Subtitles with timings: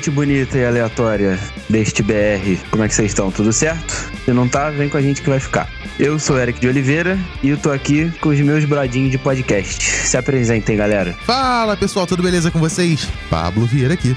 [0.00, 3.30] Gente bonita e aleatória deste BR, como é que vocês estão?
[3.30, 4.10] Tudo certo?
[4.24, 5.68] Se não tá, vem com a gente que vai ficar.
[5.98, 9.84] Eu sou Eric de Oliveira e eu tô aqui com os meus brodinhos de podcast.
[9.84, 11.14] Se apresentem, galera.
[11.26, 13.06] Fala pessoal, tudo beleza com vocês?
[13.28, 14.16] Pablo Vieira aqui.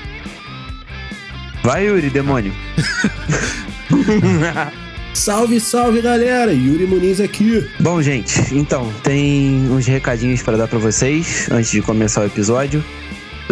[1.61, 2.53] Vai, Yuri, demônio.
[5.13, 6.51] Salve, salve galera!
[6.51, 7.69] Yuri Muniz aqui.
[7.79, 12.83] Bom, gente, então, tem uns recadinhos para dar para vocês antes de começar o episódio.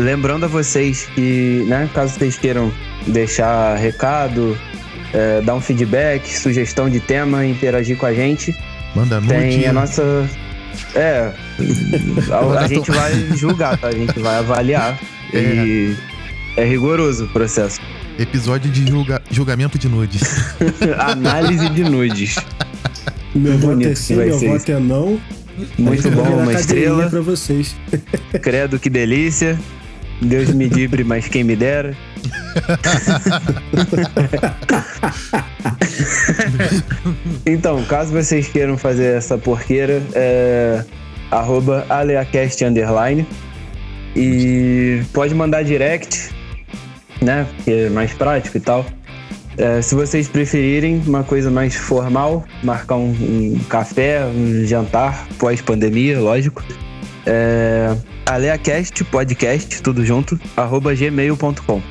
[0.03, 2.71] Lembrando a vocês que, né, caso vocês queiram
[3.07, 4.57] deixar recado,
[5.13, 8.55] é, dar um feedback, sugestão de tema, interagir com a gente,
[8.95, 9.33] Manda nude.
[9.33, 10.27] tem a nossa.
[10.95, 11.31] É,
[12.31, 13.89] a, a gente vai julgar, tá?
[13.89, 14.97] A gente vai avaliar.
[15.33, 15.95] E
[16.57, 17.79] é rigoroso o processo.
[18.17, 20.21] Episódio de julga- julgamento de nudes.
[20.97, 22.35] Análise de nudes.
[23.35, 25.21] Meu voto bonito é sim, vai meu ser voto é não.
[25.77, 27.09] Muito bom, uma estrela.
[27.09, 27.75] pra vocês.
[28.41, 29.59] Credo que delícia.
[30.21, 31.97] Deus me livre, mas quem me dera.
[37.45, 40.83] então, caso vocês queiram fazer essa porqueira, é
[41.31, 43.25] arroba aleacast underline.
[44.15, 46.29] E pode mandar direct,
[47.21, 47.47] né?
[47.55, 48.85] Porque é mais prático e tal.
[49.57, 56.19] É, se vocês preferirem uma coisa mais formal, marcar um, um café, um jantar pós-pandemia,
[56.19, 56.63] lógico.
[57.25, 61.81] É, aleacast, podcast, tudo junto, arroba gmail.com.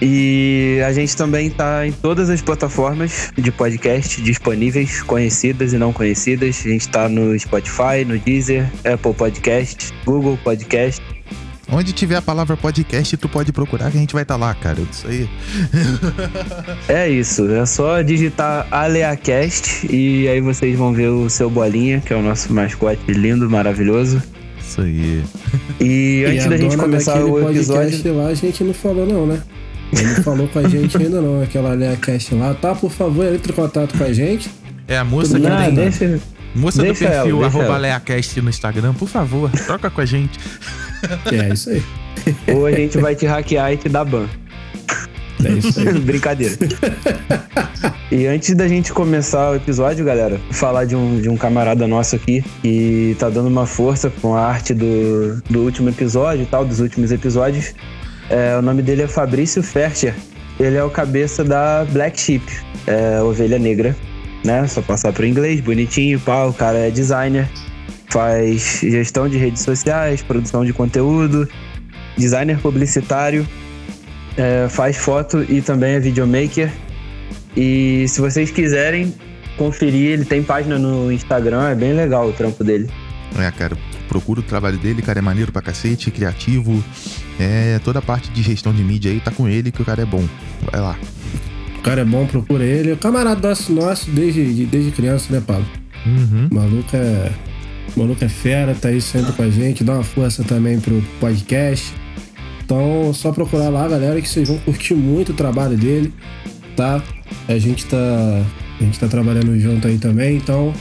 [0.00, 5.92] E a gente também tá em todas as plataformas de podcast disponíveis, conhecidas e não
[5.92, 6.62] conhecidas.
[6.64, 11.02] A gente tá no Spotify, no Deezer, Apple Podcast, Google Podcast.
[11.68, 14.78] Onde tiver a palavra podcast, tu pode procurar que a gente vai estar lá, cara.
[14.80, 15.28] Isso aí.
[16.88, 22.12] É isso, é só digitar Aleacast e aí vocês vão ver o seu bolinha, que
[22.12, 24.22] é o nosso mascote lindo, maravilhoso.
[24.66, 25.22] Isso aí.
[25.80, 27.90] E antes a da gente começar o episódio.
[27.90, 29.40] podcast lá, a gente não falou não, né?
[29.92, 32.52] Ele não falou com a gente ainda não, aquela Leacast lá.
[32.54, 34.50] Tá, por favor, entre em contato com a gente.
[34.88, 35.74] É a moça que Não, tem.
[35.74, 36.20] deixa,
[36.54, 37.76] Moça deixa do perfil, ela, arroba.
[37.78, 40.38] Leacast no Instagram, por favor, troca com a gente.
[41.32, 41.82] É isso aí.
[42.52, 44.26] ou a gente vai te hackear e te dar ban.
[45.44, 45.92] É isso aí.
[46.00, 46.56] Brincadeira.
[48.10, 52.16] e antes da gente começar o episódio, galera, falar de um, de um camarada nosso
[52.16, 56.64] aqui que tá dando uma força com a arte do, do último episódio e tal,
[56.64, 57.74] dos últimos episódios.
[58.28, 60.14] É, o nome dele é Fabrício Fercher.
[60.58, 62.44] Ele é o cabeça da Black Sheep,
[62.86, 63.94] é, Ovelha Negra,
[64.42, 64.66] né?
[64.66, 66.48] Só passar pro inglês, bonitinho, pau.
[66.48, 67.46] O cara é designer,
[68.08, 71.46] faz gestão de redes sociais, produção de conteúdo,
[72.16, 73.46] designer publicitário,
[74.36, 76.70] é, faz foto e também é videomaker.
[77.56, 79.14] E se vocês quiserem
[79.56, 82.88] conferir, ele tem página no Instagram, é bem legal o trampo dele.
[83.38, 83.76] É, cara,
[84.08, 86.82] procura o trabalho dele, cara é maneiro pra cacete, criativo.
[87.38, 90.02] É, toda a parte de gestão de mídia aí tá com ele, que o cara
[90.02, 90.24] é bom.
[90.70, 90.98] Vai lá.
[91.78, 92.92] O cara é bom, procura ele.
[92.92, 95.66] O camarada nosso, nosso desde, desde criança, né, Paulo?
[96.04, 96.48] Uhum.
[96.50, 97.32] O maluco é.
[97.94, 101.02] O maluco é fera, tá aí sempre com a gente, dá uma força também pro
[101.18, 101.94] podcast.
[102.66, 106.12] Então, só procurar lá, galera, que vocês vão curtir muito o trabalho dele,
[106.74, 107.00] tá?
[107.46, 107.96] A gente tá.
[107.96, 110.74] A gente tá trabalhando junto aí também, então.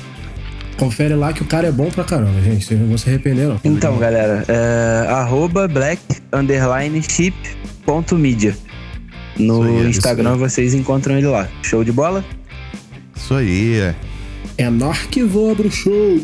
[0.77, 2.65] Confere lá que o cara é bom pra caramba, gente.
[2.65, 3.59] Vocês não vão se arrepender, não.
[3.63, 6.01] Então, galera, é arroba black
[6.33, 7.35] underline ship
[7.85, 8.57] ponto media.
[9.37, 11.47] No aí, isso Instagram vocês encontram ele lá.
[11.61, 12.25] Show de bola?
[13.15, 13.95] Isso aí, é.
[14.57, 16.19] É nós que voa pro show.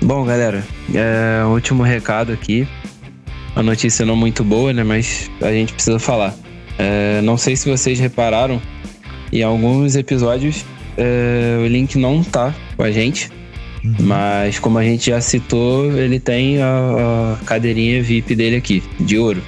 [0.00, 0.62] Bom, galera,
[0.94, 2.66] é, último recado aqui.
[3.54, 4.84] A notícia não muito boa, né?
[4.84, 6.34] Mas a gente precisa falar.
[6.78, 8.60] É, não sei se vocês repararam,
[9.32, 10.64] em alguns episódios
[10.96, 13.30] é, o link não tá com a gente.
[13.84, 13.94] Uhum.
[14.00, 19.18] Mas como a gente já citou, ele tem a, a cadeirinha VIP dele aqui, de
[19.18, 19.42] ouro.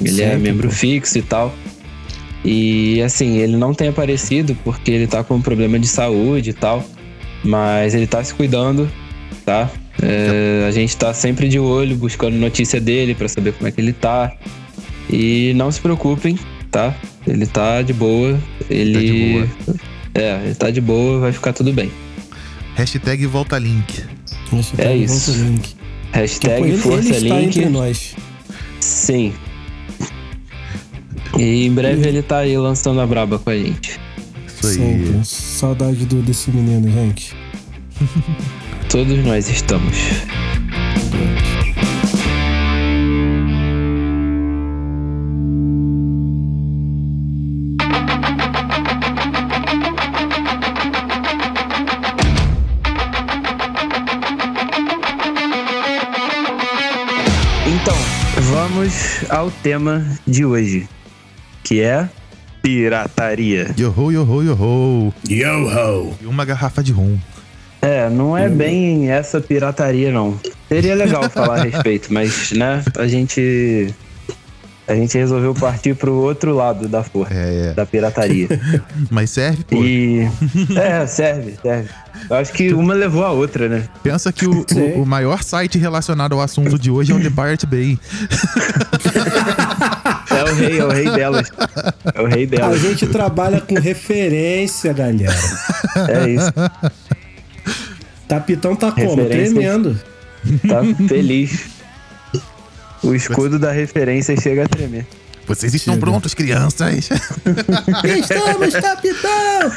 [0.00, 0.74] Ele é Sempre, membro pô.
[0.74, 1.54] fixo e tal.
[2.44, 6.52] E assim, ele não tem aparecido porque ele tá com um problema de saúde e
[6.52, 6.84] tal.
[7.44, 8.90] Mas ele tá se cuidando,
[9.44, 9.70] tá?
[10.02, 13.80] É, a gente tá sempre de olho, buscando notícia dele pra saber como é que
[13.80, 14.32] ele tá.
[15.10, 16.38] E não se preocupem,
[16.70, 16.94] tá?
[17.26, 18.38] Ele tá de boa.
[18.70, 18.92] Ele.
[18.94, 19.78] Tá de boa.
[20.14, 21.90] É, ele tá de boa, vai ficar tudo bem.
[22.76, 24.04] Hashtag volta link.
[24.52, 25.32] Hashtag É isso.
[25.32, 25.76] volta link.
[26.12, 27.58] Hashtag ele, Força ele está Link.
[27.58, 28.16] entre nós.
[28.80, 29.32] Sim.
[31.36, 33.98] E em breve ele tá aí lançando a braba com a gente.
[34.46, 34.74] Isso aí.
[34.74, 35.24] Sempre.
[35.24, 37.34] Saudade do, desse menino, gente.
[38.88, 39.96] Todos nós estamos.
[57.66, 57.94] Então,
[58.42, 60.88] vamos ao tema de hoje,
[61.62, 62.08] que é
[62.62, 63.74] pirataria.
[63.78, 65.14] Yoho, yoho, yoho.
[65.28, 66.14] Yo-ho!
[66.22, 67.18] E uma garrafa de rum.
[67.88, 70.38] É, não é bem essa pirataria, não.
[70.68, 73.94] Seria legal falar a respeito, mas, né, a gente.
[74.86, 77.72] A gente resolveu partir pro outro lado da força, É, é.
[77.74, 78.48] da pirataria.
[79.10, 79.76] Mas serve, pô.
[79.76, 80.26] E.
[80.74, 81.90] É, serve, serve.
[82.30, 83.84] Eu acho que uma levou a outra, né?
[84.02, 84.64] Pensa que o,
[84.96, 87.98] o, o maior site relacionado ao assunto de hoje é o The Pirate Bay.
[90.30, 91.50] É o rei, é o rei delas.
[92.14, 92.80] É o rei A delas.
[92.80, 95.34] gente trabalha com referência, galera.
[96.08, 96.52] É isso.
[98.28, 99.24] Capitão tá como?
[99.26, 99.98] Tremendo.
[100.66, 101.66] Tá feliz.
[103.02, 105.06] O escudo da referência chega a tremer.
[105.46, 106.04] Vocês estão Chega.
[106.06, 107.08] prontos, crianças?
[108.04, 109.72] Estamos, capitão!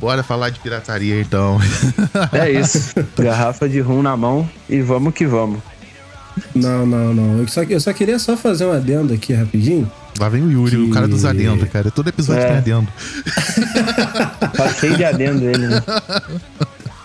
[0.00, 1.58] Bora falar de pirataria então.
[2.32, 2.94] É isso.
[3.16, 5.60] Garrafa de rum na mão e vamos que vamos.
[6.54, 7.38] Não, não, não.
[7.40, 9.90] Eu só, eu só queria só fazer um adendo aqui rapidinho.
[10.18, 11.90] Lá vem o Yuri, o cara dos Que- adendos, cara.
[11.92, 12.46] Todo episódio É.
[12.48, 12.88] tem adendo.
[14.56, 15.82] Tá cheio de adendo ele, né?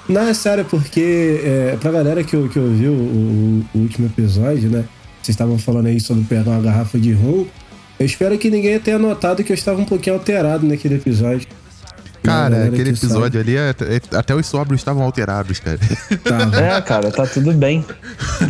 [0.08, 4.84] Não, é sério, porque é, pra galera que, que ouviu o, o último episódio, né?
[5.22, 7.46] Vocês estavam falando aí sobre pegar uma garrafa de rum.
[7.98, 11.48] Eu espero que ninguém tenha notado que eu estava um pouquinho alterado naquele episódio.
[12.22, 15.78] Cara, Galera aquele que episódio ali, é- é- até os sóbrios estavam alterados, cara.
[15.78, 16.18] sabe.
[16.24, 16.58] Tava.
[16.62, 17.86] É, cara, tá tudo bem.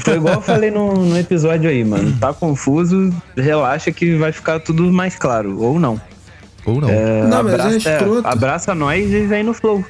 [0.02, 2.16] Foi igual eu falei no, no episódio aí, mano.
[2.20, 5.60] Tá confuso, relaxa que vai ficar tudo mais claro.
[5.60, 6.00] Ou não.
[6.66, 6.90] Ou não.
[6.90, 8.28] É, Não, mas é abraça, escroto.
[8.28, 9.84] abraça nós e vem no flow.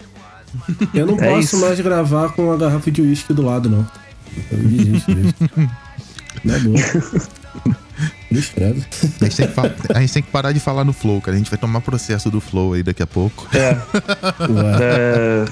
[0.93, 1.59] Eu não É posso isso.
[1.61, 3.87] mais gravar com uma garrafa de uísque do lado, não.
[4.51, 5.33] Eu desisto disso.
[6.43, 8.83] Não é credo.
[9.21, 11.35] A, gente tem que fa- a gente tem que parar de falar no Flow, cara.
[11.35, 13.47] A gente vai tomar processo do Flow aí daqui a pouco.
[13.53, 13.77] É,
[14.81, 15.45] é,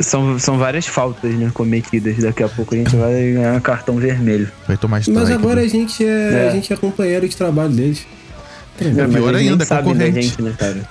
[0.00, 2.16] são, são várias faltas né, cometidas.
[2.18, 4.48] Daqui a pouco a gente vai ganhar cartão vermelho.
[4.68, 5.18] Vai tomar strike.
[5.20, 6.48] Mas agora a do- gente é, É.
[6.48, 8.06] a gente é companheiro de trabalho deles.
[8.80, 10.22] É, pior ainda, concorrente.
[10.22, 10.88] gente, né, cara?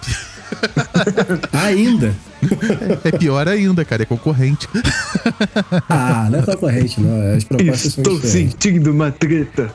[1.53, 2.15] Ainda?
[3.03, 4.03] É pior ainda, cara.
[4.03, 4.67] É concorrente.
[5.89, 7.35] Ah, não é concorrente, não.
[7.35, 8.31] As propostas são diferentes.
[8.31, 9.71] sentindo uma treta.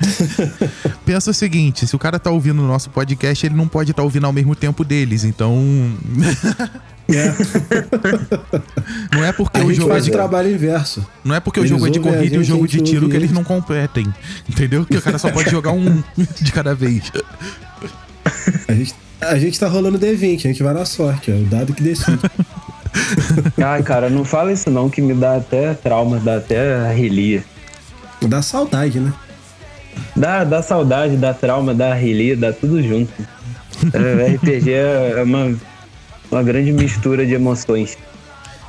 [1.04, 4.02] Pensa o seguinte: se o cara tá ouvindo o nosso podcast, ele não pode estar
[4.02, 5.24] ouvindo ao mesmo tempo deles.
[5.24, 5.56] Então.
[7.08, 7.34] É.
[9.14, 11.06] Não é porque A o gente jogo é faz de, o trabalho inverso.
[11.24, 13.16] não é porque o Eles jogo é de corrida e o jogo de tiro que
[13.16, 13.32] eles eles.
[13.32, 14.06] não competem.
[14.48, 14.84] Entendeu?
[14.86, 16.02] Que o cara só pode jogar um
[16.40, 17.10] de cada vez.
[18.68, 21.34] A gente, a gente tá rolando D20, a gente vai na sorte, ó.
[21.34, 22.18] O dado que decide.
[23.62, 27.44] Ai, cara, não fala isso não, que me dá até trauma, dá até arrelia.
[28.20, 29.12] Dá saudade, né?
[30.16, 33.12] Dá, dá saudade, dá trauma, dá arrelia, dá tudo junto.
[33.92, 35.54] É, RPG é uma,
[36.30, 37.96] uma grande mistura de emoções.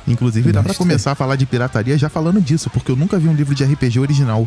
[0.06, 0.78] Inclusive, dá pra Bastante.
[0.78, 3.64] começar a falar de pirataria já falando disso, porque eu nunca vi um livro de
[3.64, 4.46] RPG original.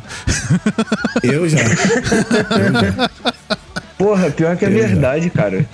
[1.23, 1.57] Eu já.
[1.63, 3.56] Eu já.
[3.97, 5.65] Porra, pior que é verdade, cara.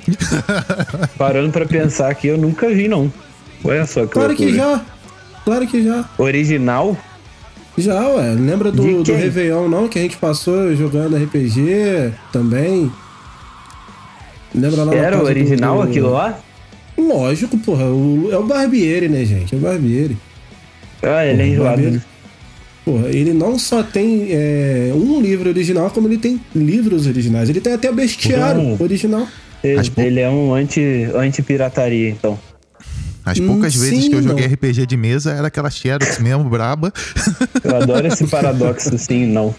[1.18, 3.12] Parando pra pensar aqui, eu nunca vi, não.
[3.64, 4.81] Olha só que Claro que já.
[5.44, 6.06] Claro que já.
[6.18, 6.96] Original?
[7.78, 8.34] Já, ué.
[8.34, 9.14] Lembra do, do?
[9.14, 9.88] Réveillon, não?
[9.90, 12.92] Que a gente passou jogando RPG também.
[14.56, 16.38] Lembra lá Era do- original do- aquilo lá?
[16.97, 17.86] Lógico, porra.
[17.86, 19.54] O- é o Barbieri, né, gente?
[19.56, 20.16] É o Barbieri.
[21.02, 22.02] Ah, ele é enjoado.
[22.85, 27.49] Porra, ele não só tem é, um livro original, como ele tem livros originais.
[27.49, 28.78] Ele tem até bestiário Hum.
[28.80, 29.25] original.
[29.63, 32.37] Ele, ele é um anti- anti-pirataria, então.
[33.25, 34.54] As Hum, poucas vezes sim, que eu joguei não.
[34.54, 36.92] RPG de mesa era aquela Xerox mesmo, braba.
[37.63, 39.56] Eu adoro esse paradoxo, sim e não.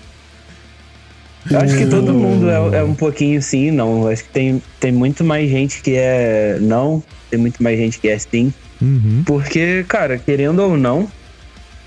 [1.51, 4.03] Eu acho que todo mundo é, é um pouquinho sim e não.
[4.03, 7.99] Eu acho que tem, tem muito mais gente que é não, tem muito mais gente
[7.99, 8.53] que é sim.
[8.83, 9.23] Uhum.
[9.25, 11.09] Porque, cara, querendo ou não,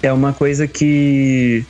[0.02, 1.66] é uma coisa que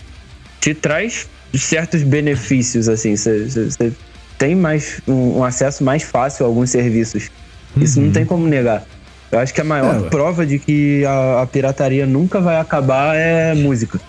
[0.60, 3.16] te traz certos benefícios, assim.
[3.16, 3.94] Você
[4.38, 7.30] tem mais um, um acesso mais fácil a alguns serviços.
[7.78, 8.84] Isso não tem como negar.
[9.32, 13.16] Eu acho que a maior É, prova de que a, a pirataria nunca vai acabar
[13.16, 14.00] é música.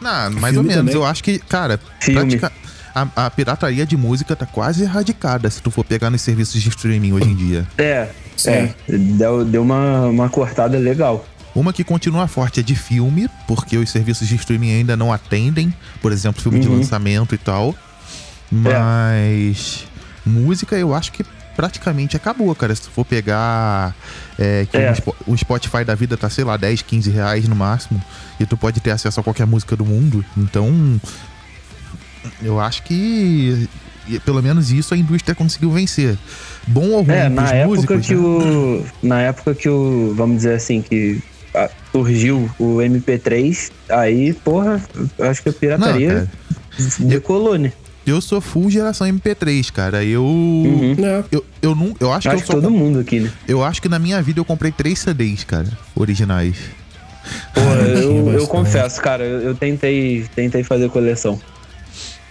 [0.00, 0.76] Não, mais Filme ou menos.
[0.76, 0.94] também.
[0.94, 2.36] Eu acho que, cara, Filme.
[2.38, 2.52] pratica-
[2.94, 6.68] a, a pirataria de música tá quase erradicada se tu for pegar nos serviços de
[6.68, 7.66] streaming hoje em dia.
[7.76, 8.50] É, Sim.
[8.50, 8.74] é.
[8.88, 11.26] Deu, deu uma, uma cortada legal.
[11.56, 15.72] Uma que continua forte é de filme, porque os serviços de streaming ainda não atendem,
[16.02, 16.76] por exemplo, filme de Uhum.
[16.76, 17.74] lançamento e tal.
[18.52, 19.84] Mas
[20.24, 21.24] música eu acho que
[21.56, 22.74] praticamente acabou, cara.
[22.74, 23.94] Se tu for pegar
[24.38, 24.92] é, que É.
[25.26, 28.02] um Spotify da vida tá, sei lá, 10, 15 reais no máximo,
[28.38, 30.22] e tu pode ter acesso a qualquer música do mundo.
[30.36, 31.00] Então,
[32.42, 33.66] eu acho que
[34.26, 36.18] pelo menos isso a indústria conseguiu vencer.
[36.66, 38.20] Bom ou ruim É, na época músicos, que né?
[38.20, 38.86] o.
[39.02, 40.12] Na época que o.
[40.14, 41.20] Vamos dizer assim, que
[41.92, 44.82] surgiu o MP3, aí, porra,
[45.18, 46.28] acho que a Não, pirataria cara.
[47.00, 47.72] decolou, né?
[48.06, 50.04] Eu sou full geração MP3, cara.
[50.04, 50.22] Eu.
[50.24, 50.94] Uhum.
[51.04, 51.24] É.
[51.32, 52.60] Eu, eu, não, eu acho, Acho que eu só.
[52.60, 53.32] todo mundo aqui, né?
[53.48, 55.66] Eu acho que na minha vida eu comprei três CDs, cara.
[55.94, 56.56] Originais.
[57.52, 61.40] Pô, Ah, eu eu, confesso, cara, eu, tentei, tentei fazer coleção.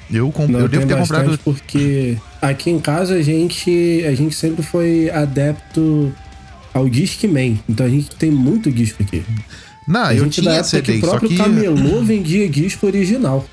[0.09, 0.49] Eu, comp...
[0.49, 1.37] Não, eu devo ter comprado.
[1.43, 6.13] porque aqui em casa a gente, a gente sempre foi adepto
[6.75, 7.59] ao Discman.
[7.67, 9.23] Então a gente tem muito disco aqui.
[9.87, 12.85] Não, a eu gente da tinha época que CD, o próprio que camelô vendia disco
[12.85, 13.47] original.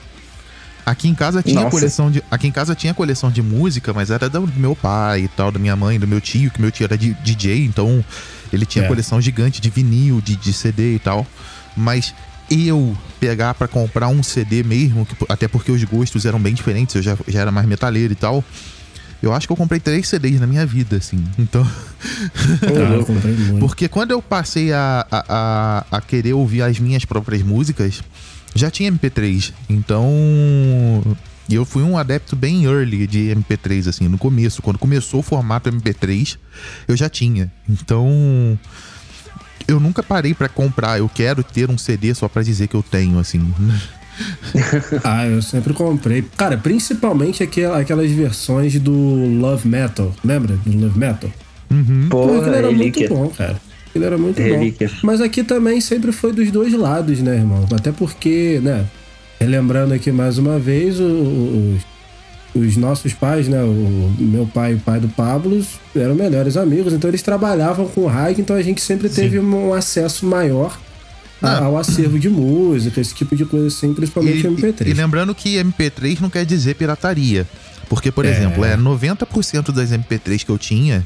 [0.85, 1.71] aqui em casa tinha Nossa.
[1.71, 2.23] coleção de.
[2.31, 5.59] Aqui em casa tinha coleção de música, mas era do meu pai e tal, da
[5.59, 8.05] minha mãe, do meu tio, que meu tio era di- DJ, então
[8.53, 8.89] ele tinha É.
[8.89, 11.27] coleção gigante de vinil, de, de CD e tal.
[11.77, 12.15] Mas
[12.51, 16.95] eu pegar pra comprar um CD mesmo, que- até porque os gostos eram bem diferentes,
[16.97, 18.43] eu já, já era mais metaleiro e tal.
[19.23, 21.25] Eu acho que eu comprei três CDs na minha vida, assim.
[21.39, 21.65] Então.
[22.63, 23.61] Eu comprei muito.
[23.61, 28.03] Porque quando eu passei a, a, a, a querer ouvir as minhas próprias músicas,
[28.55, 29.53] já tinha MP3.
[29.71, 30.13] Então.
[31.49, 34.63] Eu fui um adepto bem early de MP3, assim, no começo.
[34.63, 36.37] Quando começou o formato MP3,
[36.89, 37.53] eu já tinha.
[37.69, 38.59] Então.
[39.69, 40.99] Eu nunca parei pra comprar.
[40.99, 43.55] Eu quero ter um CD só pra dizer que eu tenho, assim.
[45.05, 46.23] Ah, eu sempre comprei.
[46.37, 50.13] Cara, principalmente aquel- aquelas versões do Love Metal.
[50.25, 51.31] Lembra do Love Metal?
[52.11, 53.09] Pô, aquilo Porra, era relíquia.
[53.09, 53.61] muito bom, cara.
[53.89, 54.89] Aquilo era muito Relíquia.
[54.89, 54.95] bom.
[55.03, 57.67] Mas aqui também sempre foi dos dois lados, né, irmão?
[57.75, 58.85] Até porque, né?
[59.41, 61.79] Relembrando aqui mais uma vez, o- o-
[62.55, 63.63] os, os nossos pais, né?
[63.63, 65.63] O meu pai e o pai do Pablo
[65.97, 69.75] eram melhores amigos, então eles trabalhavam com rádio, então a gente sempre teve um, um
[69.75, 70.79] acesso maior
[71.43, 71.65] Ah.
[71.65, 74.87] ao acervo de música, esse tipo de coisa assim, principalmente E, MP3.
[74.89, 77.47] e lembrando que MP3 não quer dizer pirataria.
[77.89, 78.31] Porque, por É.
[78.31, 81.05] exemplo, é 90% das MP3 que eu tinha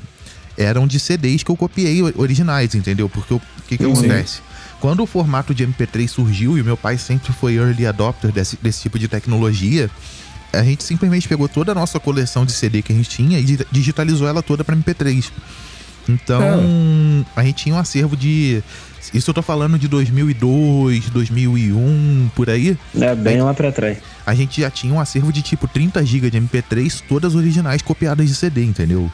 [0.57, 3.09] eram de CDs que eu copiei originais, entendeu?
[3.09, 4.41] Porque o que, que acontece?
[4.81, 8.59] Quando o formato de MP3 surgiu e o meu pai sempre foi early adopter desse,
[8.63, 9.91] desse tipo de tecnologia,
[10.53, 13.45] a gente simplesmente pegou toda a nossa coleção de CD que a gente tinha e
[13.45, 15.31] di- digitalizou ela toda para MP3.
[16.09, 16.41] Então,
[17.35, 18.63] a gente tinha um acervo de.
[19.15, 22.77] Isso eu tô falando de 2002, 2001, por aí.
[22.99, 23.99] É bem lá pra trás.
[24.25, 28.29] A gente já tinha um acervo de tipo 30 GB de MP3, todas originais copiadas
[28.29, 29.11] de CD, entendeu?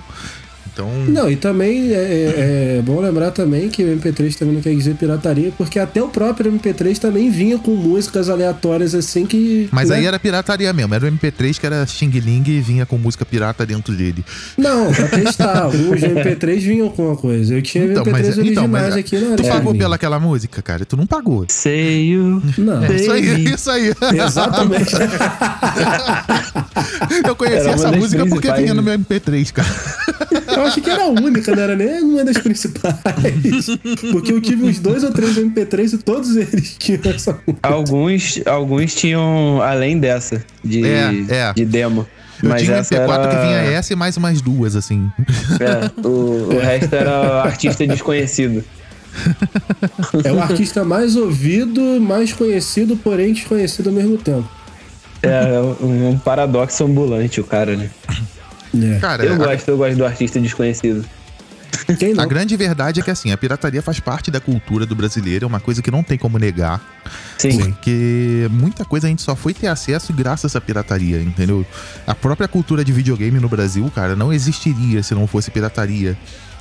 [0.73, 0.89] Então.
[1.07, 4.75] Não, e também é, é- é bom lembrar também que o MP3 também não quer
[4.75, 9.69] dizer pirataria, porque até o próprio MP3 também vinha com músicas aleatórias assim que.
[9.71, 9.97] Mas né?
[9.97, 13.25] aí era pirataria mesmo, era o MP3 que era Xing Ling e vinha com música
[13.25, 14.25] pirata dentro dele.
[14.57, 15.63] Não, pra testar.
[15.65, 17.55] Alguns MP3 vinham com uma coisa.
[17.55, 20.19] Eu tinha Então, MP3 mas, originais então, mas aqui, não era tu pagou pela aquela
[20.19, 20.85] música, cara?
[20.85, 21.45] Tu não pagou.
[21.49, 22.43] Sei you.
[22.59, 22.83] Não.
[22.85, 23.93] É, isso aí, isso aí.
[24.25, 24.93] Exatamente.
[27.27, 28.63] Eu conheci essa música porque principais.
[28.63, 29.69] vinha no meu MP3, cara.
[30.49, 32.97] Eu acho que era a única, não era nem uma das principais.
[34.11, 37.69] Porque eu tive uns dois ou três MP3 e todos eles tinham essa música.
[37.69, 41.53] Alguns, alguns tinham além dessa, de, É, é.
[41.53, 42.07] de demo.
[42.43, 43.29] Eu Mas tinha um essa MP4 era...
[43.29, 45.11] que vinha essa e mais umas duas, assim.
[45.61, 48.65] É, o, o resto era artista desconhecido.
[50.25, 54.49] É o artista mais ouvido, mais conhecido, porém desconhecido ao mesmo tempo.
[55.23, 57.91] É um, um paradoxo ambulante o cara, né?
[58.75, 58.99] É.
[58.99, 61.05] Cara, Eu a- gosto, eu gosto do artista desconhecido.
[61.99, 65.45] Quem A grande verdade é que assim, a pirataria faz parte da cultura do brasileiro,
[65.47, 66.81] é uma coisa que não tem como negar.
[67.39, 67.59] Sim.
[67.59, 71.65] Porque muita coisa a gente só foi ter acesso graças a essa pirataria, entendeu?
[72.07, 76.17] A própria cultura de videogame no Brasil, cara, não existiria se não fosse pirataria.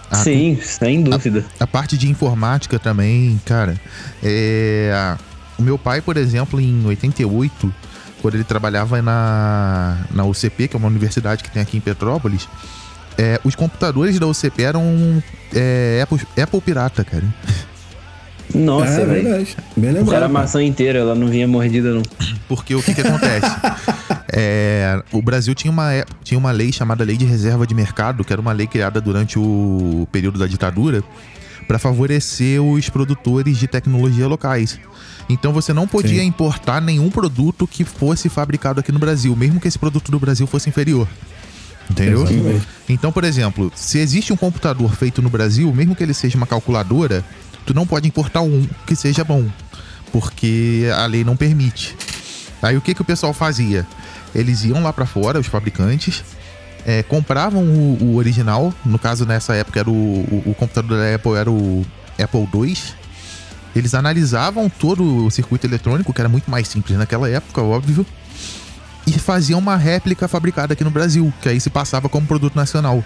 [0.10, 1.46] A, Sim, sem dúvida.
[1.60, 3.80] a parte de informática também, cara.
[4.24, 5.16] É,
[5.58, 7.74] o meu pai, por exemplo, em 88,
[8.22, 12.48] quando ele trabalhava na, na UCP, que é uma universidade que tem aqui em Petrópolis,
[13.18, 15.22] é, os computadores da UCP eram
[15.54, 17.24] é, Apple, Apple pirata, cara.
[18.54, 19.24] Nossa, é velho.
[19.24, 19.58] verdade.
[19.76, 20.24] Bem Era lembrado.
[20.24, 22.02] a maçã inteira, ela não vinha mordida, não.
[22.48, 23.48] Porque o que, que acontece?
[24.34, 25.90] É, o Brasil tinha uma,
[26.24, 29.38] tinha uma lei chamada Lei de Reserva de Mercado, que era uma lei criada durante
[29.38, 31.04] o período da ditadura,
[31.68, 34.80] para favorecer os produtores de tecnologia locais.
[35.30, 36.28] Então você não podia Sim.
[36.28, 40.46] importar nenhum produto que fosse fabricado aqui no Brasil, mesmo que esse produto do Brasil
[40.48, 41.08] fosse inferior.
[41.90, 42.24] Entendeu?
[42.24, 42.68] Exatamente.
[42.88, 46.48] Então, por exemplo, se existe um computador feito no Brasil, mesmo que ele seja uma
[46.48, 47.24] calculadora,
[47.66, 49.46] tu não pode importar um que seja bom,
[50.12, 51.96] porque a lei não permite.
[52.62, 53.86] Aí o que, que o pessoal fazia?
[54.34, 56.24] Eles iam lá pra fora, os fabricantes,
[56.86, 61.16] é, compravam o, o original, no caso nessa época era o, o, o computador da
[61.16, 61.86] Apple era o
[62.18, 62.78] Apple II.
[63.76, 68.06] Eles analisavam todo o circuito eletrônico, que era muito mais simples naquela época, óbvio,
[69.08, 73.04] e faziam uma réplica fabricada aqui no Brasil, que aí se passava como produto nacional.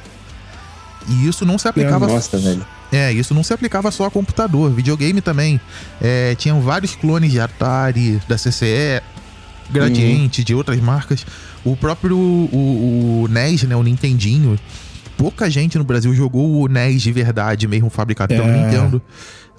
[1.07, 2.65] E isso não se aplicava Nossa, velho.
[2.91, 5.61] é, isso não se aplicava só a computador, videogame também.
[6.01, 9.01] É, tinham vários clones de Atari, da CCE,
[9.69, 11.25] Gradiente, de outras marcas.
[11.63, 14.59] O próprio o, o NES, né, o Nintendinho,
[15.17, 18.51] pouca gente no Brasil jogou o NES de verdade, mesmo fabricado pelo É.
[18.63, 19.01] Nintendo.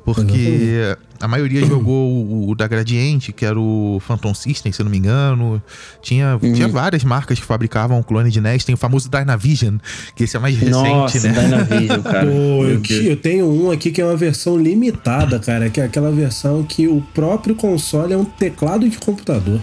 [0.06, 4.84] Porque a maioria jogou o, o da Gradiente, que era o Phantom System, se eu
[4.84, 5.60] não me engano.
[6.00, 6.52] Tinha, Uhum.
[6.52, 8.62] tinha várias marcas que fabricavam clone de NES.
[8.64, 9.78] Tem o famoso Dynavision,
[10.14, 11.34] que esse é mais recente, Nossa, né?
[11.42, 12.24] Dynavision, cara.
[12.30, 15.68] Pô, eu, eu tenho um aqui que é uma versão limitada, cara.
[15.68, 19.60] Que é aquela versão que o próprio console é um teclado de computador.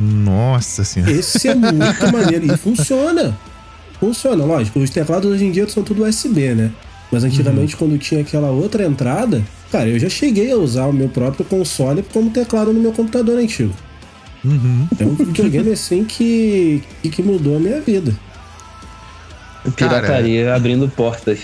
[0.00, 1.12] Nossa senhora.
[1.12, 1.72] Esse é muito
[2.12, 2.52] maneiro.
[2.52, 3.38] E funciona.
[4.00, 4.78] Funciona, lógico.
[4.80, 6.70] Os teclados hoje em dia são tudo USB, né?
[7.10, 11.08] Mas antigamente, quando tinha aquela outra entrada, cara, eu já cheguei a usar o meu
[11.08, 13.72] próprio console como teclado no meu computador antigo.
[14.44, 14.88] Uhum.
[14.98, 18.14] É um videogame assim que, que, mudou a minha vida.
[19.74, 21.40] Pirataria abrindo portas.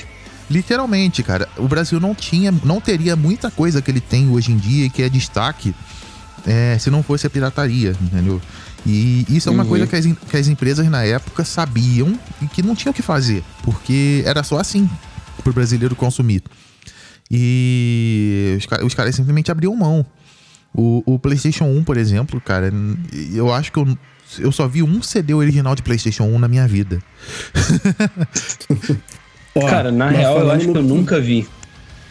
[0.50, 4.56] Literalmente, cara, o Brasil não tinha, não teria muita coisa que ele tem hoje em
[4.56, 5.74] dia e que é destaque
[6.46, 8.40] é, se não fosse a pirataria, entendeu?
[8.84, 9.68] E isso é uma Uhum.
[9.68, 13.02] coisa que as, que as empresas na época sabiam e que não tinham o que
[13.02, 14.88] fazer, porque era só assim
[15.42, 16.42] pro brasileiro consumir.
[17.30, 20.04] E os, os caras simplesmente abriam mão.
[20.74, 22.72] O, o PlayStation 1, por exemplo, cara,
[23.34, 23.98] eu acho que eu,
[24.38, 26.98] eu só vi um CD original de PlayStation 1 na minha vida.
[29.68, 31.46] Cara, na real, eu acho que eu nunca vi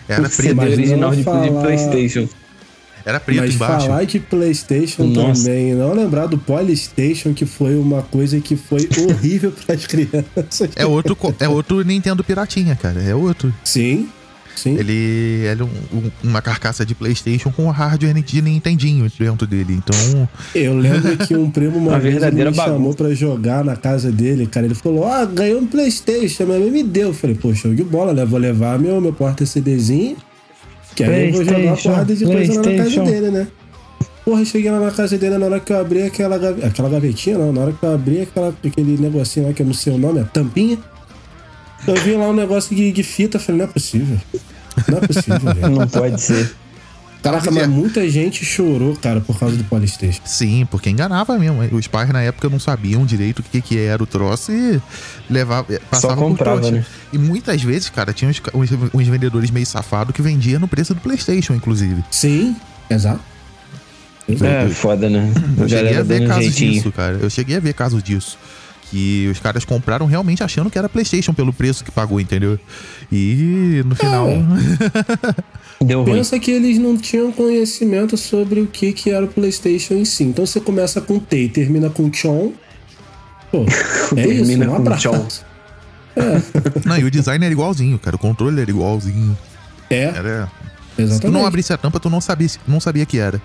[0.08, 2.30] Era CD original de, de Playstation.
[3.06, 3.88] Era preto Mas embaixo.
[3.88, 5.44] falar de PlayStation Nossa.
[5.44, 10.70] também, não lembrar do Polystation, que foi uma coisa que foi horrível para as crianças.
[10.76, 13.02] É outro, é outro Nintendo Piratinha, cara.
[13.02, 13.54] É outro.
[13.64, 14.10] Sim,
[14.56, 14.78] sim.
[14.78, 19.74] Ele é um- um- uma carcaça de PlayStation com hardware de Nintendinho dentro dele.
[19.74, 22.22] Então, Eu lembro que um primo uma vez me
[22.54, 22.98] chamou bagunça.
[22.98, 24.66] pra jogar na casa dele, cara.
[24.66, 27.10] Ele falou: Ah, ganhou um PlayStation, mãe me deu.
[27.10, 28.26] Eu falei: Pô, show de bola, né?
[28.26, 30.18] Vou levar meu, meu porta-CDzinho.
[30.96, 33.48] Que aí eu vou jogar uma PlayStation, porrada de coisa na casa dele, né?
[34.24, 37.38] Porra, eu cheguei lá na casa dele, na hora que eu abri aquela, aquela gavetinha,
[37.38, 39.98] não, na hora que eu abri aquela, aquele negocinho lá que eu não sei o
[39.98, 40.78] nome, a tampinha.
[41.88, 44.18] Eu vi lá um negócio de, de fita, eu falei, não é possível.
[44.88, 45.70] Não é possível, velho.
[45.70, 46.52] Não pode ser.
[47.22, 50.22] Caraca, mas muita gente chorou, cara, por causa do Polystation.
[50.26, 51.62] sim, porque enganava mesmo.
[51.72, 54.82] Os pais na época não sabiam direito o que, que era o troço e
[55.30, 56.78] levava, passava por comprava, trouxa.
[56.78, 56.86] né?
[57.14, 60.96] E muitas vezes, cara, tinha uns, uns, uns vendedores meio safados que vendiam no preço
[60.96, 62.04] do PlayStation, inclusive.
[62.10, 62.56] Sim,
[62.90, 63.22] exato.
[64.28, 64.52] Exato.
[64.54, 65.32] É, foda, né?
[65.58, 66.74] Eu cheguei a ver casos jeitinho.
[66.74, 67.18] disso, cara.
[67.22, 68.38] Eu cheguei a ver casos disso.
[68.90, 72.60] Que os caras compraram realmente achando que era PlayStation pelo preço que pagou, entendeu?
[73.12, 74.28] E no final.
[75.84, 76.14] Deu ruim.
[76.18, 80.24] Pensa que eles não tinham conhecimento sobre o que, que era o PlayStation em si.
[80.26, 82.52] Então você começa com T e termina com Chon.
[83.52, 83.66] Pô,
[84.16, 84.98] é isso, Termina um com.
[84.98, 85.28] Chon.
[86.86, 88.16] Não, e o design era igualzinho, cara.
[88.16, 89.38] O controle era igualzinho.
[89.90, 90.46] É, Era.
[90.92, 91.34] Se tu exatamente.
[91.34, 93.42] não abrisse a tampa, tu não sabia, não sabia que era.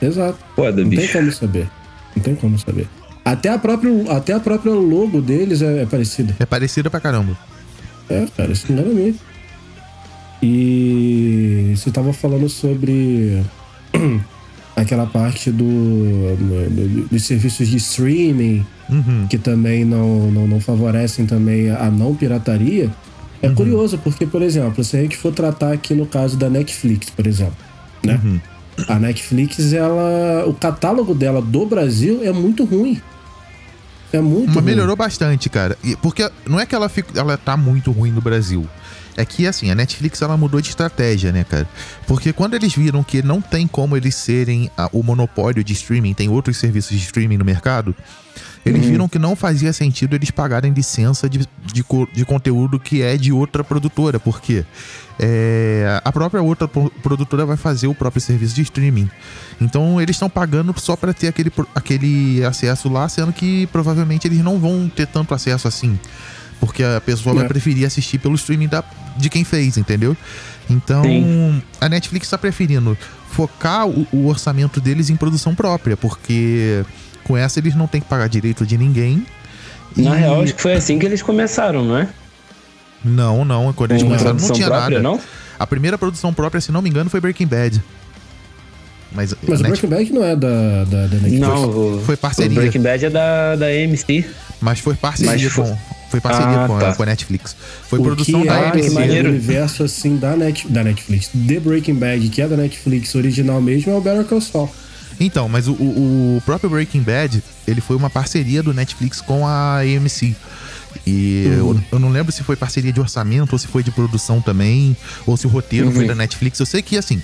[0.00, 0.38] Exato.
[0.54, 1.12] Foda, Não tem bicho.
[1.12, 1.68] como saber.
[2.14, 2.88] Não tem como saber.
[3.24, 6.34] Até a própria, até a própria logo deles é, é parecida.
[6.38, 7.36] É parecida pra caramba.
[8.08, 9.18] É, cara, isso não era mesmo.
[10.42, 13.42] E você tava falando sobre
[14.76, 15.64] aquela parte do,
[16.36, 19.26] do- dos serviços de streaming Uhum.
[19.28, 22.88] que também não, não, não favorecem também a não pirataria.
[23.42, 27.10] É curioso, porque, por exemplo, se a gente for tratar aqui no caso da Netflix,
[27.10, 27.56] por exemplo,
[28.04, 28.20] né?
[28.24, 28.40] Uhum.
[28.86, 30.44] A Netflix, ela.
[30.46, 33.00] O catálogo dela do Brasil é muito ruim.
[34.12, 34.64] É muito Mas ruim.
[34.64, 35.76] melhorou bastante, cara.
[35.82, 38.64] E- Porque não é que ela, fica, ela tá muito ruim no Brasil.
[39.16, 41.66] É que, assim, a Netflix ela mudou de estratégia, né, cara?
[42.06, 46.12] Porque quando eles viram que não tem como eles serem a- o monopólio de streaming,
[46.12, 47.94] tem outros serviços de streaming no mercado,
[48.64, 51.38] eles viram que não fazia sentido eles pagarem licença de,
[51.72, 54.18] de, de conteúdo que é de outra produtora.
[54.20, 54.64] Porque
[55.18, 59.08] é, a própria outra pro- produtora vai fazer o próprio serviço de streaming.
[59.60, 64.40] Então eles estão pagando só para ter aquele, aquele acesso lá, sendo que provavelmente eles
[64.40, 65.98] não vão ter tanto acesso assim.
[66.60, 67.38] Porque a pessoa É.
[67.40, 68.82] vai preferir assistir pelo streaming da,
[69.16, 70.16] de quem fez, entendeu?
[70.68, 71.62] Então Sim.
[71.80, 72.96] a Netflix está preferindo
[73.30, 76.82] focar o, o orçamento deles em produção própria, porque
[77.24, 79.24] com essa eles não têm que pagar direito de ninguém.
[79.96, 82.08] Na E- real, acho que foi assim que eles começaram, não é?
[83.04, 83.72] Não, não.
[83.72, 85.02] Quando eles Com começaram não produção tinha própria, nada.
[85.16, 85.20] não?
[85.58, 87.82] A primeira produção própria, se não me engano, foi Breaking Bad.
[89.12, 91.38] Mas, Mas o Breaking Bad não é da, da, da Netflix.
[91.38, 92.50] Não, o, foi parceria.
[92.52, 94.26] o Breaking Bad é da, da AMC.
[94.60, 95.78] Mas foi parceria Mas foi- com.
[96.10, 96.94] Foi parceria Ah, com, a, tá.
[96.94, 97.56] com a Netflix.
[97.88, 98.90] Foi o produção que da é AMC.
[98.90, 99.28] Maneiro.
[99.30, 101.28] universo assim da, Net, da Netflix.
[101.28, 104.70] The Breaking Bad, que é da Netflix original mesmo, é o Better Call Saul.
[105.18, 109.46] Então, mas o, o- o próprio Breaking Bad, ele foi uma parceria do Netflix com
[109.46, 110.34] a AMC.
[111.06, 114.40] E eu, eu não lembro se foi parceria de orçamento ou se foi de produção
[114.40, 115.92] também, ou se o roteiro Uhum.
[115.94, 116.58] foi da Netflix.
[116.60, 117.20] Eu sei que, assim,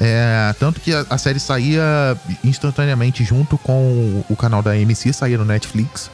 [0.00, 5.36] É, tanto que a, a série saía instantaneamente junto com o canal da AMC, saía
[5.36, 6.10] no Netflix.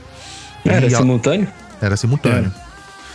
[0.69, 1.49] Era E simultâneo?
[1.81, 2.53] Era simultâneo.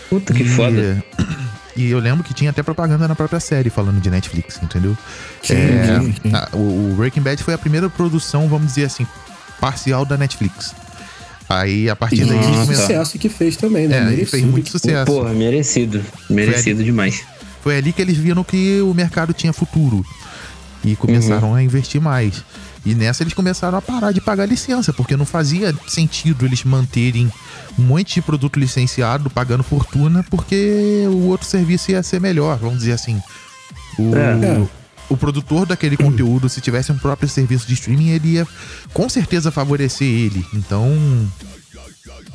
[0.10, 1.04] Puta que E- foda.
[1.76, 4.96] E eu lembro que tinha até propaganda na própria série falando de Netflix, entendeu?
[5.42, 6.32] Sim, É, sim, sim.
[6.36, 9.08] a- o, o Breaking Bad foi a primeira produção, vamos dizer assim,
[9.60, 10.72] parcial da Netflix.
[11.50, 12.78] Aí, a partir E daí, eles o começaram.
[12.90, 13.98] sucesso que fez também, né?
[13.98, 15.06] É, Merecido fez muito sucesso.
[15.12, 16.04] Porra, merecido.
[16.30, 17.24] Merecido demais.
[17.64, 20.06] Foi ali que eles viram que o mercado tinha futuro.
[20.86, 22.44] E começaram a investir mais.
[22.86, 27.32] E nessa eles começaram a parar de pagar licença, porque não fazia sentido eles manterem
[27.80, 32.80] um monte de produto licenciado pagando fortuna, porque o outro serviço ia ser melhor, vamos
[32.80, 33.22] dizer assim.
[33.98, 34.68] O, É.
[35.10, 38.48] o produtor daquele conteúdo, se tivesse um próprio serviço de streaming, ele ia
[38.94, 40.46] com certeza favorecer ele.
[40.54, 40.90] Então,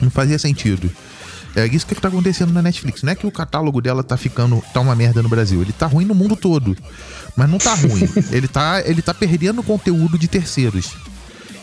[0.00, 0.90] não fazia sentido.
[1.58, 3.02] É isso que tá acontecendo na Netflix.
[3.02, 4.62] Não é que o catálogo dela tá ficando.
[4.72, 5.60] tá uma merda no Brasil.
[5.60, 6.76] Ele tá ruim no mundo todo.
[7.36, 8.08] Mas não tá ruim.
[8.30, 10.94] ele, tá, ele tá perdendo conteúdo de terceiros.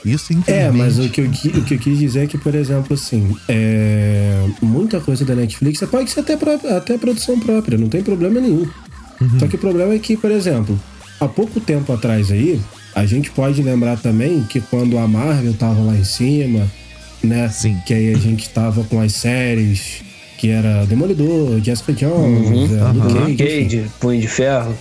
[0.03, 0.77] Isso, É, infelizmente.
[0.77, 4.47] mas o que, eu, o que eu quis dizer é que, por exemplo, assim, é,
[4.61, 6.37] muita coisa da Netflix pode ser até,
[6.77, 8.69] até produção própria, não tem problema nenhum.
[9.19, 9.39] Uhum.
[9.39, 10.79] Só que o problema é que, por exemplo,
[11.19, 12.61] há pouco tempo atrás aí,
[12.93, 16.69] a gente pode lembrar também que quando a Marvel tava lá em cima,
[17.23, 17.49] né?
[17.49, 17.77] Sim.
[17.85, 20.03] Que aí a gente tava com as séries
[20.37, 23.25] que era Demolidor, Jessica Jones, é, Luke Aham.
[23.25, 23.35] Cage.
[23.37, 24.75] Cage, Punho de Ferro.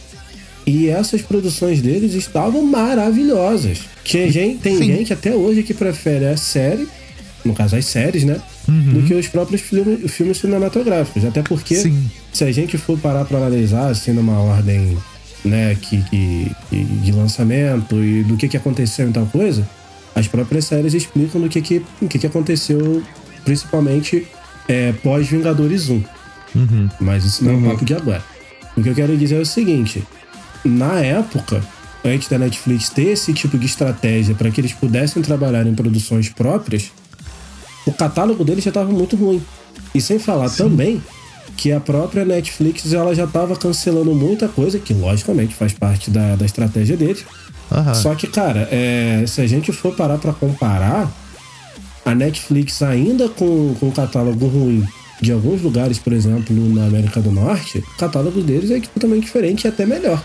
[0.66, 3.80] E essas produções deles estavam maravilhosas.
[4.02, 4.84] Tinha gente, tem Sim.
[4.84, 6.88] gente até hoje que prefere a série,
[7.44, 8.40] no caso as séries, né?
[8.66, 11.24] Do que os próprios filmes, filmes cinematográficos.
[11.24, 12.10] Até porque, Sim.
[12.32, 14.96] se a gente for parar pra analisar, assim, numa ordem
[15.44, 19.68] né, que, que- que- de lançamento e do que, que aconteceu e tal coisa,
[20.14, 23.02] as próprias séries explicam do que, que, o que, que aconteceu,
[23.44, 24.26] principalmente
[24.68, 26.04] é, pós-Vingadores 1.
[26.54, 26.88] Uhum.
[27.00, 28.22] Mas isso não é um papo de agora.
[28.76, 30.04] O que eu quero dizer é o seguinte:
[30.64, 31.62] na época,
[32.04, 36.28] antes da Netflix ter esse tipo de estratégia para que eles pudessem trabalhar em produções
[36.28, 36.92] próprias,
[37.86, 39.42] o catálogo deles já estava muito ruim.
[39.94, 41.02] E sem falar também
[41.56, 46.36] que a própria Netflix ela já estava cancelando muita coisa, que logicamente faz parte da,
[46.36, 47.24] da estratégia deles.
[47.70, 47.94] Aham.
[47.94, 51.10] Só que, cara, é, se a gente for parar pra comparar,
[52.04, 54.86] a Netflix ainda com, com o catálogo ruim
[55.20, 59.64] de alguns lugares, por exemplo, na América do Norte, o catálogo deles é totalmente diferente
[59.64, 60.22] e até melhor.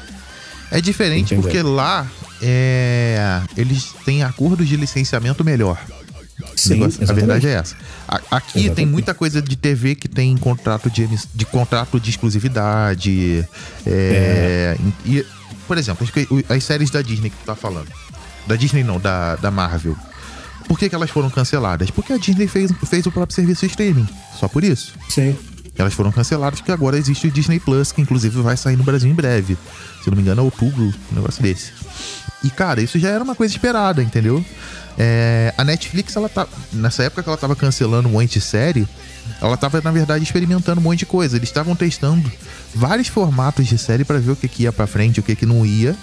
[0.71, 1.41] É diferente Entendeu?
[1.43, 2.05] porque lá
[2.41, 5.79] é, eles têm acordos de licenciamento melhor.
[6.41, 7.75] O negócio- a verdade é essa.
[8.31, 8.91] Aqui tem Exatamente.
[8.91, 13.45] muita coisa de TV que tem contrato de, de contrato de exclusividade.
[13.85, 15.25] é, e,
[15.69, 17.89] por exemplo, as, as séries da Disney que tu tá falando.
[18.47, 19.95] Da Disney não, da, da Marvel.
[20.67, 21.91] Por que, que elas foram canceladas?
[21.91, 24.09] Porque a Disney fez, fez o próprio serviço streaming.
[24.39, 24.95] Só por isso.
[25.07, 25.37] Sim.
[25.77, 29.11] Elas foram canceladas porque agora existe o Disney Plus, que inclusive vai sair no Brasil
[29.11, 29.59] em breve.
[30.03, 31.71] Se não me engano, é outubro, um negócio desse.
[32.43, 34.43] E, cara, isso já era uma coisa esperada, entendeu?
[35.01, 36.45] É, a Netflix, ela tá.
[36.73, 38.85] Nessa época que ela tava cancelando um monte de série,
[39.41, 41.37] ela tava, na verdade, experimentando um monte de coisa.
[41.37, 42.29] Eles estavam testando
[42.75, 45.45] vários formatos de série para ver o que, que ia pra frente, o que, que
[45.45, 45.95] não ia.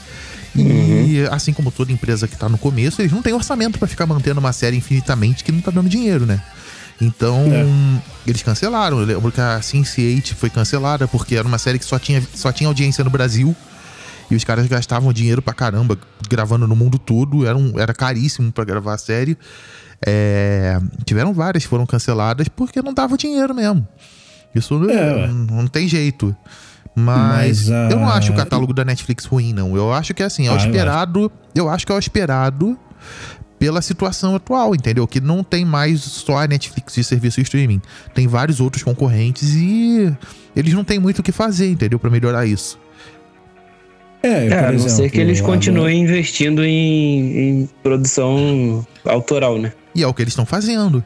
[0.54, 4.06] E assim como toda empresa que tá no começo, eles não têm orçamento pra ficar
[4.06, 6.40] mantendo uma série infinitamente que não tá dando dinheiro, né?
[6.98, 7.44] Então,
[8.26, 8.98] eles cancelaram.
[8.98, 12.50] Eu lembro que a Sense8 foi cancelada porque era uma série que só tinha, só
[12.50, 13.54] tinha audiência no Brasil.
[14.31, 15.97] E os caras gastavam dinheiro pra caramba
[16.29, 17.47] gravando no mundo todo.
[17.47, 19.37] Era, um, era caríssimo pra gravar a série.
[20.05, 23.87] É, tiveram várias que foram canceladas porque não dava dinheiro mesmo.
[24.55, 26.35] Isso não- É, não, não tem jeito.
[26.95, 29.77] Mas, Mas a- eu não acho o catálogo da Netflix ruim, não.
[29.77, 31.33] Eu acho que assim, é o Ah, eu esperado.
[31.55, 32.79] Eu acho que é o esperado
[33.59, 35.07] pela situação atual, entendeu?
[35.07, 37.81] Que não tem mais só a Netflix de serviço de streaming.
[38.15, 40.15] Tem vários outros concorrentes e
[40.55, 41.99] eles não têm muito o que fazer, entendeu?
[41.99, 42.79] Pra melhorar isso.
[44.27, 49.59] É, É, por a não ser que eles agora- continuem investindo em, em produção autoral,
[49.59, 49.73] né?
[49.95, 51.03] E é o que eles estão fazendo.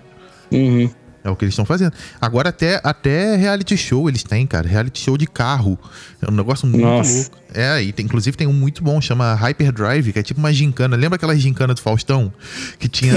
[0.52, 0.90] Uhum.
[1.22, 1.92] É o que eles estão fazendo.
[2.18, 4.66] Agora até, até reality show eles têm, cara.
[4.66, 5.78] Reality show de carro.
[6.22, 7.12] É um negócio muito Nossa.
[7.14, 7.36] louco.
[7.52, 10.96] É, e tem, inclusive tem um muito bom, chama Hyperdrive, que é tipo uma gincana.
[10.96, 12.32] Lembra aquela gincana do Faustão?
[12.78, 13.12] Que tinha.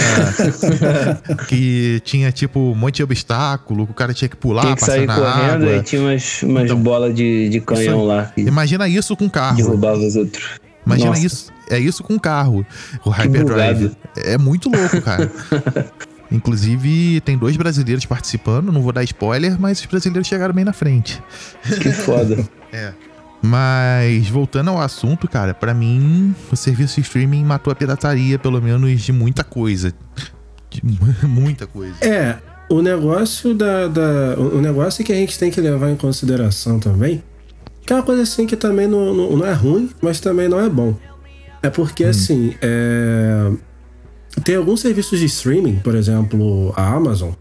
[1.48, 4.82] que tinha tipo um monte de obstáculo, que o cara tinha que pular, Tinha que
[4.82, 5.76] passar sair na correndo água.
[5.78, 8.08] e tinha umas, umas Então, bolas de, de canhão aí.
[8.08, 9.58] lá Imagina isso com carro.
[9.58, 10.44] derrubava os outros.
[10.86, 11.26] Imagina Nossa.
[11.26, 11.54] isso.
[11.70, 12.66] É isso com carro.
[13.06, 13.92] O Hyperdrive.
[14.18, 15.32] É muito louco, cara.
[16.34, 20.74] Inclusive, tem dois brasileiros participando, não vou dar spoiler, mas os brasileiros chegaram bem na
[20.74, 21.22] frente.
[21.82, 22.43] Que foda.
[22.76, 22.91] É.
[23.39, 28.60] Mas, voltando ao assunto, cara, pra mim, o serviço de streaming matou a pirataria, pelo
[28.60, 29.93] menos, de muita coisa.
[30.72, 30.82] De
[31.28, 31.93] muita coisa.
[32.04, 36.80] É, o negócio da, da- O negócio que a gente tem que levar em consideração
[36.80, 37.22] também,
[37.86, 40.60] que é uma coisa assim que também não, não, não é ruim, mas também não
[40.60, 40.96] é bom.
[41.62, 42.10] É porque, hum.
[42.10, 43.52] assim, é...
[44.41, 47.32] tem alguns serviços de streaming, por exemplo, a Amazon,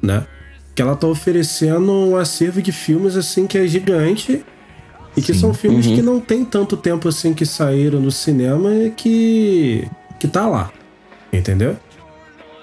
[0.00, 0.26] né?
[0.74, 4.44] Que ela tá oferecendo um acervo de filmes, assim, que é gigante.
[5.16, 5.40] E que Sim.
[5.40, 5.96] são filmes uhum.
[5.96, 9.88] que não tem tanto tempo, assim, que saíram no cinema e que...
[10.18, 10.70] que tá lá.
[11.32, 11.76] Entendeu?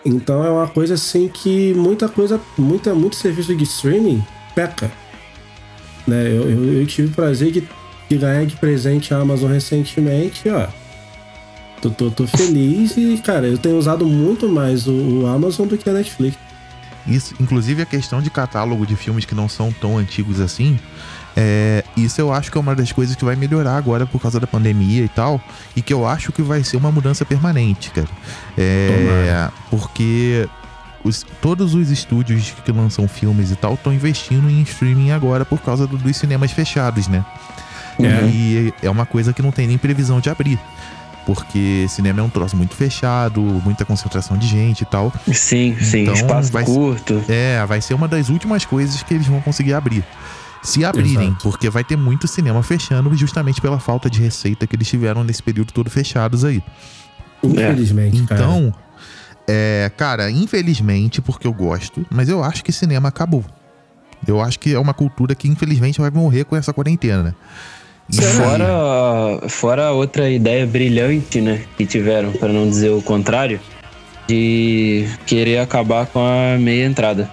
[0.05, 2.39] Então é uma coisa, assim, que muita coisa...
[2.57, 4.23] Muita, muito serviço de streaming
[4.55, 4.89] peca.
[6.07, 6.29] Né?
[6.29, 7.67] Eu, eu, eu tive o prazer de,
[8.09, 10.67] de ganhar de presente a Amazon recentemente, ó
[11.81, 15.77] Tô, tô, tô, feliz e, cara, eu tenho usado muito mais o, o, Amazon do
[15.77, 16.37] que a Netflix.
[17.05, 20.77] Isso, inclusive a questão de catálogo de filmes que não são tão antigos assim,
[21.39, 24.39] é, isso eu acho que é uma das coisas que vai melhorar agora por causa
[24.39, 25.39] da pandemia e tal,
[25.75, 28.07] e que eu acho que vai ser uma mudança permanente, cara.
[28.57, 30.49] É, porque
[31.03, 35.61] os, todos os estúdios que lançam filmes e tal estão investindo em streaming agora por
[35.61, 37.23] causa do, dos cinemas fechados, né?
[37.99, 38.29] Uhum.
[38.29, 40.59] E é uma coisa que não tem nem previsão de abrir
[41.27, 45.11] porque cinema é um troço muito fechado, muita concentração de gente e tal.
[45.33, 47.21] Sim, sim, então, espaço vai, curto.
[47.27, 50.05] É, vai ser uma das últimas coisas que eles vão conseguir abrir.
[50.63, 51.43] Se abrirem, Exato.
[51.43, 55.43] porque vai ter muito cinema fechando justamente pela falta de receita que eles tiveram nesse
[55.43, 56.63] período todo fechados aí.
[57.43, 58.17] Infelizmente.
[58.17, 58.87] Então, cara.
[59.49, 63.43] É, cara, infelizmente, porque eu gosto, mas eu acho que cinema acabou.
[64.25, 67.35] Eu acho que é uma cultura que infelizmente vai morrer com essa quarentena.
[68.11, 73.59] Fora, fora outra ideia brilhante, né, que tiveram, para não dizer o contrário,
[74.27, 77.29] de querer acabar com a meia entrada.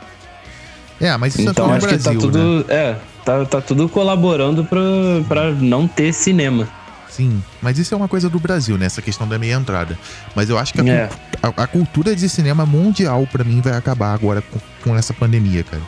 [1.01, 2.65] É, mas isso então, é acho Brasil, que tá tudo, né?
[2.69, 6.69] é, tá, tá tudo colaborando para não ter cinema.
[7.09, 8.87] Sim, mas isso é uma coisa do Brasil, né?
[8.87, 9.97] Essa questão da meia entrada.
[10.35, 11.09] Mas eu acho que a, é.
[11.41, 15.63] a, a cultura de cinema mundial, para mim, vai acabar agora com, com essa pandemia,
[15.63, 15.83] cara.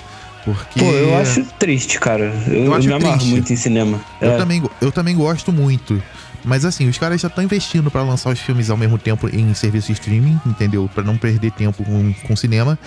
[0.46, 0.78] Porque...
[0.78, 2.32] Pô, eu acho triste, cara.
[2.46, 3.30] Eu, eu, eu me amarro triste.
[3.30, 4.00] muito em cinema.
[4.20, 4.36] Eu, é.
[4.38, 6.00] também, eu também gosto muito.
[6.44, 9.52] Mas assim, os caras já estão investindo para lançar os filmes ao mesmo tempo em
[9.52, 10.88] serviço de streaming, entendeu?
[10.94, 12.78] Para não perder tempo com, com cinema.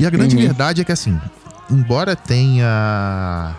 [0.00, 0.42] E a grande uhum.
[0.42, 1.20] verdade é que assim,
[1.70, 3.54] embora tenha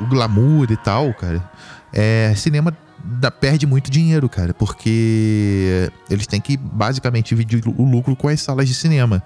[0.00, 1.44] o glamour e tal, cara,
[1.92, 8.16] é, cinema dá, perde muito dinheiro, cara, porque eles têm que basicamente dividir o lucro
[8.16, 9.22] com as salas de cinema.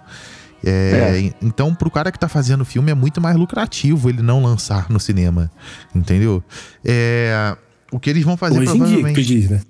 [0.64, 1.33] É, é.
[1.42, 4.98] Então, pro cara que tá fazendo filme, é muito mais lucrativo ele não lançar no
[4.98, 5.50] cinema.
[5.94, 6.42] Entendeu?
[6.85, 7.55] É,
[7.92, 9.20] o que eles vão fazer Hoje provavelmente.
[9.20, 9.61] Em dia, diz, né?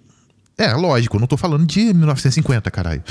[0.56, 3.02] É, lógico, eu não tô falando de 1950, caralho.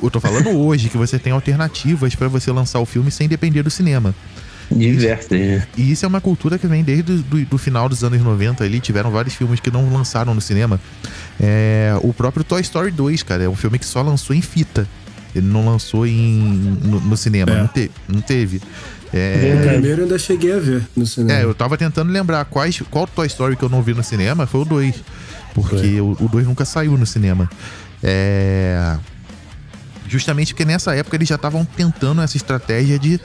[0.00, 3.64] eu tô falando hoje que você tem alternativas para você lançar o filme sem depender
[3.64, 4.14] do cinema.
[4.70, 5.66] Diversas, né?
[5.76, 8.80] E isso é uma cultura que vem desde do, do, final dos anos 90 ali.
[8.80, 10.80] Tiveram vários filmes que não lançaram no cinema.
[11.40, 14.86] É, o próprio Toy Story 2, cara, é um filme que só lançou em fita.
[15.34, 17.58] Ele não lançou em, no, no cinema, é.
[17.58, 18.60] não, te, não teve.
[19.12, 19.54] É...
[19.58, 21.38] O primeiro eu ainda cheguei a ver no cinema.
[21.38, 24.46] É, eu tava tentando lembrar quais, qual Toy Story que eu não vi no cinema
[24.46, 25.02] foi o 2.
[25.54, 27.48] Porque o 2 nunca saiu no cinema.
[28.02, 28.96] É.
[30.08, 33.20] Justamente porque nessa época eles já estavam tentando essa estratégia de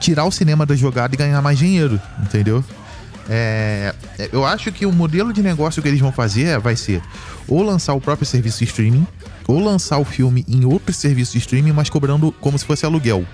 [0.00, 2.64] tirar o cinema da jogada e ganhar mais dinheiro, entendeu?
[3.28, 3.94] É,
[4.32, 7.00] eu acho que o modelo de negócio que eles vão fazer é, vai ser
[7.46, 9.06] ou lançar o próprio serviço de streaming,
[9.46, 13.24] ou lançar o filme em outro serviço de streaming, mas cobrando como se fosse aluguel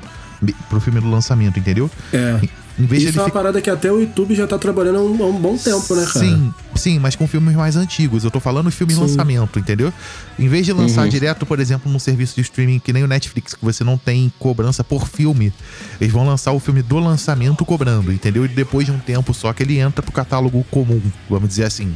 [0.68, 1.90] pro filme do lançamento, entendeu?
[2.12, 2.40] É.
[2.78, 3.38] Em vez Isso é uma fica...
[3.38, 6.24] parada que até o YouTube já tá trabalhando há um, um, bom tempo, né, cara?
[6.24, 8.22] Sim, sim, mas com filmes mais antigos.
[8.22, 9.92] Eu tô falando filme em lançamento, entendeu?
[10.38, 11.08] Em vez de lançar uhum.
[11.08, 14.32] direto, por exemplo, num serviço de streaming que nem o Netflix, que você não tem
[14.38, 15.52] cobrança por filme,
[16.00, 18.44] eles vão lançar o filme do lançamento cobrando, entendeu?
[18.44, 21.92] E depois de um tempo só que ele entra pro catálogo comum, vamos dizer assim.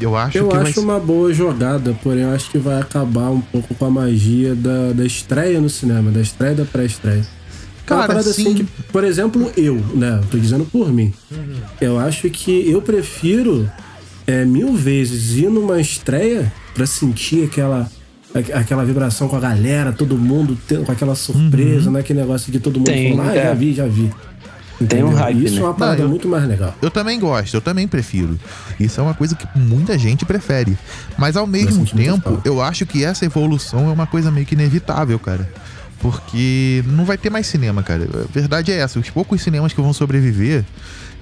[0.00, 0.84] Eu acho eu que acho vai...
[0.84, 4.92] uma boa jogada, porém eu acho que vai acabar um pouco com a magia da,
[4.92, 7.26] da estreia no cinema, da estreia da pré-estreia.
[7.86, 10.20] Cara, parada assim que, por exemplo, eu, né?
[10.30, 11.12] Tô dizendo por mim.
[11.30, 11.56] Uhum.
[11.80, 13.68] Eu acho que eu prefiro
[14.26, 17.90] é, mil vezes ir numa estreia para sentir aquela
[18.54, 21.94] aquela vibração com a galera, todo mundo tendo, com aquela surpresa, uhum.
[21.94, 22.00] né?
[22.00, 23.42] Aquele negócio de todo mundo Tem, falando, ah, é.
[23.42, 24.08] já vi, já vi.
[24.88, 25.60] Tem um hype, Isso né?
[25.60, 26.74] é uma parada Não, eu, muito mais legal.
[26.80, 28.38] Eu também gosto, eu também prefiro.
[28.78, 30.76] Isso é uma coisa que muita gente prefere.
[31.18, 35.18] Mas ao mesmo tempo, eu acho que essa evolução é uma coisa meio que inevitável,
[35.18, 35.48] cara.
[36.00, 38.04] Porque não vai ter mais cinema, cara.
[38.04, 38.98] A verdade é essa.
[38.98, 40.64] Os poucos cinemas que vão sobreviver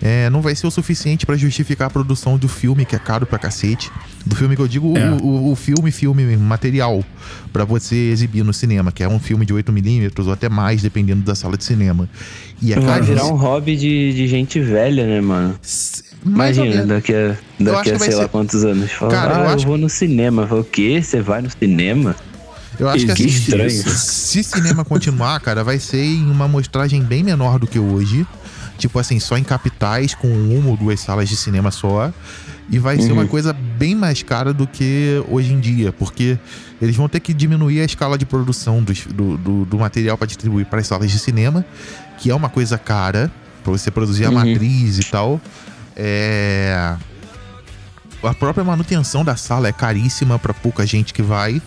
[0.01, 3.27] é, não vai ser o suficiente para justificar a produção do filme, que é caro
[3.27, 3.91] pra cacete.
[4.25, 5.11] Do filme que eu digo, é.
[5.11, 7.05] o, o, o, filme, filme mesmo, material,
[7.53, 11.23] para você exibir no cinema, que é um filme de 8mm ou até mais, dependendo
[11.23, 12.09] da sala de cinema.
[12.63, 15.59] E é vai virar um hobby de, de gente velha, né, mano?
[16.25, 18.29] Imagina, daqui a, daqui a sei lá ser...
[18.29, 18.91] quantos anos.
[18.93, 19.65] Fala, Cara, ah, eu, acho...
[19.65, 20.47] eu vou no cinema.
[20.47, 21.01] Fala, o quê?
[21.03, 22.15] Você vai no cinema?
[22.79, 23.71] Eu acho que, que assim, estranho.
[23.71, 28.25] se cinema continuar, cara, vai ser em uma mostragem bem menor do que hoje
[28.79, 32.13] tipo assim, só em capitais, com uma ou duas salas de cinema só.
[32.71, 36.39] E vai ser uma coisa bem mais cara do que hoje em dia, porque
[36.81, 40.67] eles vão ter que diminuir a escala de produção do, do, do material para distribuir
[40.67, 41.65] para as salas de cinema,
[42.19, 43.33] que é uma coisa cara,
[43.65, 45.41] para você produzir a matriz e tal.
[45.97, 46.95] É.
[48.23, 51.63] A própria manutenção da sala é caríssima para pouca gente que vai.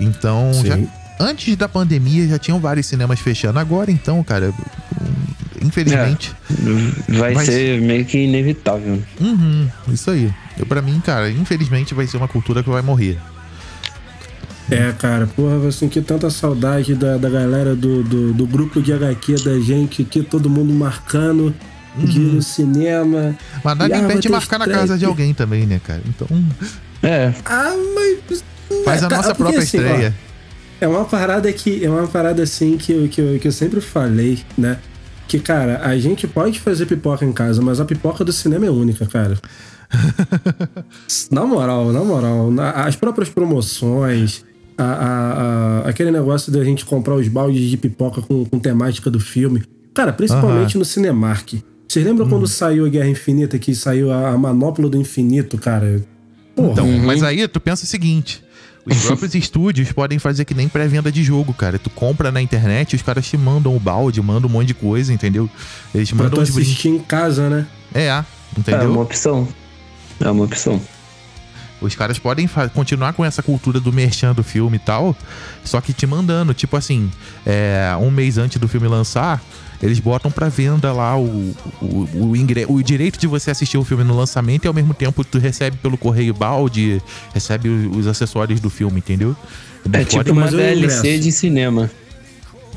[0.00, 0.78] Então, já,
[1.20, 3.58] antes da pandemia já tinham vários cinemas fechando.
[3.58, 4.54] Agora, então, cara,
[5.60, 6.34] infelizmente.
[7.08, 9.02] Vai Mas- ser meio que inevitável.
[9.20, 10.32] Uhum, isso aí.
[10.58, 13.18] Eu, pra mim, cara, infelizmente vai ser uma cultura que vai morrer.
[14.70, 18.92] É, cara, porra, eu senti tanta saudade da, da galera do, do, do grupo de
[18.92, 21.52] HQ da gente aqui, todo mundo marcando
[21.96, 23.34] de ir no cinema.
[23.64, 26.00] Mas nada impede vai de marcar na casa de alguém também, né, cara?
[26.06, 26.28] Então,
[27.02, 28.44] É, Ah, mas.
[28.84, 30.14] faz a Cara, nossa porque própria assim, ó, estreia.
[30.80, 31.84] É uma parada que.
[31.84, 34.78] É uma parada assim que eu, que, eu, que eu sempre falei, né?
[35.30, 38.70] Que, cara, a gente pode fazer pipoca em casa, mas a pipoca do cinema é
[38.70, 39.38] única, cara.
[41.30, 44.44] na moral, na moral, na- as próprias promoções,
[44.76, 45.32] a, a-
[45.84, 49.62] a- aquele negócio da gente comprar os baldes de pipoca com, com temática do filme.
[49.94, 51.54] Cara, principalmente no Cinemark.
[51.86, 52.30] Vocês lembram Hum.
[52.30, 56.02] quando saiu a Guerra Infinita, que saiu a, a Manopla do Infinito, cara?
[56.56, 58.42] Porra, Então, mas aí tu pensa o seguinte:
[58.86, 61.78] os próprios estúdios podem fazer que nem pré-venda de jogo, cara.
[61.78, 65.12] Tu compra na internet, os caras te mandam o balde, mandam um monte de coisa,
[65.12, 65.48] entendeu?
[65.94, 67.66] Eles pra mandam tu assistir em casa, né?
[67.94, 68.24] É, é
[68.56, 68.90] entendeu?
[68.90, 69.46] uma opção.
[70.20, 70.80] É uma opção.
[71.80, 75.16] Os caras podem continuar com essa cultura do merchan do filme e tal,
[75.64, 77.10] só que te mandando, tipo assim,
[77.46, 79.42] é, um mês antes do filme lançar,
[79.82, 83.84] eles botam pra venda lá o, o, o, ingre- o direito de você assistir o
[83.84, 87.00] filme no lançamento e ao mesmo tempo tu recebe pelo correio balde,
[87.32, 89.34] recebe os acessórios do filme, entendeu?
[89.92, 91.90] É Eles tipo uma DLC de cinema.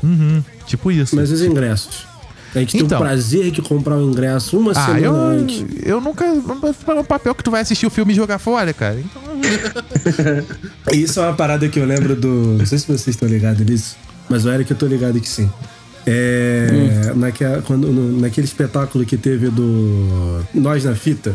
[0.02, 1.14] Uhum, tipo isso.
[1.16, 2.06] Mas os ingressos?
[2.54, 2.98] A gente tem Então.
[2.98, 5.64] o prazer de comprar o ingresso uma ah, semana eu, antes.
[5.82, 6.24] eu nunca.
[6.24, 8.98] É um papel que tu vai assistir o filme e jogar fora, cara.
[9.00, 9.22] Então,
[10.92, 12.28] Isso é uma parada que eu lembro do.
[12.58, 13.96] Não sei se vocês estão ligados nisso,
[14.28, 15.50] mas o Eric eu tô ligado que sim.
[16.06, 17.12] É.
[17.14, 21.34] Naquela, quando, no- naquele espetáculo que teve do Nós na Fita.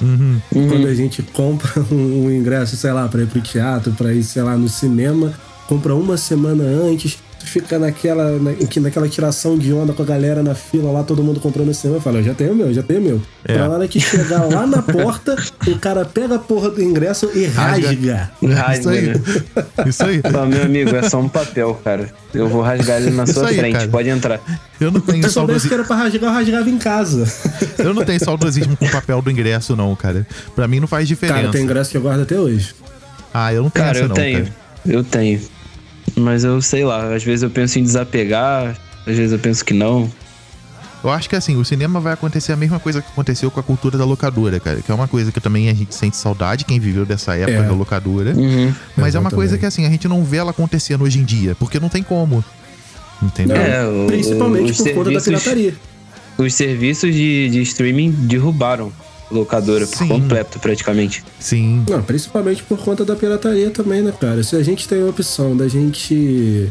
[0.00, 0.40] uhum.
[0.50, 4.22] Quando a gente compra um, um ingresso, sei lá, pra ir pro teatro, pra ir,
[4.24, 5.32] sei lá, no cinema,
[5.68, 10.06] compra uma semana antes, tu fica naquela, na, que- naquela tiração de onda com a
[10.06, 12.72] galera na fila lá, todo mundo comprando no cinema, fala, eu já tenho o meu,
[12.72, 13.20] já tenho meu.
[13.44, 13.54] É.
[13.54, 17.46] Pra hora que chegar lá na porta, o cara pega a porra do ingresso e
[17.46, 18.30] Rasga.
[18.54, 18.78] rasga.
[18.78, 19.06] Isso aí.
[19.06, 19.14] né?
[19.86, 20.20] Isso aí.
[20.22, 22.12] Fala, meu amigo, é só um papel, cara.
[22.32, 23.72] Eu vou rasgar ele na Isso sua aí, frente.
[23.74, 23.88] cara.
[23.88, 24.40] Pode entrar.
[24.80, 25.68] Eu não tenho Se eu soubesse saudosismo.
[25.68, 27.32] que era pra rasgar, eu rasgava em casa.
[27.78, 30.26] Eu não tenho saudosismo com o papel do ingresso, não, cara.
[30.54, 31.40] Pra mim não faz diferença.
[31.40, 32.74] Cara, tem ingresso que eu guardo até hoje.
[33.34, 34.38] Ah, eu não tenho Cara, essa, eu não, tenho.
[34.44, 34.52] cara.
[34.86, 35.40] Eu tenho.
[36.16, 39.72] Mas eu sei lá, às vezes eu penso em desapegar, às vezes eu penso que
[39.72, 40.10] não.
[41.02, 43.62] Eu acho que assim, o cinema vai acontecer a mesma coisa que aconteceu com a
[43.62, 44.80] cultura da locadora, cara.
[44.82, 47.62] Que é uma coisa que também a gente sente saudade, quem viveu dessa época É.
[47.62, 48.30] da locadora.
[48.36, 48.72] Uhum.
[48.96, 49.34] Mas é uma Exatamente.
[49.34, 52.02] coisa que assim, a gente não vê ela acontecendo hoje em dia, porque não tem
[52.04, 52.44] como.
[53.20, 53.56] Entendeu?
[53.56, 55.74] É, o- Principalmente os por conta da serviços- pirataria.
[56.38, 58.92] Os serviços de, de streaming derrubaram
[59.32, 60.08] locadora por Sim.
[60.08, 61.24] completo, praticamente.
[61.40, 61.84] Sim.
[61.88, 64.42] Não, principalmente por conta da pirataria também, né, cara?
[64.42, 66.70] Se a gente tem a opção da gente.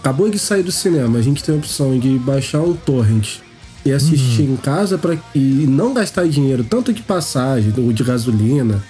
[0.00, 3.36] Acabou de sair do cinema, a gente tem a opção de baixar um torrent
[3.84, 4.54] e assistir Uhum.
[4.54, 8.82] em casa para e não gastar dinheiro, tanto de passagem, ou de gasolina,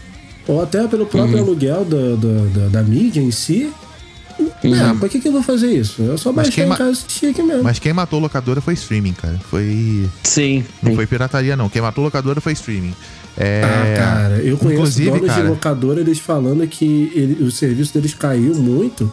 [0.46, 1.42] ou até pelo próprio Uhum.
[1.44, 3.72] aluguel da, da, da, da mídia em si.
[4.62, 6.02] É, pra que, que eu vou fazer isso?
[6.02, 7.62] Eu só quem em casa e assistir aqui mesmo.
[7.62, 9.38] Mas quem matou locadora foi streaming, cara.
[9.50, 10.08] Foi.
[10.24, 10.64] Sim.
[10.82, 10.96] Não sim.
[10.96, 11.68] foi pirataria, não.
[11.68, 12.94] Quem matou locadora foi streaming.
[13.36, 13.62] É...
[13.64, 17.94] Ah, cara, eu conheço Inclusive, donos cara, de locadora, eles falando que ele- o serviço
[17.94, 19.10] deles caiu muito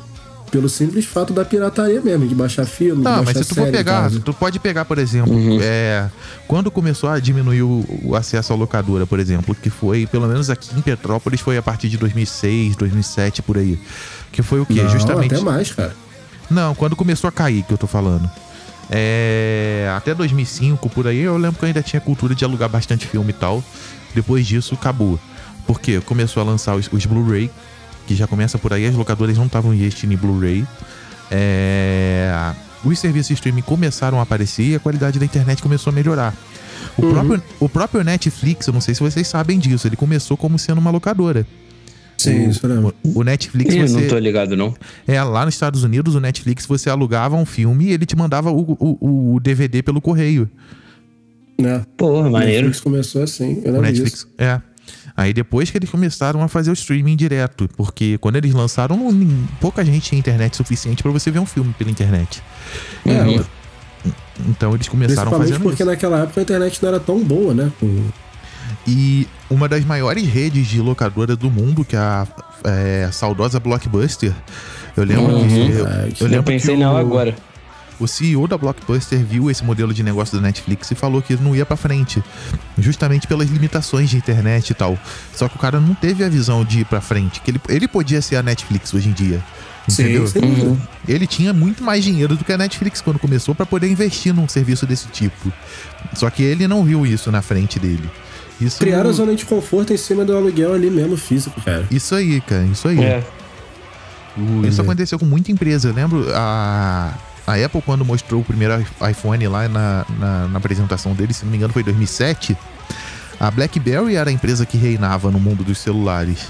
[0.51, 3.55] pelo simples fato da pirataria mesmo, de baixar filme, Não, de mas baixar se tu
[3.55, 4.19] for pegar, tal.
[4.21, 6.07] tu pode pegar, por exemplo, é,
[6.47, 10.49] quando começou a diminuir o, o acesso à locadora, por exemplo, que foi, pelo menos
[10.49, 13.79] aqui em Petrópolis, foi a partir de 2006, 2007, por aí.
[14.31, 14.81] Que foi o quê?
[14.81, 15.33] Não, Justamente.
[15.33, 15.95] até mais, cara.
[16.49, 18.29] Não, quando começou a cair, que eu tô falando.
[18.89, 23.05] É, até 2005, por aí, eu lembro que eu ainda tinha cultura de alugar bastante
[23.05, 23.63] filme e tal.
[24.15, 25.19] Depois disso, acabou.
[25.65, 27.51] Porque começou a lançar os, os Blu-ray,
[28.07, 30.65] que já começa por aí, as locadoras não estavam investindo em Blu-ray.
[31.29, 32.53] É,
[32.83, 36.33] os serviços de streaming começaram a aparecer e a qualidade da internet começou a melhorar.
[36.97, 40.57] O, próprio, o próprio Netflix, eu não sei se vocês sabem disso, ele começou como
[40.57, 41.45] sendo uma locadora.
[42.17, 42.95] Sim, o, isso eu lembro.
[43.03, 44.01] o, o Netflix, Ih, você...
[44.01, 44.73] não tô ligado, não.
[45.07, 48.49] É, lá nos Estados Unidos, o Netflix, você alugava um filme e ele te mandava
[48.51, 50.49] o, o, o DVD pelo correio.
[51.59, 51.83] Né?
[51.95, 52.67] Porra, O maneiro.
[52.67, 54.11] Netflix começou assim, eu O Netflix.
[54.11, 54.27] disso.
[54.37, 54.61] É.
[55.17, 59.47] Aí depois que eles começaram a fazer o streaming direto, porque quando eles lançaram, não-
[59.59, 62.41] pouca gente tinha internet suficiente pra você ver um filme pela internet.
[63.03, 63.43] É, Uhum.
[64.49, 65.91] Então eles começaram Principalmente fazendo porque isso.
[65.91, 67.71] naquela época a internet não era tão boa, né?
[68.87, 72.27] E uma das maiores redes de locadora do mundo, que é a
[72.63, 74.33] é, saudosa Blockbuster,
[74.95, 75.47] eu lembro Uhum.
[75.47, 75.59] que.
[75.59, 76.15] Eu, Verdade.
[76.19, 77.35] eu Eu, lembro pensei que nela o- agora.
[77.99, 81.55] O CEO da Blockbuster viu esse modelo de negócio da Netflix e falou que não
[81.55, 82.23] ia pra frente,
[82.77, 84.97] justamente pelas limitações de internet e tal.
[85.33, 87.87] Só que o cara não teve a visão de ir pra frente, que ele, ele
[87.87, 89.43] podia ser a Netflix hoje em dia.
[89.89, 90.27] Entendeu?
[90.27, 90.67] sem dúvida.
[90.67, 90.77] Uhum.
[91.07, 94.47] Ele tinha muito mais dinheiro do que a Netflix quando começou pra poder investir num
[94.47, 95.51] serviço desse tipo.
[96.13, 98.09] Só que ele não viu isso na frente dele.
[98.59, 101.87] Isso, Criaram a zona de conforto em cima do aluguel ali mesmo físico, cara.
[101.91, 102.99] isso aí, cara, isso aí.
[102.99, 103.23] É.
[104.67, 104.83] Isso é.
[104.83, 105.89] aconteceu com muita empresa.
[105.89, 107.13] Eu lembro a,
[107.47, 108.73] a Apple, quando mostrou o primeiro
[109.09, 112.55] iPhone lá na, na, na apresentação dele, se não me engano foi em 2007,
[113.39, 116.47] a BlackBerry era a empresa que reinava no mundo dos celulares.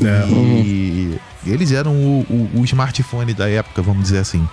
[0.00, 0.28] É.
[0.28, 2.20] E eles eram o,
[2.54, 4.46] o- o smartphone da época, vamos dizer assim.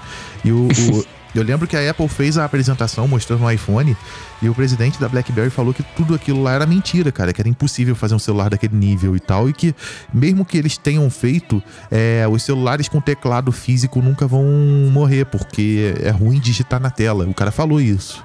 [0.43, 1.05] E o, o-
[1.35, 3.95] eu lembro que a Apple fez a apresentação mostrando o iPhone
[4.41, 7.49] e o presidente da BlackBerry falou que tudo aquilo lá era mentira, cara, que era
[7.49, 9.75] impossível fazer um celular daquele nível e tal, e que
[10.13, 11.61] mesmo que eles tenham feito,
[11.91, 14.43] é, os celulares com teclado físico nunca vão
[14.91, 17.25] morrer, porque é ruim digitar na tela.
[17.25, 18.23] O cara falou isso.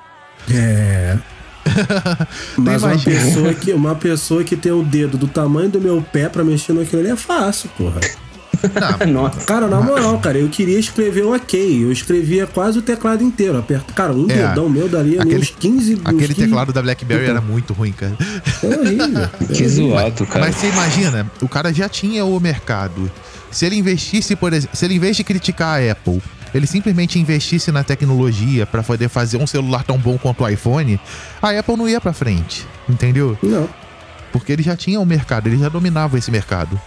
[0.51, 1.19] É.
[2.57, 6.29] Mas uma pessoa, que, uma pessoa que tem o dedo do tamanho do meu pé
[6.29, 8.01] pra mexer naquilo ali é fácil, porra.
[9.11, 9.41] Nossa.
[9.47, 11.85] Cara, na moral, cara, eu queria escrever o ok.
[11.85, 13.59] Eu escrevia quase o teclado inteiro.
[13.59, 16.83] Aperto, cara, um É, dedão meu daria aquele- uns 15 uns Aquele 15 teclado da
[16.83, 18.17] BlackBerry era muito ruim, cara.
[18.63, 19.29] É horrível.
[19.55, 20.47] Que zoado, cara.
[20.47, 23.11] Mas você imagina, o cara já tinha o mercado.
[23.51, 26.21] Se ele investisse, por exemplo, se ele em vez de criticar a Apple,
[26.55, 31.01] ele simplesmente investisse na tecnologia pra poder fazer um celular tão bom quanto o iPhone,
[31.43, 33.37] a Apple não ia pra frente, entendeu?
[33.43, 33.69] Não.
[34.33, 36.81] Porque ele já tinha o mercado, ele já dominava esse mercado.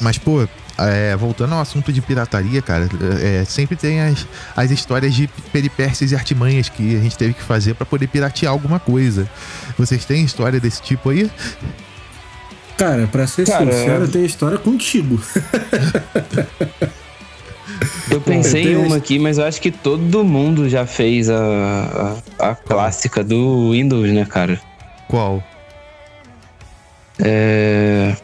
[0.00, 0.48] Mas, pô,
[0.88, 2.88] é, voltando ao assunto de pirataria, cara,
[3.22, 4.26] é, sempre tem as,
[4.56, 8.52] as histórias de peripécias e artimanhas que a gente teve que fazer pra poder piratear
[8.52, 9.28] alguma coisa.
[9.76, 11.30] Vocês têm história desse tipo aí?
[12.76, 15.20] Cara, pra ser Cara, sincero, é- eu tenho história contigo.
[18.10, 22.50] Eu pensei em uma aqui, mas eu acho que todo mundo já fez a, a,
[22.50, 24.58] a clássica do Windows, né, cara?
[25.08, 25.44] Qual?
[27.18, 28.16] É...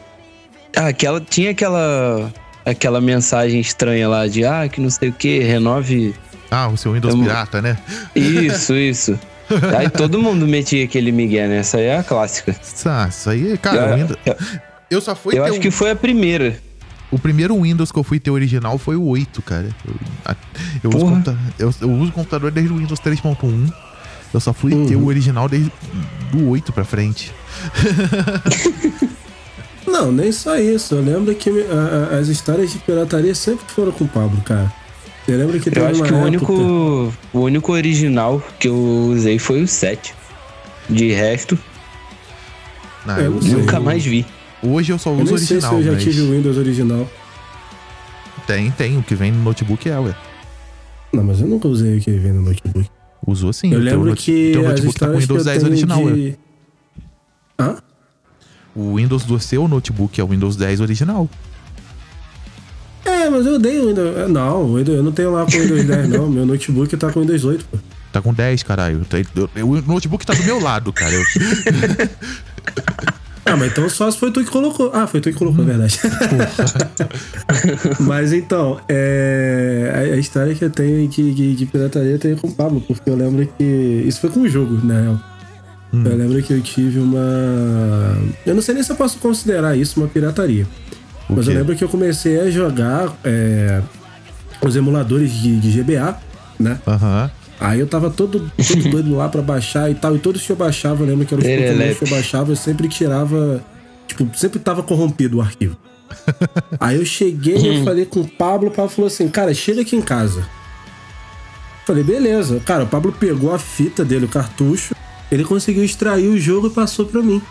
[0.75, 2.31] Ah, aquela, tinha aquela,
[2.69, 6.13] aquela mensagem estranha lá de, ah, que não sei o que, renove...
[6.51, 7.77] Ah, o seu Windows Eu- pirata, né?
[8.15, 9.19] Isso, isso.
[9.77, 11.57] Aí todo mundo metia aquele migué, né?
[11.59, 12.55] Essa aí é a clássica.
[12.85, 14.17] Ah, isso aí, cara, eu Windows...
[14.89, 16.57] Eu só fui eu ter acho um- que foi a primeira.
[17.09, 19.69] O primeiro Windows que eu fui ter original foi o 8, cara.
[19.85, 19.95] Eu,
[20.83, 23.71] eu, uso, computa- eu, eu uso computador desde o Windows 3.1.
[24.33, 25.03] Eu só fui ter Uhum.
[25.03, 25.71] o original desde
[26.31, 27.31] do 8 pra frente.
[29.87, 30.95] Não, nem só isso.
[30.95, 34.71] Eu lembro que a- a- as histórias de pirataria sempre foram com o Pablo, cara.
[35.27, 38.75] Eu lembro que Eu teve acho uma que o único, o único original que eu
[39.11, 40.13] usei foi o 7.
[40.89, 41.57] De resto,
[43.09, 44.25] Ah, Eu eu- nunca mais vi.
[44.61, 46.57] hoje eu só Eu uso nem sei se original, eu já mas tive o Windows
[46.57, 47.09] original.
[48.45, 48.97] tem, tem.
[48.97, 50.13] O que vem no notebook é, ué.
[51.13, 52.89] Não, mas eu nunca usei o que vem no notebook.
[53.25, 53.71] Usou sim.
[53.73, 55.71] eu o teu lembro note- que teu notebook tá com o eu Windows 10 tenho
[55.71, 56.13] original, ué.
[56.13, 56.35] de...
[57.59, 57.75] Hã?
[58.77, 61.27] O Windows do seu notebook é o Windows 10 original.
[63.03, 64.17] É, mas eu odeio o Windows...
[64.17, 66.29] é, Não, eu não tenho lá com o Windows 10, não.
[66.29, 67.77] Meu notebook tá com o Windows 8, pô.
[68.13, 69.01] Tá com 10, caralho.
[69.63, 71.13] O notebook tá do meu lado, cara.
[71.13, 71.23] Eu-
[73.49, 74.91] Ah, mas então só se foi tu que colocou.
[74.93, 75.97] Ah, foi tu que colocou, é verdade.
[78.01, 80.09] mas então, é...
[80.13, 83.09] a, história que eu tenho de, de, de pirataria eu tenho com o Pablo, porque
[83.09, 83.63] eu lembro que.
[84.05, 85.19] Isso foi com o jogo, na real.
[85.93, 86.03] Hum.
[86.05, 88.17] Eu lembro que eu tive uma.
[88.45, 90.67] Eu não sei nem se eu posso considerar isso uma pirataria.
[91.29, 91.51] O mas quê?
[91.51, 93.81] eu lembro que eu comecei a jogar é,
[94.65, 96.17] os emuladores de, de GBA,
[96.59, 96.79] né?
[96.85, 97.31] Aham.
[97.59, 100.15] Aí eu tava todo, todo doido lá pra baixar e tal.
[100.15, 102.55] E todos que eu baixava, eu lembro que eram os Pokémon que eu baixava, eu
[102.55, 103.63] sempre tirava.
[104.07, 105.75] Tipo, sempre tava corrompido o arquivo.
[106.79, 109.81] Aí eu cheguei e eu falei com o Pablo, o Pablo falou assim, cara, chega
[109.81, 110.47] aqui em casa.
[111.85, 112.59] Falei, beleza.
[112.65, 114.95] Cara, o Pablo pegou a fita dele, o cartucho,
[115.31, 117.41] ele conseguiu extrair o jogo e passou pra mim.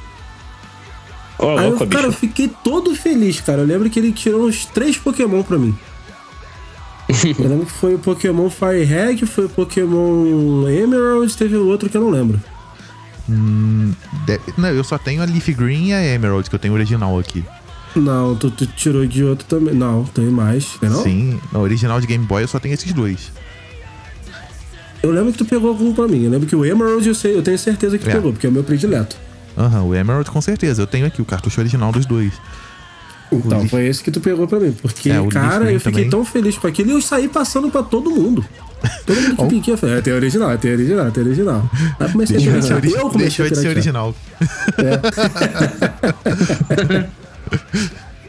[1.38, 3.60] Ô, Aí eu, louco, cara, eu fiquei todo feliz, cara.
[3.62, 5.76] Eu lembro que ele tirou uns três Pokémon pra mim.
[7.38, 11.88] eu lembro que foi o Pokémon Fire Red, foi o Pokémon Emerald, teve o outro
[11.88, 12.40] que eu não lembro.
[14.26, 17.18] De- Não, eu só tenho a Leaf Green e a Emerald, que eu tenho original
[17.18, 17.44] aqui.
[17.94, 19.74] Não, tu, tu tirou de outro também.
[19.74, 21.02] Não, tem mais, tem não?
[21.02, 23.32] Sim, na original de Game Boy eu só tenho esses dois.
[25.03, 26.24] Eu lembro que tu pegou algum pra mim.
[26.24, 28.14] Eu lembro que o Emerald eu sei, eu tenho certeza que tu É.
[28.14, 29.16] pegou, porque é o meu predileto.
[29.57, 30.82] Aham, o Emerald com certeza.
[30.82, 32.32] Eu tenho aqui o cartucho original dos dois.
[33.32, 34.70] Então, foi esse que tu pegou pra mim.
[34.72, 36.11] Porque, É, o cara, eu fiquei também.
[36.11, 38.44] tão feliz com aquilo e eu saí passando pra todo mundo.
[39.05, 41.68] Todo mundo que falei, é, tem original, é, tem original, tem original.
[41.99, 42.92] Aí comecei Deixou a ser, piratear.
[42.94, 44.14] ori- Eu comecei deixou a de ser original.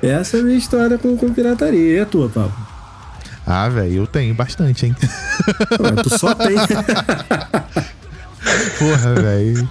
[0.01, 1.97] Essa é a minha história com, com pirataria.
[1.97, 2.53] E a tua, Pablo?
[3.47, 4.95] Ah, velho, eu tenho bastante, hein?
[6.03, 6.55] Tu só tem.
[8.77, 9.67] Porra, velho.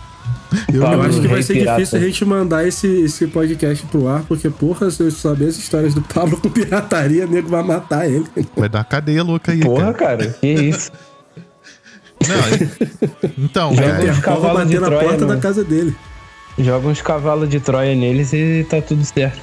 [0.72, 1.78] Eu, Eu acho que vai ser pirata.
[1.80, 5.56] difícil a gente mandar esse, esse podcast pro ar, porque, porra, se eu saber as
[5.58, 8.24] histórias do Pablo com pirataria, o nego vai matar ele.
[8.56, 10.16] vai dar cadeia louca aí, Porra, cara.
[10.18, 10.90] cara, que isso.
[12.26, 12.36] Não,
[13.36, 13.96] então, Já cara.
[13.98, 15.34] tem- Interpol vai cavalo bater de na Troia, porta não.
[15.34, 15.94] da casa dele.
[16.58, 19.38] Joga uns cavalos de Troia neles e tá tudo certo.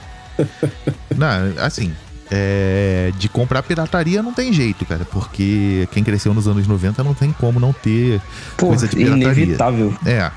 [1.16, 1.28] Não,
[1.64, 1.94] assim,
[2.36, 7.14] é, de comprar pirataria não tem jeito, cara, porque quem cresceu nos anos 90 não
[7.14, 8.20] tem como não ter
[8.58, 9.24] Pô, coisa de pirataria.
[9.26, 9.94] inevitável.
[10.04, 10.32] É.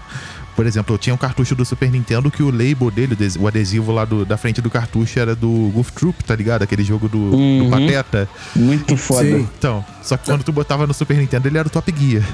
[0.55, 3.37] Por exemplo, eu tinha um cartucho do Super Nintendo que o label dele, o des-
[3.37, 6.63] o adesivo lá do- da frente do cartucho era do Goof Troop, tá ligado?
[6.63, 7.69] Aquele jogo do, do Uhum.
[7.71, 8.27] Pateta.
[8.55, 9.23] Muito foda.
[9.25, 9.47] Sim.
[9.59, 12.25] Então, só que quando tu botava no Super Nintendo, ele era o Top Gear.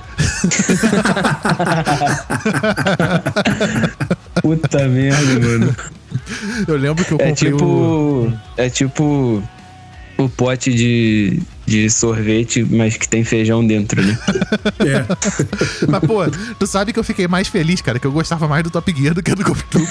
[4.40, 5.76] Puta merda, mano.
[6.66, 7.56] Eu lembro que eu É comprei o...
[7.56, 8.32] tipo.
[8.56, 9.42] É tipo.
[10.18, 14.16] O pote de, de sorvete, mas que tem feijão dentro, né?
[14.78, 15.06] É.
[15.88, 16.22] Mas, pô,
[16.58, 19.14] tu sabe que eu fiquei mais feliz, cara, que eu gostava mais do Top Gear
[19.14, 19.88] do que do Goof Troop.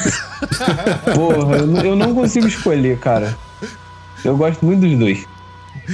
[1.15, 3.35] Porra, eu não, eu não consigo escolher, cara.
[4.23, 5.25] Eu gosto muito dos dois.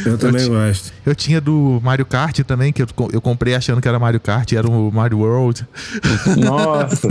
[0.06, 0.94] Eu também te- gosto.
[1.06, 4.52] Eu tinha do Mario Kart também, que eu, eu comprei achando que era Mario Kart,
[4.54, 5.66] era o Mario World.
[6.38, 7.08] Nossa.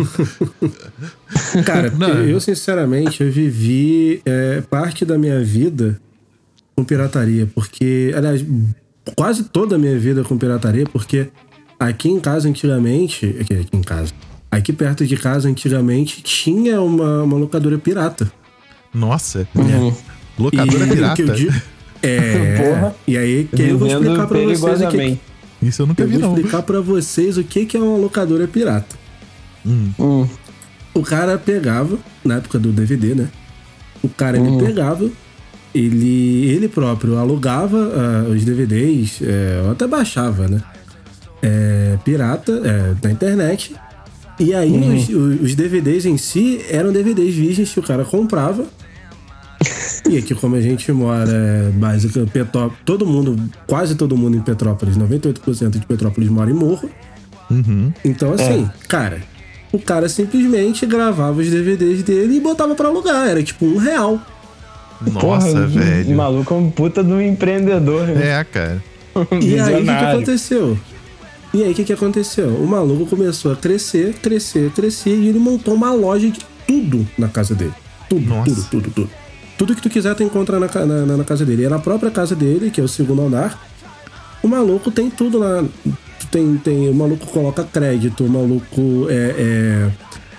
[1.64, 2.08] Cara, Não.
[2.08, 6.00] eu sinceramente, eu vivi é, parte da minha vida
[6.74, 8.44] com pirataria, porque, aliás,
[9.16, 11.28] quase toda a minha vida com pirataria, porque
[11.80, 14.12] aqui em casa antigamente, aqui, aqui em casa,
[14.50, 18.30] aqui perto de casa antigamente tinha uma, uma locadora pirata.
[18.94, 19.92] Nossa, Uhum.
[20.38, 21.14] locadora E o pirata.
[21.16, 21.52] que eu digo-
[22.08, 22.94] é, Porra.
[23.06, 25.18] e aí que eu vou explicar pra vocês o que.
[25.62, 26.34] Isso eu nunca eu vi, vou não.
[26.36, 28.94] explicar pra vocês o que, que é uma locadora pirata.
[29.64, 30.26] Hum.
[30.94, 33.28] O cara pegava, na época do DVD, né?
[34.02, 35.10] O cara ele pegava,
[35.74, 40.62] ele, ele próprio alugava ah, os DVDs, é, ou até baixava, né?
[41.42, 43.74] É, pirata, é, da internet.
[44.38, 48.64] E aí os, os- os DVDs em si eram DVDs virgens que o cara comprava.
[50.08, 53.36] E aqui, como a gente mora, é, básica, Petró- todo mundo,
[53.66, 56.88] quase todo mundo em Petrópolis, 98% de Petrópolis mora em morro.
[57.50, 57.92] Uhum.
[58.04, 59.20] Então, assim, cara,
[59.72, 63.28] o cara simplesmente gravava os DVDs dele e botava pra alugar.
[63.28, 64.20] Era tipo um real.
[65.00, 66.16] Nossa, Porra, O velho.
[66.16, 68.40] maluco é um puta de um empreendedor, né?
[68.40, 68.82] É, cara.
[69.42, 70.78] E aí, o que, que aconteceu?
[71.54, 72.48] E aí, o que, que aconteceu?
[72.48, 77.26] O maluco começou a crescer, crescer, crescer e ele montou uma loja de tudo na
[77.28, 77.72] casa dele.
[78.10, 78.50] Tudo, Nossa.
[78.54, 79.10] tudo, tudo, tudo.
[79.58, 81.64] Tudo que tu quiser tu encontra na, na, na- casa dele.
[81.64, 83.58] E na própria casa dele, que é o segundo andar,
[84.42, 85.64] o maluco tem tudo lá.
[86.30, 89.90] Tem, tem, o maluco coloca crédito, o maluco é, é,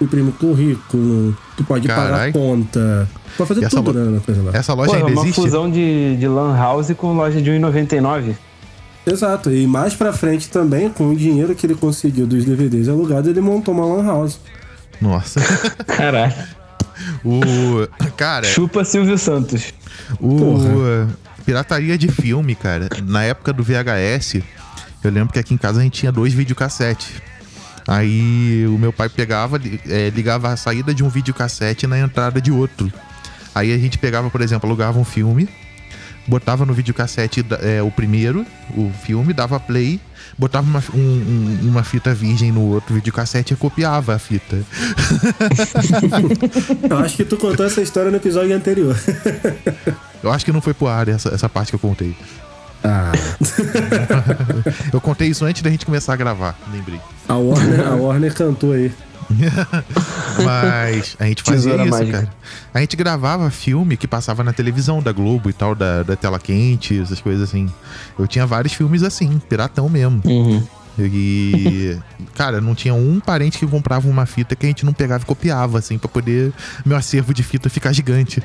[0.04, 2.32] imprime currículo, tu pode pagar Carai.
[2.32, 3.08] conta.
[3.38, 4.52] Pode fazer essa tudo lo- né, na coisa lá.
[4.54, 5.42] Essa loja Pô, é ainda uma existe?
[5.42, 8.36] fusão de, de Lan House com loja de 1,99.
[9.06, 13.30] Exato, e mais pra frente também, com o dinheiro que ele conseguiu dos DVDs alugados,
[13.30, 14.38] ele montou uma lan house.
[15.02, 15.40] Nossa.
[15.86, 16.34] Caralho.
[17.24, 17.42] O.
[18.16, 19.74] Cara, Chupa Silvio Santos.
[20.20, 20.38] o.
[20.38, 21.10] Porra.
[21.46, 22.90] Pirataria de filme, cara.
[23.06, 24.42] Na época do VHS,
[25.02, 27.22] eu lembro que aqui em casa a gente tinha dois videocassetes.
[27.88, 32.52] Aí o meu pai pegava, eh, ligava a saída de um videocassete na entrada de
[32.52, 32.92] outro.
[33.56, 35.48] Aí a gente pegava, por exemplo, alugava um filme,
[36.28, 40.00] botava no videocassete eh, o primeiro, o filme, dava play,
[40.38, 44.58] botava uma, um- um- uma fita virgem no outro videocassete e copiava a fita.
[46.90, 48.96] Eu acho que tu contou essa história no episódio anterior.
[50.24, 52.16] Eu acho que não foi pro ar essa, essa parte que eu contei.
[52.84, 53.12] Ah,
[54.94, 57.00] Eu contei isso antes da gente começar a gravar, lembrei.
[57.28, 58.92] a Warner, a Warner cantou aí.
[60.44, 62.18] Mas a gente fazia Tesoura isso, mágica.
[62.20, 62.34] cara.
[62.74, 66.40] A gente gravava filme que passava na televisão da Globo e tal, da, da tela
[66.40, 67.70] quente, essas coisas assim.
[68.18, 70.22] Eu tinha vários filmes assim, piratão mesmo.
[70.26, 70.64] Uhum.
[71.00, 71.98] E,
[72.34, 75.28] cara, não tinha um parente que comprava uma fita que a gente não pegava e
[75.28, 76.52] copiava, assim, pra poder
[76.86, 78.42] meu acervo de fita ficar gigante.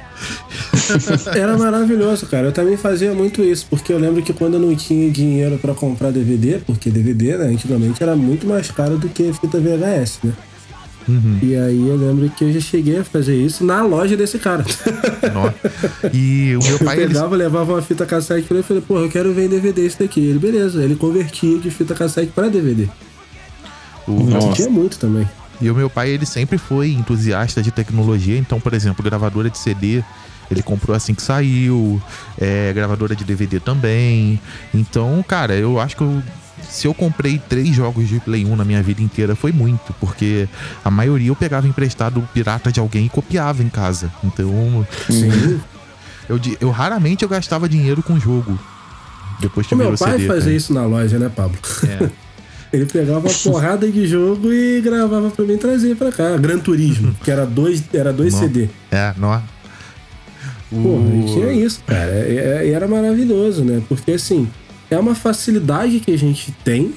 [1.34, 2.48] Era maravilhoso, cara.
[2.48, 5.74] Eu também fazia muito isso, porque eu lembro que quando eu não tinha dinheiro pra
[5.74, 10.32] comprar DVD, porque DVD, né, antigamente era muito mais caro do que fita VHS, né?
[11.42, 14.64] E aí eu lembro que eu já cheguei a fazer isso na loja desse cara.
[15.32, 15.50] Nó.
[16.12, 18.82] E o meu Eu pai, ele, pegava, levava uma fita cassete pra ele e falei,
[18.86, 20.20] pô, eu quero ver em DVD esse daqui.
[20.20, 20.82] Ele, beleza.
[20.82, 22.88] Ele convertia de fita cassete pra DVD.
[24.06, 24.52] o, Nossa.
[24.52, 25.28] Tinha muito também.
[25.60, 28.36] E o meu pai, ele sempre foi entusiasta de tecnologia.
[28.36, 30.02] Então, por exemplo, gravadora de CD,
[30.50, 32.00] Ele comprou assim que saiu,
[32.38, 34.40] é, gravadora de DVD também.
[34.74, 36.22] Então, cara, eu acho que eu
[36.68, 40.48] se eu comprei três jogos de Play 1 na minha vida inteira, foi muito, porque
[40.84, 44.10] a maioria eu pegava emprestado pirata de alguém e copiava em casa.
[44.24, 45.60] Então, Sim.
[46.28, 48.58] eu, eu raramente eu gastava dinheiro com jogo.
[49.40, 50.52] Depois que O meu pai CD, fazia cara.
[50.56, 51.58] isso na loja, né, Pablo?
[51.88, 52.08] É.
[52.72, 56.38] Ele pegava uma porrada de jogo e gravava pra mim e trazia pra cá.
[56.38, 58.40] Gran Turismo, que era dois, era dois Não.
[58.40, 58.68] CD.
[58.90, 59.42] É, não.
[60.70, 62.10] Pô, O- e tinha isso, cara.
[62.26, 63.82] E e- e era maravilhoso, né?
[63.88, 64.48] Porque assim,
[64.94, 66.94] é uma facilidade que a gente tem.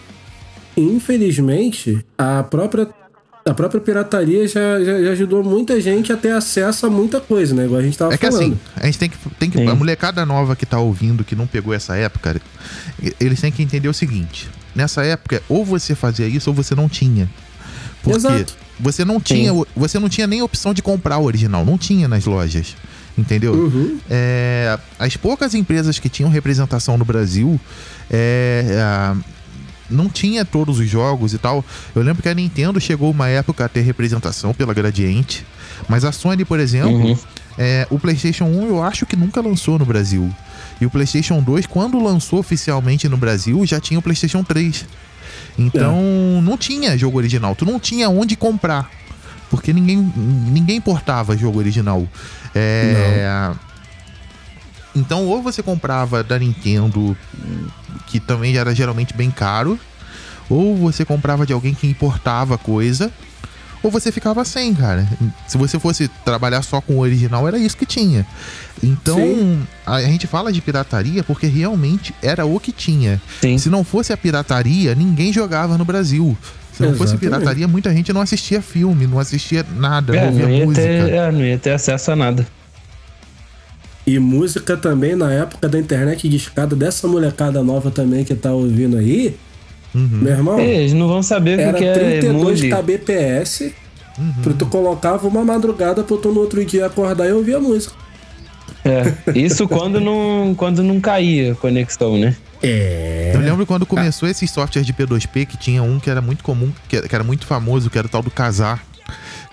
[0.77, 2.87] E, infelizmente, a própria,
[3.45, 7.55] a própria pirataria já, já, já ajudou muita gente a ter acesso a muita coisa,
[7.55, 7.65] né?
[7.65, 8.43] Igual a gente tava É que falando.
[8.53, 9.17] assim, a gente tem que.
[9.39, 9.67] Tem que Sim.
[9.67, 12.41] a molecada nova que tá ouvindo, que não pegou essa época,
[13.19, 16.89] eles têm que entender o seguinte: nessa época, ou você fazia isso ou você não
[16.89, 17.29] tinha.
[18.03, 18.53] Porque Exato.
[18.79, 19.51] você não tinha.
[19.75, 22.75] Você não tinha nem a opção de comprar o original, não tinha nas lojas.
[23.17, 23.53] Entendeu?
[23.53, 23.97] Uhum.
[24.09, 27.59] É, as poucas empresas que tinham representação no Brasil
[28.11, 29.15] é, a-
[29.89, 31.63] não tinha todos os jogos e tal.
[31.95, 35.45] Eu lembro que a Nintendo chegou uma época a ter representação pela Gradiente,
[35.87, 37.17] mas a Sony, por exemplo, Uhum.
[37.57, 40.29] é, o PlayStation 1 eu acho que nunca lançou no Brasil.
[40.81, 44.85] E o PlayStation 2, quando lançou oficialmente no Brasil, já tinha o PlayStation 3.
[45.57, 48.89] Então não tinha jogo original, tu não tinha onde comprar.
[49.49, 52.05] Porque ninguém, ninguém importava jogo original.
[52.55, 53.51] É,
[54.95, 57.17] Então, ou você comprava da Nintendo,
[58.07, 59.77] que também era geralmente bem caro,
[60.49, 63.11] ou você comprava de alguém que importava coisa,
[63.83, 65.07] ou você ficava sem, cara.
[65.47, 68.25] Se você fosse trabalhar só com o original, era isso que tinha.
[68.81, 69.67] Então, Sim.
[69.85, 73.21] a, a gente fala de pirataria porque realmente era o que tinha.
[73.41, 73.57] Sim.
[73.59, 76.35] Se não fosse a pirataria, ninguém jogava no Brasil.
[76.75, 80.45] Se não fosse pirataria, muita gente não assistia filme, não assistia nada, É, não ouvia
[80.45, 80.81] não, ia música.
[80.85, 82.45] ter, é, não ia ter acesso a nada.
[84.05, 88.51] E música também na época da internet de escada dessa molecada nova também que tá
[88.51, 89.35] ouvindo aí.
[89.95, 90.09] Uhum.
[90.21, 92.69] Meu irmão, É, eles não vão saber o era que é 32 emule.
[92.75, 93.71] kbps.
[94.17, 94.33] Uhum.
[94.43, 97.95] Tu, tu colocava uma madrugada pra tu no outro dia acordar e ouvir a música.
[98.85, 102.35] É, isso quando não, quando não caía a conexão, né?
[102.61, 103.31] É.
[103.33, 106.71] Eu lembro quando começou esses softwares de P2P que tinha um que era muito comum,
[106.87, 108.83] que era, que era muito famoso, que era o tal do Casar.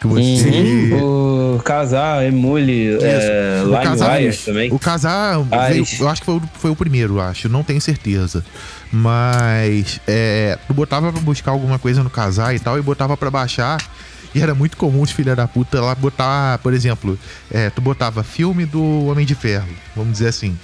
[0.00, 0.48] Que você.
[0.48, 1.56] Uhum.
[1.56, 4.72] O Casar, Emule, é, O Casar, LimeWire também.
[4.72, 8.44] o Casar Ah, eu acho que foi o, foi o primeiro, acho, não tenho certeza.
[8.90, 13.30] Mas é, tu botava pra buscar alguma coisa no Casar e tal, e botava pra
[13.30, 13.78] baixar.
[14.34, 17.18] E era muito comum os filha da puta lá botar, por exemplo,
[17.50, 20.58] é, tu botava filme do Homem de Ferro, vamos dizer assim.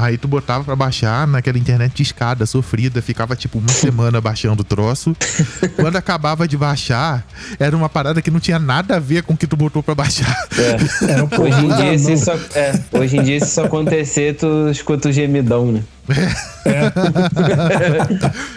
[0.00, 4.62] Aí tu botava pra baixar naquela internet de escada, sofrida, ficava tipo uma semana baixando
[4.62, 5.14] o troço.
[5.76, 7.22] Quando acabava de baixar,
[7.58, 9.94] era uma parada que não tinha nada a ver com o que tu botou pra
[9.94, 10.34] baixar.
[10.56, 10.76] É.
[11.12, 14.68] Era um Hoje em, dia, se isso, é, hoje em dia, se isso acontecer, tu
[14.70, 15.82] escuta o gemidão, né?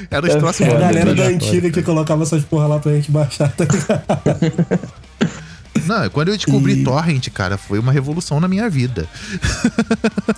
[0.10, 2.94] Era os troços É a foda, galera da antiga que colocava essas porra lá pra
[2.94, 4.02] gente baixar, tá ligado?
[5.86, 9.08] Não, quando eu descobri E- Torrent, cara, foi uma revolução na minha vida.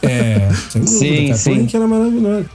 [0.02, 1.38] É, sem dúvida, Sim, cara.
[1.38, 1.50] sim.
[1.52, 2.50] Torrent era maravilhoso.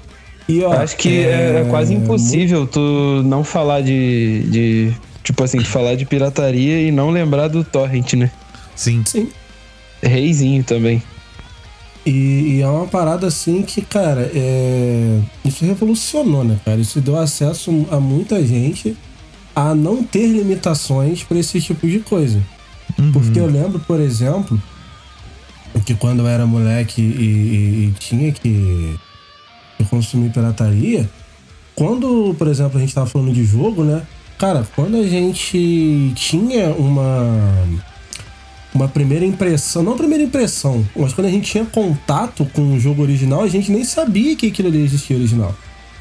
[0.49, 4.93] E, ó, Acho que é, é quase impossível tu não falar de, de.
[5.22, 8.31] Tipo assim, tu falar de pirataria e não lembrar do Torrent, né?
[8.74, 9.03] Sim.
[9.07, 9.28] Sim.
[10.03, 11.03] Reizinho também.
[12.05, 15.20] E, e é uma parada assim que, cara, é...
[15.45, 16.81] isso revolucionou, né, cara?
[16.81, 18.97] Isso deu acesso a muita gente
[19.55, 22.41] a não ter limitações pra esse tipo de coisa.
[23.01, 23.12] Uhum.
[23.12, 24.61] Porque eu lembro, por exemplo,
[25.84, 28.94] que quando eu era moleque e, e- e tinha que,
[29.78, 31.09] que consumir pirataria,
[31.74, 34.03] quando, por exemplo, a gente tava falando de jogo, né?
[34.38, 37.53] Cara, quando a gente tinha uma
[38.72, 43.03] uma primeira impressão, não primeira impressão, mas quando a gente tinha contato com o jogo
[43.03, 45.53] original, a gente nem sabia que aquilo ali existia original.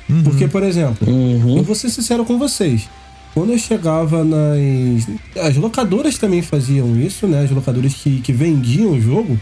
[0.08, 0.22] Uhum.
[0.24, 1.58] Porque, por exemplo, Uhum.
[1.58, 2.88] eu vou ser sincero com vocês.
[3.34, 5.08] Quando eu chegava nas.
[5.42, 7.44] As locadoras também faziam isso, né?
[7.44, 9.40] As locadoras que, que vendiam o jogo,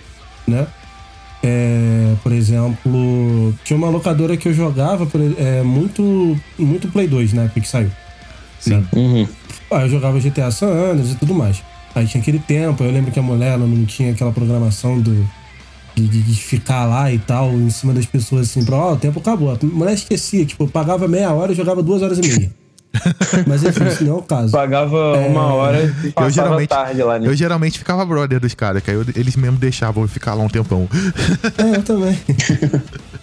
[0.47, 0.67] né?
[1.43, 5.07] É, por exemplo, tinha uma locadora que eu jogava
[5.38, 7.91] é, muito, muito Play 2 na época que saiu.
[8.59, 8.85] Sim.
[8.93, 9.27] Uhum.
[9.71, 11.61] Aí eu jogava GTA San Andreas e tudo mais.
[11.95, 15.27] Aí tinha aquele tempo, eu lembro que a mulher ela não tinha aquela programação do,
[15.95, 19.19] de, de- ficar lá e tal, em cima das pessoas assim, pra, ó, o tempo
[19.19, 19.51] acabou.
[19.51, 22.51] A mulher esquecia, tipo, eu pagava meia hora e jogava duas horas e meia.
[23.45, 24.51] Mas enfim, isso não é o caso.
[24.51, 27.27] Pagava uma hora e passava geralmente- tarde lá, né?
[27.27, 30.43] Eu geralmente ficava brother dos caras, que aí eu- eles mesmo deixavam eu ficar lá
[30.43, 30.87] um tempão.
[31.57, 32.17] É, eu também.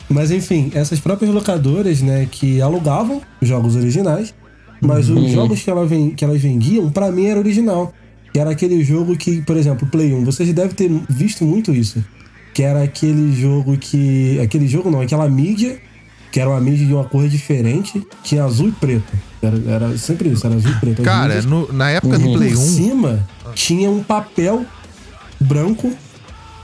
[0.09, 4.35] Mas enfim, essas próprias locadoras, né, que alugavam os jogos originais,
[4.81, 7.93] mas os jogos que, ela ven- que elas vendiam, pra mim era original.
[8.33, 12.05] Que era aquele jogo que, por exemplo, Play 1, vocês devem ter visto muito isso.
[12.53, 14.39] que era aquele jogo que.
[14.41, 15.77] Aquele jogo não, aquela mídia,
[16.35, 19.13] que era uma mídia de uma cor diferente, tinha azul e preto.
[19.41, 20.99] Era, era sempre isso, era azul e preto.
[20.99, 21.45] As Cara, mídias.
[21.45, 22.61] no- na época do E Play por 1.
[22.67, 24.65] cima tinha um papel
[25.41, 25.93] branco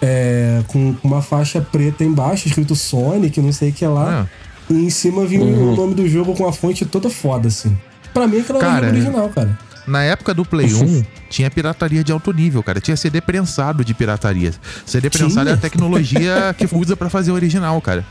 [0.03, 4.27] é, com uma faixa preta embaixo, escrito Sonic, não sei o que lá.
[4.29, 7.77] Ah, E em cima vinha o nome do jogo com a fonte toda foda, assim.
[8.13, 9.57] Pra mim, aquilo era o original, cara.
[9.91, 12.81] Na época do Play 1, tinha pirataria de alto nível, cara.
[12.81, 14.53] Tinha CD prensado de pirataria.
[14.87, 15.51] CD prensado Tinha?
[15.51, 18.05] é a tecnologia que usa pra fazer o original, cara.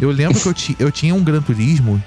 [0.00, 2.02] Eu lembro que eu, ti- eu tinha um Gran Turismo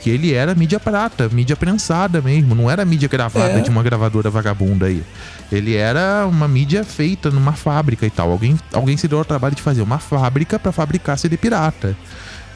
[0.00, 2.54] que ele era mídia prata, mídia prensada mesmo.
[2.54, 3.60] Não era mídia gravada É.
[3.60, 5.02] de uma gravadora vagabunda aí.
[5.50, 8.30] Ele era uma mídia feita numa fábrica e tal.
[8.30, 11.96] Alguém, alguém se deu ao trabalho de fazer uma fábrica pra fabricar CD pirata.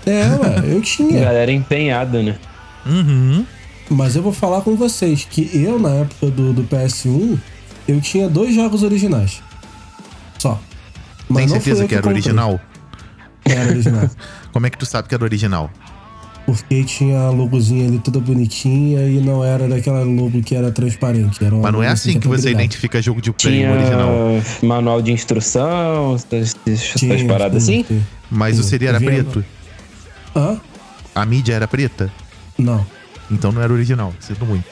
[0.07, 1.21] É, ué, eu tinha.
[1.25, 2.37] Galera empenhada, né?
[2.87, 3.45] Uhum.
[3.91, 7.39] Mas eu vou falar com vocês que eu, na época do, do PS1,
[7.89, 9.43] eu tinha dois jogos originais.
[10.39, 10.59] Só.
[11.29, 12.23] Mas Tem certeza eu que era comprei.
[12.23, 12.61] original?
[13.45, 14.09] Era original.
[14.53, 15.71] Como é que tu sabe que era original?
[16.47, 21.45] Porque tinha a logozinha ali toda bonitinha e não era daquela logo que era transparente.
[21.45, 24.09] Era Mas não é assim que tinha você identifica jogo de Play Tinha 1 original.
[24.63, 27.85] manual de instrução, essas, essas Tinha, paradas tinha, assim.
[27.87, 28.09] tinha.
[28.31, 28.69] Mas o Sim.
[28.71, 29.45] CD era preto?
[30.35, 30.61] Hã?
[31.15, 32.11] A mídia era preta?
[32.59, 32.85] Não.
[33.31, 34.65] Então não era original, sinto muito.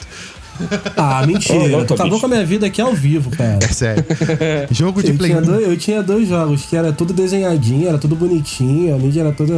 [0.97, 1.85] Ah, mentira.
[1.85, 2.19] Tu acabou bicho.
[2.19, 3.59] com a minha vida aqui ao vivo, cara.
[3.63, 4.03] É sério.
[4.71, 5.45] Jogo de Eu Play tinha, 1.
[5.45, 9.31] dois, eu tinha dois jogos que era tudo desenhadinho, era tudo bonitinho, a mídia era
[9.31, 9.53] toda.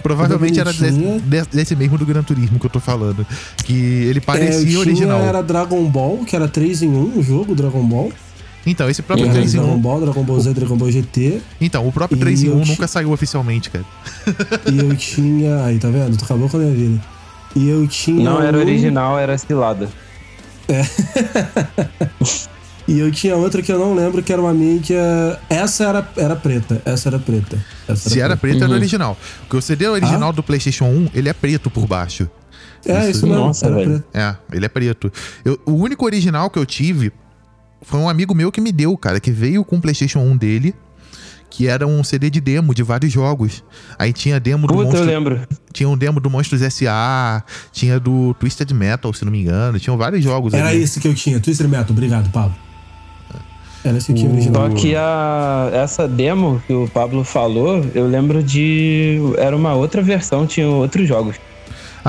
[0.00, 1.20] Provavelmente era desse,
[1.50, 3.26] desse- mesmo do Gran Turismo que eu tô falando.
[3.64, 5.20] Que ele É, eu parecia tinha, original.
[5.22, 8.12] Era Dragon Ball, que era 3 em 1 o jogo, Dragon Ball.
[8.64, 9.80] Então, esse próprio Era 3 em Dragon 1.
[9.80, 11.40] Ball, Dragon Ball Z, Dragon Ball GT.
[11.60, 13.84] Então, o próprio E 3 em eu 1 ti- nunca saiu oficialmente, cara.
[14.70, 15.64] E eu tinha.
[15.64, 16.16] Aí, tá vendo?
[16.16, 17.00] Tu acabou com a minha vida.
[17.56, 18.22] E eu tinha.
[18.24, 19.88] Não era um- original, era cilada.
[22.86, 24.98] E eu tinha outro que eu não lembro, que era uma mídia.
[25.50, 26.80] Essa era, era preta.
[26.86, 27.62] Essa era preta.
[27.86, 28.64] Essa Se era preto, Uhum.
[28.64, 29.14] era original.
[29.40, 32.30] Porque o CD original do PlayStation 1, ele é preto por baixo.
[32.86, 33.42] É, isso mesmo.
[33.44, 33.90] Nossa, era velho.
[33.90, 34.04] preto.
[34.16, 35.12] É, ele é preto.
[35.44, 37.12] Eu- o único original que eu tive
[37.82, 40.74] foi um amigo meu que me deu, cara, que veio com o PlayStation 1 dele,
[41.50, 43.64] que era um CD de demo de vários jogos.
[43.98, 45.40] Aí tinha demo do Puta, eu Monstro, lembro.
[45.72, 47.42] tinha um demo do Monstros S.A.,
[47.72, 50.82] tinha do Twisted Metal, se não me engano, tinham vários jogos Era ali.
[50.82, 51.40] esse que eu tinha.
[51.40, 51.90] Twister Metal.
[51.90, 52.54] Obrigado, Pablo.
[53.84, 54.70] Era esse que eu tinha original.
[54.70, 59.18] Só que a, essa demo que o Pablo falou, eu lembro de.
[59.38, 61.36] Era uma outra versão, tinha outros jogos.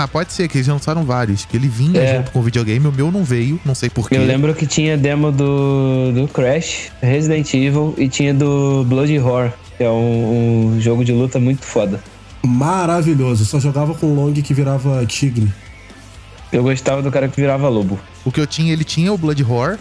[0.02, 2.18] Ah, pode ser, que eles lançaram vários, que ele vinha É.
[2.18, 4.16] junto com o videogame, o meu não veio, não sei porquê.
[4.16, 9.52] Eu lembro que tinha demo do, do Crash, Resident Evil e tinha do Blood Horror,
[9.78, 12.02] que é um, um jogo de luta muito foda.
[12.42, 13.46] Maravilhoso.
[13.46, 15.52] Só jogava com long que virava tigre.
[16.52, 18.00] Eu gostava do cara que virava lobo.
[18.26, 19.78] O que eu tinha, ele tinha o Blood Horror,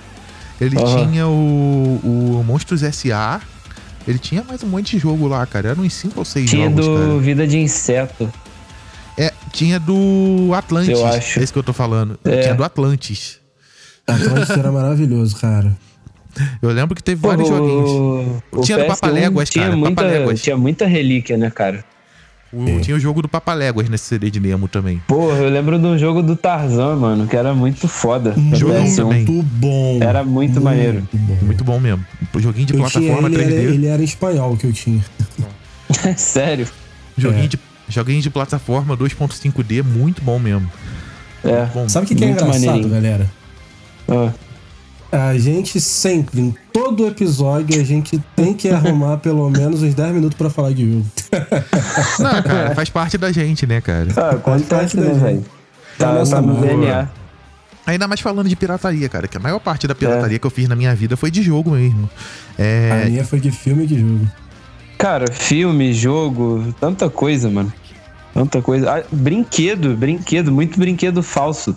[0.61, 1.07] ele Aham.
[1.07, 3.41] tinha o, o Monstros S.A.,
[4.07, 5.69] ele tinha mais um monte de jogo lá, cara.
[5.69, 7.19] Eram uns 5 ou 6 Tinha jogos, do cara.
[7.19, 8.33] Vida de Inseto.
[9.59, 10.91] É, tinha do Atlantis.
[10.99, 11.41] Eu acho.
[11.41, 12.19] Esse que eu tô falando.
[12.25, 12.43] É.
[12.43, 13.39] Tinha do Atlantis.
[14.07, 15.77] Atlantis era maravilhoso, cara.
[16.63, 17.91] Eu lembro que teve Pô, vários joguinhos.
[17.91, 20.41] o, o Tinha do PS1 Papaléguas, tinha cara, Muita, Papaléguas.
[20.43, 21.85] Tinha muita relíquia, né, cara?
[22.53, 25.03] O- Tinha o jogo do Papaléguas nesse CD de Nemo também.
[25.07, 28.33] Porra, eu lembro do jogo do Tarzan, mano, que era muito foda.
[28.37, 28.97] no Jogo PS1.
[28.97, 29.25] também.
[29.27, 29.99] Muito bom.
[30.01, 31.07] Era muito maneiro.
[31.13, 31.37] bom.
[31.43, 32.07] Muito bom mesmo.
[32.35, 33.53] Um joguinho de Eu tinha plataforma ele, 3D.
[33.53, 35.05] era, ele era espanhol que eu tinha.
[36.17, 36.67] Sério.
[37.19, 37.49] Joguinho, É.
[37.49, 37.59] de,
[37.89, 40.71] joguinho de plataforma 2.5D, muito bom mesmo.
[41.45, 41.67] É.
[41.67, 42.89] Bom, Sabe o que, que é Muito engraçado, maneirinho.
[42.93, 43.31] galera?
[44.09, 49.95] Ah, A gente sempre, em todo episódio, a gente tem que arrumar pelo menos uns
[49.95, 51.07] 10 minutos pra falar de jogo.
[52.19, 54.09] Não, cara, faz parte da gente, né, cara?
[54.17, 55.23] ah acontece, da né, gente.
[55.23, 55.45] velho?
[55.99, 56.61] Tá Tá, tá no.
[56.61, 57.09] DNA.
[57.87, 60.69] Ainda mais falando de pirataria, cara, que a maior parte da pirataria que eu fiz
[60.69, 62.09] na minha vida foi de jogo mesmo.
[62.59, 64.29] É, A minha foi de filme e de jogo.
[64.99, 67.73] Cara, filme, jogo, tanta coisa, mano.
[68.35, 68.99] Tanta coisa.
[68.99, 71.77] Ah, brinquedo, brinquedo, muito brinquedo falso.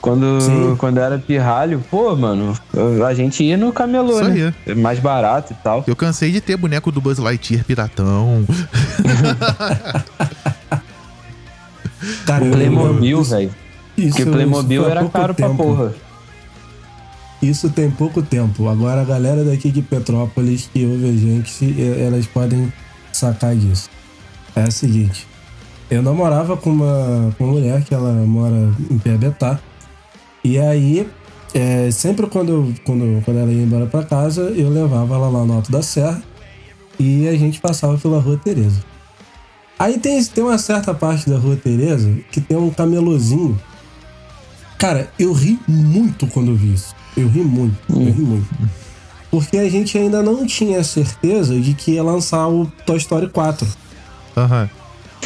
[0.00, 0.76] Quando, Sim.
[0.76, 2.58] quando era pirralho, pô, mano,
[3.06, 4.52] a gente ia no camelô, Isso né?
[4.66, 5.84] É Mais barato e tal.
[5.86, 8.44] Eu cansei de ter boneco do Buzz Lightyear piratão.
[12.26, 13.54] Cara, Playmobil, velho.
[13.96, 15.62] Isso, Porque Playmobil era caro pra tempo.
[15.62, 15.92] porra.
[17.42, 18.68] Isso tem pouco tempo.
[18.68, 22.72] Agora a galera daqui de Petrópolis que ouve a gente, elas podem
[23.12, 23.90] sacar disso.
[24.54, 25.26] É o seguinte.
[25.90, 29.58] Eu namorava com uma, com uma mulher que ela mora em Piabetá.
[30.44, 31.06] E aí,
[31.52, 35.54] é, sempre quando, quando, quando ela ia embora pra casa, eu levava ela lá no
[35.54, 36.22] Alto da Serra
[36.98, 38.82] e a gente passava pela Rua Tereza.
[39.78, 43.60] Aí tem, tem uma certa parte da Rua Tereza que tem um camelozinho.
[44.78, 46.94] Cara, eu ri muito quando vi isso.
[47.16, 48.48] Eu ri muito, eu ri muito.
[49.30, 53.66] Porque a gente ainda não tinha certeza de que ia lançar o Toy Story 4.
[54.36, 54.68] Aham.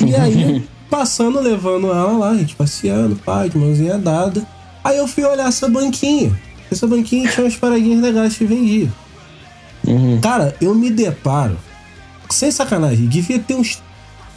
[0.05, 4.47] E aí, passando, levando ela lá, a gente passeando, pai, de mãozinha dada.
[4.85, 6.39] Aí eu fui olhar essa banquinha.
[6.71, 8.93] Essa banquinha tinha umas paradinhas legais que vendia.
[9.85, 10.21] Uhum.
[10.21, 11.57] Cara, eu me deparo,
[12.31, 13.81] sem sacanagem, devia ter uns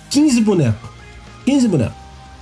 [0.10, 0.90] 15 bonecos.
[1.46, 1.98] 15 bonecos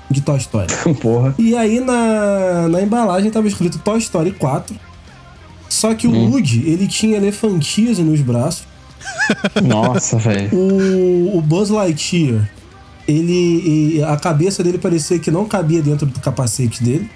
[0.09, 0.67] de Toy Story.
[1.01, 1.35] Porra.
[1.37, 4.86] E aí na, na embalagem tava escrito Toy Story 4.
[5.69, 8.65] Só que o Woody, ele tinha elefantias nos braços.
[9.63, 10.49] Nossa, velho.
[10.57, 12.49] O, o Buzz Lightyear,
[13.07, 17.09] ele, e a cabeça dele parecia que não cabia dentro do capacete dele.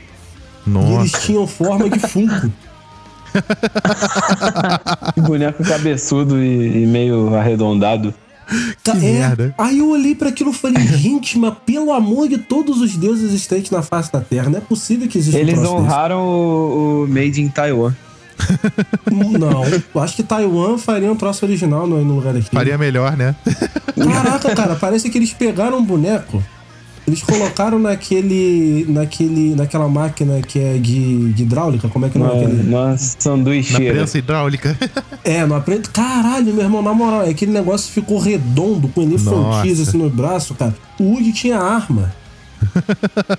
[0.67, 1.19] E eles Nossa.
[1.25, 2.51] tinham forma de Funko.
[5.13, 8.13] Que boneco cabeçudo e, e meio arredondado.
[8.83, 9.55] Ca- Que merda.
[9.57, 13.25] Aí eu olhei pra aquilo e falei, gente, mas pelo amor de todos os deuses
[13.29, 15.71] existentes na face da Terra, não é possível que exista um Eles desse.
[15.71, 17.93] honraram o, o Made in Taiwan.
[19.11, 22.49] Não, eu acho que Taiwan faria um troço original no, no lugar daqui.
[22.51, 23.35] Faria melhor, né?
[23.97, 26.41] Caraca, cara, parece que eles pegaram um boneco,
[27.07, 28.85] eles colocaram naquele.
[28.87, 29.55] naquele.
[29.55, 32.69] naquela máquina que é de, de hidráulica, como é que não é aquele.
[32.69, 33.93] uma Na sanduicheira.
[33.95, 34.77] prensa hidráulica.
[35.23, 35.89] É, não aprende.
[35.89, 40.73] Caralho, meu irmão, na moral, aquele negócio ficou redondo, com elefantias assim no braço, cara.
[40.99, 42.11] O Woody tinha arma.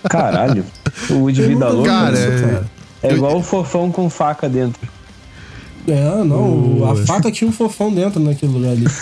[0.09, 0.65] Caralho.
[1.11, 1.89] O Woody Vida Louca.
[1.91, 2.65] Cara, isso, cara.
[3.03, 4.81] É igual o fofão com faca dentro.
[5.89, 8.87] É, não, a O- faca tinha um fofão dentro naquele lugar ali.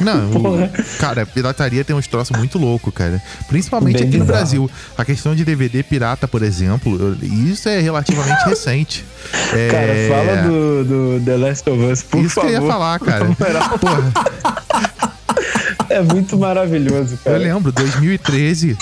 [0.00, 0.70] Não, o,
[1.00, 3.20] cara, pirataria tem uns troços muito louco, cara.
[3.48, 4.38] Principalmente Bem aqui no bizarro.
[4.38, 4.70] Brasil.
[4.96, 9.04] A questão de DVD pirata, por exemplo, eu- isso é relativamente recente.
[9.52, 10.84] É, Cara, fala do,
[11.18, 12.48] do The Last of Us, por Isso favor.
[12.48, 13.24] que eu ia falar, cara.
[13.80, 14.12] Porra,
[15.88, 17.38] É muito maravilhoso, eu cara.
[17.38, 18.76] lembro, 2013,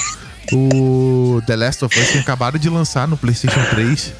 [0.52, 4.12] o The Last of Us tinha acabado de lançar no PlayStation 3.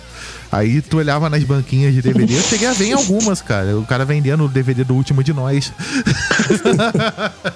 [0.51, 3.77] Aí tu olhava nas banquinhas de DVD, eu cheguei a ver em algumas, cara.
[3.77, 5.73] O cara vendendo o DVD do último de nós.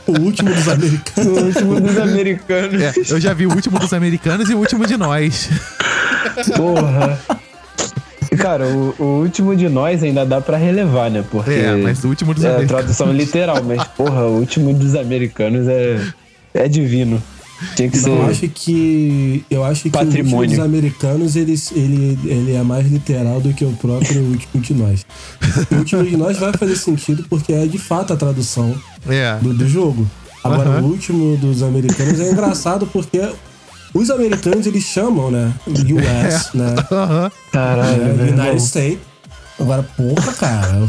[0.06, 1.26] O último dos americanos.
[1.38, 2.82] O último dos americanos.
[2.82, 5.48] É, eu já vi o último dos americanos e o último de nós.
[6.56, 7.18] Porra.
[8.38, 11.24] Cara, o, o último de nós ainda dá pra relevar, né?
[11.30, 12.82] Porque É, mas o último dos é a americanos.
[12.84, 16.00] tradução literal, mas porra, o último dos americanos é,
[16.54, 17.20] é divino.
[17.76, 18.08] Tinha que ser.
[18.10, 19.44] Eu acho que.
[19.50, 20.36] Eu acho que o Patrimônio.
[20.38, 24.74] último dos americanos ele, ele, ele é mais literal do que o próprio último de
[24.74, 25.04] nós.
[25.70, 28.74] O último de nós vai fazer sentido porque é de fato a tradução
[29.08, 29.36] É.
[29.40, 30.08] do, do jogo.
[30.42, 33.20] Agora, o último dos americanos é engraçado porque
[33.92, 35.52] os americanos eles chamam, né?
[35.66, 36.74] US, né?
[36.90, 37.30] Aham.
[37.52, 38.46] Caralho, é, irmão.
[38.46, 38.98] United States.
[39.58, 40.88] Agora, porra, cara.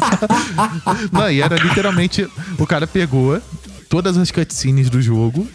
[1.12, 2.26] Não, e era literalmente.
[2.58, 3.40] O cara pegou
[3.88, 5.46] todas as cutscenes do jogo,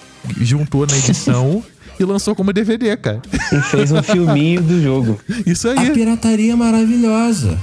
[0.41, 1.63] juntou na edição
[1.99, 3.21] e lançou como DVD, cara.
[3.51, 5.19] E fez um filminho do jogo.
[5.45, 5.91] Isso A aí.
[5.91, 7.57] pirataria é maravilhosa.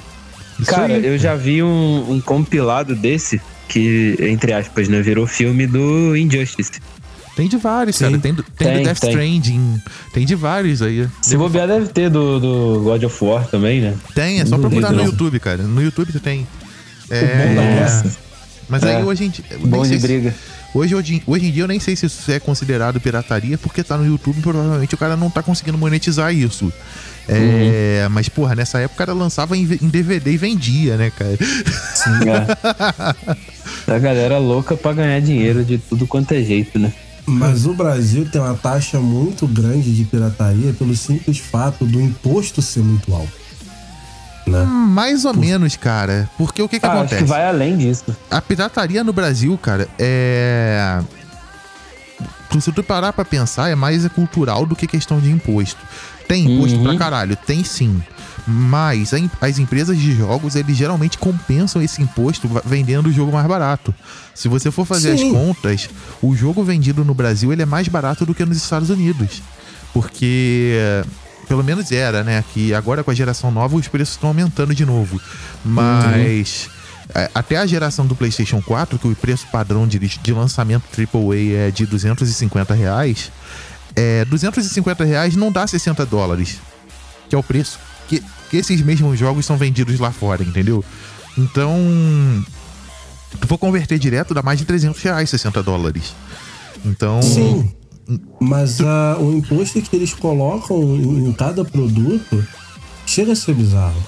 [0.58, 1.04] Isso Cara, aí.
[1.06, 6.70] eu já vi um, um compilado desse que, entre aspas, né, virou filme do Injustice.
[7.34, 8.04] Tem de vários, Sim.
[8.04, 8.18] cara.
[8.18, 9.10] Tem, do- tem, Tem, do Death tem.
[9.10, 9.82] Stranding.
[10.12, 11.08] Tem de vários aí.
[11.22, 13.94] Se bobear, deve ter do, do God of War também, né?
[14.14, 15.02] Tem, é só Não procurar no.
[15.04, 15.62] YouTube, cara.
[15.62, 16.40] No YouTube tu tem.
[16.40, 16.44] O
[17.08, 17.54] bom da É.
[17.54, 18.04] guerra.
[18.68, 19.04] Mas aí É.
[19.04, 19.44] hoje em dia.
[19.50, 20.34] eu nem Bom de se- briga.
[20.74, 23.96] Hoje, hoje, hoje em dia eu nem sei se isso é considerado pirataria, porque tá
[23.98, 26.72] no YouTube, provavelmente o cara não tá conseguindo monetizar isso.
[27.28, 31.38] É, Mas, porra, nessa época o cara lançava em, em DVD e vendia, né, cara?
[33.86, 33.86] É.
[33.94, 36.92] A galera louca pra ganhar dinheiro de tudo quanto é jeito, né?
[37.26, 42.60] Mas o Brasil tem uma taxa muito grande de pirataria pelo simples fato do imposto
[42.60, 43.41] ser muito alto.
[44.46, 44.64] Né?
[44.64, 46.28] Mais ou menos, cara.
[46.36, 47.22] Porque o que que Ah, acho acontece?
[47.22, 48.04] que vai além disso.
[48.30, 51.00] A pirataria no Brasil, cara, é.
[52.60, 55.78] Se tu parar pra pensar, é mais cultural do que questão de imposto.
[56.28, 56.82] Tem imposto Uhum.
[56.84, 58.02] pra caralho, tem sim.
[58.46, 63.94] Mas as empresas de jogos, eles geralmente compensam esse imposto vendendo o jogo mais barato.
[64.34, 65.26] Se você for fazer Sim.
[65.28, 65.88] as contas,
[66.20, 69.40] o jogo vendido no Brasil ele é mais barato do que nos Estados Unidos.
[69.94, 71.02] Porque,
[71.52, 72.42] pelo menos era, né?
[72.54, 75.20] Que agora com a geração nova os preços estão aumentando de novo.
[75.62, 76.70] Mas
[77.14, 81.66] é, até a geração do PlayStation 4, que o preço padrão de, de lançamento AAA
[81.66, 83.30] é de 250 reais,
[83.94, 86.58] é, 250 reais não dá 60 dólares,
[87.28, 87.78] que é o preço
[88.08, 90.82] que, que esses mesmos jogos são vendidos lá fora, entendeu?
[91.36, 91.76] Então,
[93.38, 96.14] tu for converter direto, dá mais de 300 reais 60 dólares.
[96.82, 97.70] Então, Sim.
[98.40, 102.44] Mas ah, o imposto que eles colocam em, em cada produto
[103.06, 104.02] chega a ser bizarro.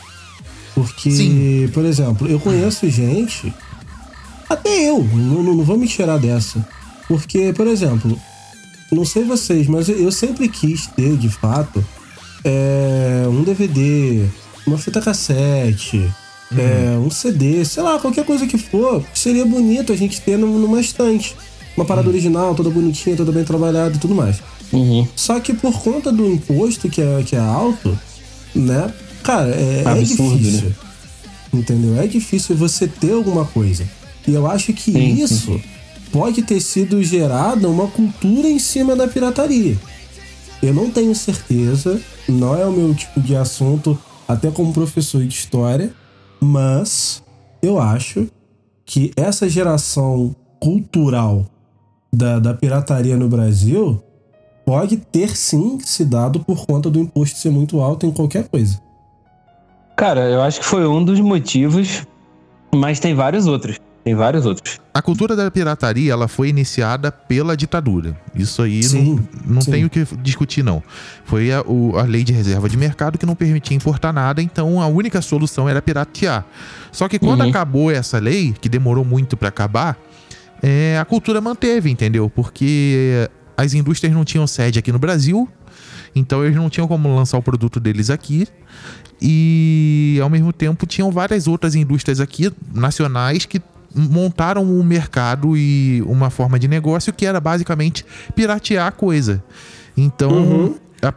[0.74, 1.68] Porque, Sim.
[1.72, 3.54] por exemplo, eu conheço gente,
[4.48, 6.66] até eu, não, não, não vou me tirar dessa.
[7.06, 8.18] Porque, por exemplo,
[8.90, 11.84] não sei vocês, mas eu, sempre quis ter, de fato,
[12.44, 14.26] é, um DVD,
[14.66, 16.10] uma fita cassete,
[16.56, 20.80] é, um CD, sei lá, qualquer coisa que for, seria bonito a gente ter numa
[20.80, 21.36] estante.
[21.76, 24.40] Uma parada original, toda bonitinha, toda bem trabalhada e tudo mais.
[24.72, 25.06] Uhum.
[25.16, 27.98] Só que por conta do imposto que é, que é alto,
[28.54, 28.92] né?
[29.22, 30.68] Cara, é, é difícil.
[30.68, 30.74] né?
[31.52, 32.00] Entendeu?
[32.00, 33.88] É difícil você ter alguma coisa.
[34.26, 35.60] E eu acho que Sim, isso
[36.12, 39.76] pode ter sido gerada uma cultura em cima da pirataria.
[40.62, 45.34] Eu não tenho certeza, não é o meu tipo de assunto, até como professor de
[45.34, 45.92] história,
[46.40, 47.22] mas
[47.60, 48.28] eu acho
[48.86, 51.46] que essa geração cultural
[52.14, 54.02] da, da pirataria no Brasil
[54.64, 58.80] pode ter sim se dado por conta do imposto ser muito alto em qualquer coisa.
[59.96, 62.06] Cara, eu acho que foi um dos motivos,
[62.74, 63.78] mas tem vários outros.
[64.02, 64.78] Tem vários outros.
[64.92, 68.14] A cultura da pirataria ela foi iniciada pela ditadura.
[68.34, 69.14] Isso aí Sim,
[69.46, 69.70] não, não sim.
[69.70, 70.82] tem o que discutir, não.
[71.24, 74.80] Foi a, o- a lei de reserva de mercado que não permitia importar nada, então
[74.82, 76.44] a única solução era piratear.
[76.92, 77.48] Só que quando Uhum.
[77.48, 79.96] acabou essa lei, que demorou muito pra acabar,
[80.62, 82.30] é, a cultura manteve, entendeu?
[82.30, 85.48] Porque as indústrias não tinham sede aqui no Brasil,
[86.14, 88.46] então eles não tinham como lançar o produto deles aqui.
[89.20, 93.60] E ao mesmo tempo tinham várias outras indústrias aqui nacionais que
[93.94, 99.42] montaram um mercado e uma forma de negócio que era basicamente piratear a coisa.
[99.96, 100.74] Então, Uhum.
[101.00, 101.14] a,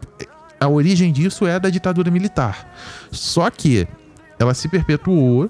[0.60, 2.72] a origem disso é da ditadura militar.
[3.12, 3.88] Só que
[4.40, 5.50] ela se perpetuou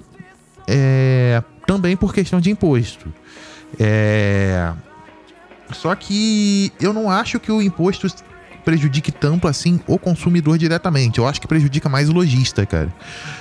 [0.65, 3.13] é, também por questão de imposto.
[3.79, 4.71] É,
[5.71, 8.07] só que eu não acho que o imposto
[8.67, 11.19] prejudique tanto assim o consumidor diretamente.
[11.19, 12.93] Eu acho que prejudica mais o lojista, cara.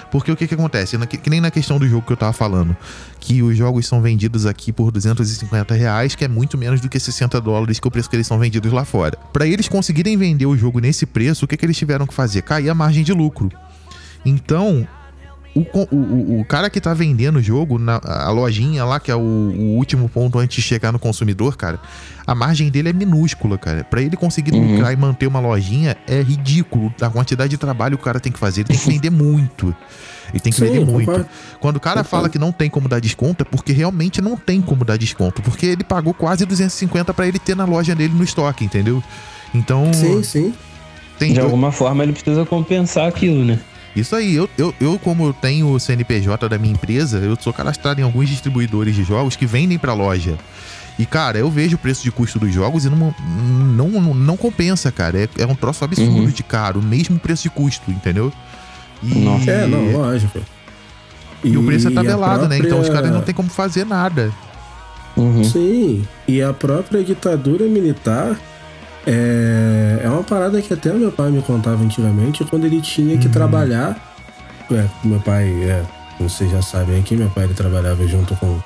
[0.08, 0.96] Porque o que que acontece?
[1.06, 2.76] Que, nem na questão do jogo que eu tava falando.
[3.18, 7.00] Que os jogos são vendidos aqui por 250 reais, que é muito menos do que
[7.00, 9.18] 60 dólares, que é o preço que eles são vendidos lá fora.
[9.32, 12.42] Pra eles conseguirem vender o jogo nesse preço, o que, que eles tiveram que fazer?
[12.42, 13.50] Cair a margem de lucro.
[14.24, 14.86] Então,
[15.60, 19.16] o, o, o- cara que tá vendendo o jogo, na, a lojinha lá, que é
[19.16, 21.78] o, o último ponto antes de chegar no consumidor, cara,
[22.26, 23.82] a margem dele é minúscula, cara.
[23.84, 24.72] Pra ele conseguir Uhum.
[24.74, 28.30] lucrar e manter uma lojinha, é ridículo a quantidade de trabalho que o cara tem
[28.32, 28.60] que fazer.
[28.62, 29.74] Ele tem que vender muito.
[30.30, 31.06] Ele tem que Sim, vender muito.
[31.06, 31.28] concordo.
[31.60, 32.10] Quando o cara Concordo.
[32.10, 35.40] fala que não tem como dar desconto, é porque realmente não tem como dar desconto.
[35.40, 39.02] Porque ele pagou quase 250 pra ele ter na loja dele no estoque, entendeu?
[39.54, 40.54] Então, Sim, sim.
[41.18, 43.60] tem De alguma forma ele precisa compensar aquilo, né?
[43.96, 47.52] Isso aí, eu, eu, eu, como eu tenho o CNPJ da minha empresa, eu sou
[47.52, 50.36] cadastrado em alguns distribuidores de jogos que vendem pra loja.
[50.98, 53.14] E, cara, eu vejo o preço de custo dos jogos e não,
[53.76, 55.18] não, não, não compensa, cara.
[55.24, 56.26] É, é um troço absurdo Uhum.
[56.30, 58.32] de caro, mesmo preço de custo, entendeu?
[59.02, 59.50] E, Nossa.
[59.50, 60.40] É, não, lógico.
[61.44, 62.56] e o preço é tabelado, né?
[62.56, 64.32] Então os própria- caras não tem como fazer nada.
[65.16, 65.44] Uhum.
[65.44, 68.36] Sim, e a própria ditadura militar
[69.06, 73.28] é, é uma parada que até meu pai me contava antigamente, quando ele tinha que
[73.28, 73.96] trabalhar.
[74.70, 75.82] É, meu pai, é,
[76.18, 78.58] vocês já sabem aqui, meu pai ele trabalhava junto com,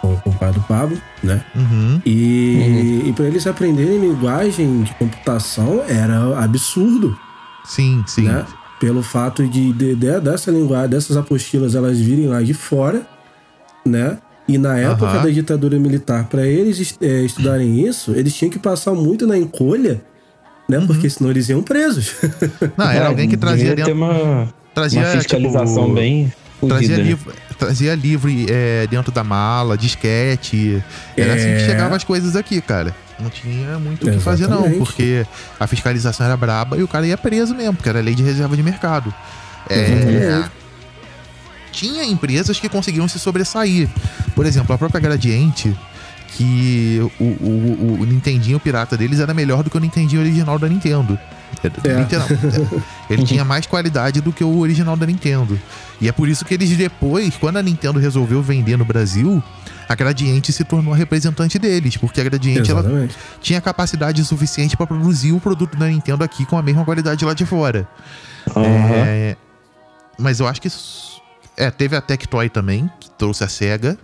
[0.00, 1.44] com, com o pai do Pablo, né?
[1.54, 2.00] Uhum.
[2.06, 7.16] E, e para eles aprenderem linguagem de computação era absurdo,
[7.64, 8.22] Sim, sim.
[8.24, 8.44] né?
[8.80, 13.06] Pelo fato de, de- de- dessa linguagem, dessas apostilas elas virem lá de fora,
[13.86, 14.18] né?
[14.46, 15.22] E na época Aham.
[15.24, 20.02] da ditadura militar, para eles eh, estudarem isso, eles tinham que passar muito na encolha,
[20.68, 20.78] né?
[20.78, 20.86] Uhum.
[20.86, 22.14] Porque senão eles iam presos.
[22.76, 23.92] Não, era É, alguém que trazia devia dentro.
[23.92, 26.32] ter uma, Trazia, uma fiscalização tipo, bem
[26.68, 30.82] Trazia livro, trazia livro é, dentro da mala, disquete.
[31.16, 31.66] Era assim que É.
[31.66, 32.94] chegavam as coisas aqui, cara.
[33.20, 35.24] Não tinha muito o que fazer, não, porque
[35.60, 38.56] a fiscalização era braba e o cara ia preso mesmo, porque era lei de reserva
[38.56, 39.12] de mercado.
[39.68, 40.50] É, Exatamente.
[41.74, 43.88] Tinha empresas que conseguiam se sobressair.
[44.34, 45.76] Por exemplo, a própria Gradiente,
[46.36, 50.58] que o, o, o- o Nintendinho pirata deles era melhor do que o Nintendinho original
[50.58, 51.18] da Nintendo.
[51.84, 51.92] É.
[52.00, 52.26] Literal.
[53.08, 55.58] Ele tinha mais qualidade do que o original da Nintendo.
[56.00, 59.42] E é por isso que eles depois, quando a Nintendo resolveu vender no Brasil,
[59.88, 62.82] a Gradiente se tornou a representante deles, porque a Gradiente ela
[63.40, 67.32] tinha capacidade suficiente para produzir o produto da Nintendo aqui com a mesma qualidade lá
[67.34, 67.88] de fora.
[68.54, 68.66] Aham.
[69.06, 69.36] É,
[70.18, 70.68] mas eu acho que.
[71.56, 73.96] É, teve a Tectoy também, que trouxe a SEGA.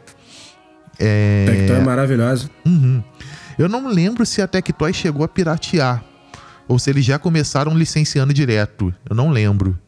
[0.98, 2.48] É, Tectoy é maravilhosa.
[2.64, 3.02] uhum.
[3.58, 6.02] Eu não lembro se a Tectoy chegou a piratear.
[6.68, 8.94] Ou se eles já começaram licenciando direto.
[9.08, 9.78] Eu não lembro.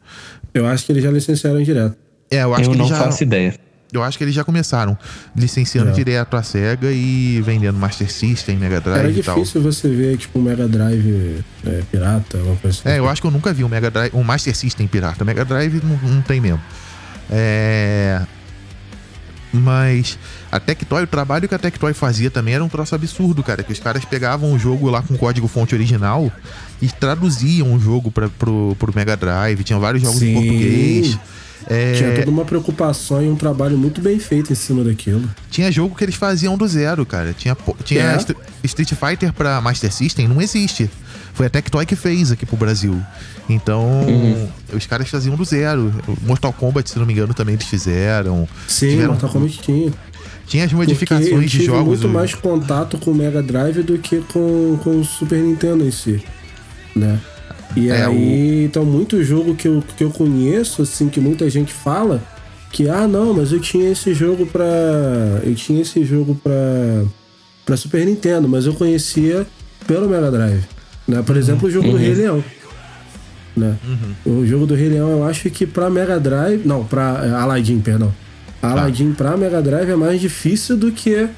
[0.53, 1.97] Eu acho que eles já licenciaram direto.
[2.31, 3.05] É, eu acho Eu que não eles já.
[3.05, 3.55] faço ideia.
[3.93, 4.97] Eu acho que eles já começaram
[5.37, 5.93] licenciando É.
[5.93, 9.35] direto a SEGA e vendendo Master System, Mega Drive Era e tal.
[9.37, 12.89] difícil você ver, tipo, um Mega Drive é, pirata, alguma coisa assim.
[12.89, 15.25] É, eu acho que eu nunca vi um Mega Drive, um Master System pirata.
[15.27, 16.61] Mega Drive não, não tem mesmo.
[17.31, 18.23] É.
[19.53, 20.19] Mas
[20.51, 23.63] a Tectoy, o trabalho que a Tectoy fazia também era um troço absurdo, cara.
[23.63, 26.33] Que os caras pegavam o jogo lá com código fonte original
[26.81, 29.63] e traduziam o jogo pra, pro, pro Mega Drive.
[29.63, 30.35] Tinha vários jogos em Sim.
[30.35, 31.19] português.
[31.69, 35.29] É, Tinha toda uma preocupação e um trabalho muito bem feito em cima daquilo.
[35.51, 37.33] tinha jogo que eles faziam do zero, cara.
[37.33, 38.19] Tinha, tinha É.
[38.19, 40.91] Str- Street Fighter pra Master System, não existe.
[41.35, 43.01] Foi a Tectoy que fez aqui pro Brasil.
[43.49, 44.49] Então, Uhum.
[44.75, 45.93] os caras faziam do zero.
[46.23, 48.47] Mortal Kombat, se não me engano, também eles fizeram.
[48.69, 49.93] Sim, Tiveram- Mortal Kombat tinha.
[50.47, 51.87] Tinha as Porque eu modificações de tive jogos.
[51.87, 55.91] muito mais contato com o Mega Drive do que com, com o Super Nintendo em
[55.91, 56.23] si,
[56.95, 57.19] né?
[57.77, 61.73] E É, aí, então, muito jogo que eu, que eu conheço, assim, que muita gente
[61.73, 62.23] fala
[62.71, 64.65] que, ah, não, mas eu tinha esse jogo pra...
[65.43, 66.53] Eu tinha esse jogo pra,
[67.65, 69.47] pra Super Nintendo, mas eu conhecia
[69.87, 70.65] pelo Mega Drive,
[71.07, 71.23] né?
[71.23, 72.43] Por exemplo, o jogo do Rei Leão,
[73.57, 73.77] né?
[74.25, 76.63] O jogo do Rei Leão, eu acho que pra Mega Drive...
[76.65, 78.13] Não, pra é, Aladdin, perdão.
[78.63, 81.29] Aladdin pra Mega Drive é mais difícil do que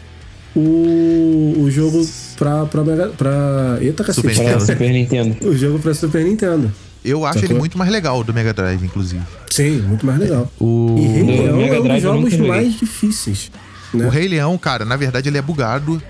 [0.55, 3.09] o, o jogo pra, pra Mega...
[3.09, 3.78] Pra...
[3.80, 4.40] Eita, Super cacete.
[4.42, 4.66] Nintendo.
[4.66, 5.48] Super Nintendo.
[5.48, 6.72] O jogo pra Super Nintendo.
[7.05, 7.50] Eu acho Sacou?
[7.50, 9.22] ele muito mais legal do Mega Drive, inclusive.
[9.50, 10.50] Sim, muito mais legal.
[10.59, 13.50] O, E Rei Leão Mega é um dos jogos mais difíceis.
[13.92, 14.07] Né?
[14.07, 16.02] o Rei Leão, cara, na verdade ele é bugado.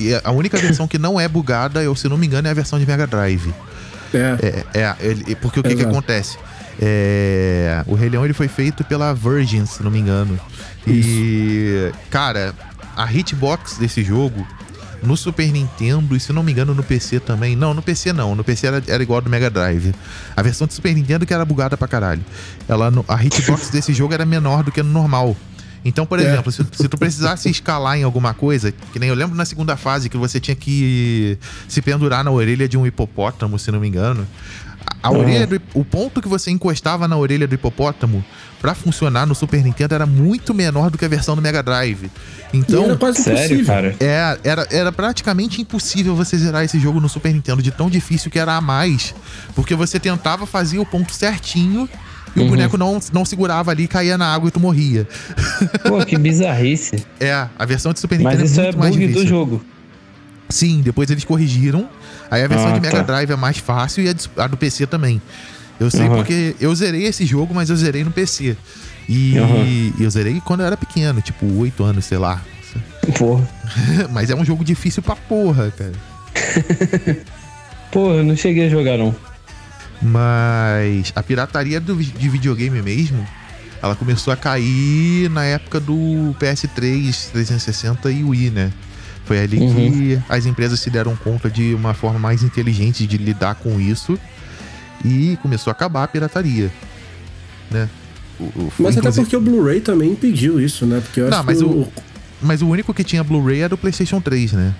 [0.00, 2.54] E a única versão que não é bugada, eu, se não me engano, é a
[2.54, 3.52] versão de Mega Drive.
[4.14, 4.64] É.
[4.74, 6.38] É, é ele- porque o que, que acontece?
[6.80, 10.38] É, o Rei Leão ele foi feito pela Virgin, se não me engano.
[10.86, 12.54] E, cara,
[12.96, 14.46] a hitbox desse jogo
[15.02, 17.56] no Super Nintendo e se não me engano no PC também.
[17.56, 18.34] Não, no PC não.
[18.36, 19.92] No PC era, era igual ao do Mega Drive.
[20.36, 22.24] A versão do Super Nintendo que era bugada pra caralho.
[22.68, 25.36] Ela, a hitbox desse jogo era menor do que no normal.
[25.84, 26.22] Então, por É.
[26.22, 29.76] exemplo, se, se tu precisasse escalar em alguma coisa, que nem eu lembro na segunda
[29.76, 31.36] fase que você tinha que
[31.66, 34.24] se pendurar na orelha de um hipopótamo, se não me engano.
[35.02, 38.24] A, a orelha do, o ponto que você encostava na orelha do hipopótamo
[38.62, 42.04] pra funcionar no Super Nintendo era muito menor do que a versão do Mega Drive.
[42.52, 43.66] E Então, era quase Sério, impossível.
[43.66, 43.96] cara?
[44.00, 48.30] é, era, era praticamente impossível você zerar esse jogo no Super Nintendo, de tão difícil
[48.30, 49.14] que era a mais.
[49.54, 51.88] Porque você tentava fazer o ponto certinho
[52.36, 55.06] e o boneco não, não segurava ali, caía na água e tu morria.
[55.86, 57.04] Pô, que bizarrice.
[57.20, 59.24] É, a versão de Super Nintendo Mas isso é é muito mais bug difícil.
[59.24, 59.64] do jogo.
[60.48, 61.88] Sim, depois eles corrigiram.
[62.30, 63.02] Aí a versão Ah, de Mega tá.
[63.02, 65.20] Drive é mais fácil e a do PC também.
[65.82, 66.14] Eu sei Aham.
[66.14, 68.56] porque eu zerei esse jogo, mas eu zerei no PC.
[69.08, 69.92] E Aham.
[69.98, 72.40] eu zerei quando eu era pequeno, tipo 8 anos, sei lá.
[73.18, 73.48] Porra.
[74.12, 75.92] mas é um jogo difícil pra porra, cara.
[77.90, 79.14] Porra, eu não cheguei a jogar, não.
[80.00, 83.26] Mas a pirataria do, de videogame mesmo,
[83.82, 88.72] ela começou a cair na época do PS3, 360 e Wii, né?
[89.24, 93.56] Foi ali que as empresas se deram conta de uma forma mais inteligente de lidar
[93.56, 94.18] com isso
[95.04, 96.70] e começou a acabar a pirataria,
[97.70, 97.88] né?
[98.40, 101.00] O- o- Mas até inclusive- porque o Blu-ray também impediu isso, né?
[101.00, 101.88] Porque eu Não, acho mas que o-
[102.44, 104.74] Mas o único que tinha Blu-ray era o PlayStation 3, né?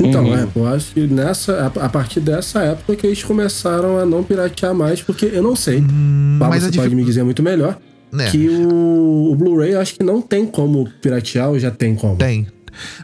[0.00, 0.34] Então, Uhum.
[0.36, 4.24] é, eu acho que nessa, a, a partir dessa época que eles começaram a não
[4.24, 5.80] piratear mais, porque eu não sei.
[5.80, 7.78] Hum, mas você a pode dific- me dizer muito melhor.
[8.10, 8.30] né?
[8.30, 12.16] Que o, o Blu-ray eu acho que não tem como piratear ou já tem como.
[12.16, 12.46] Tem.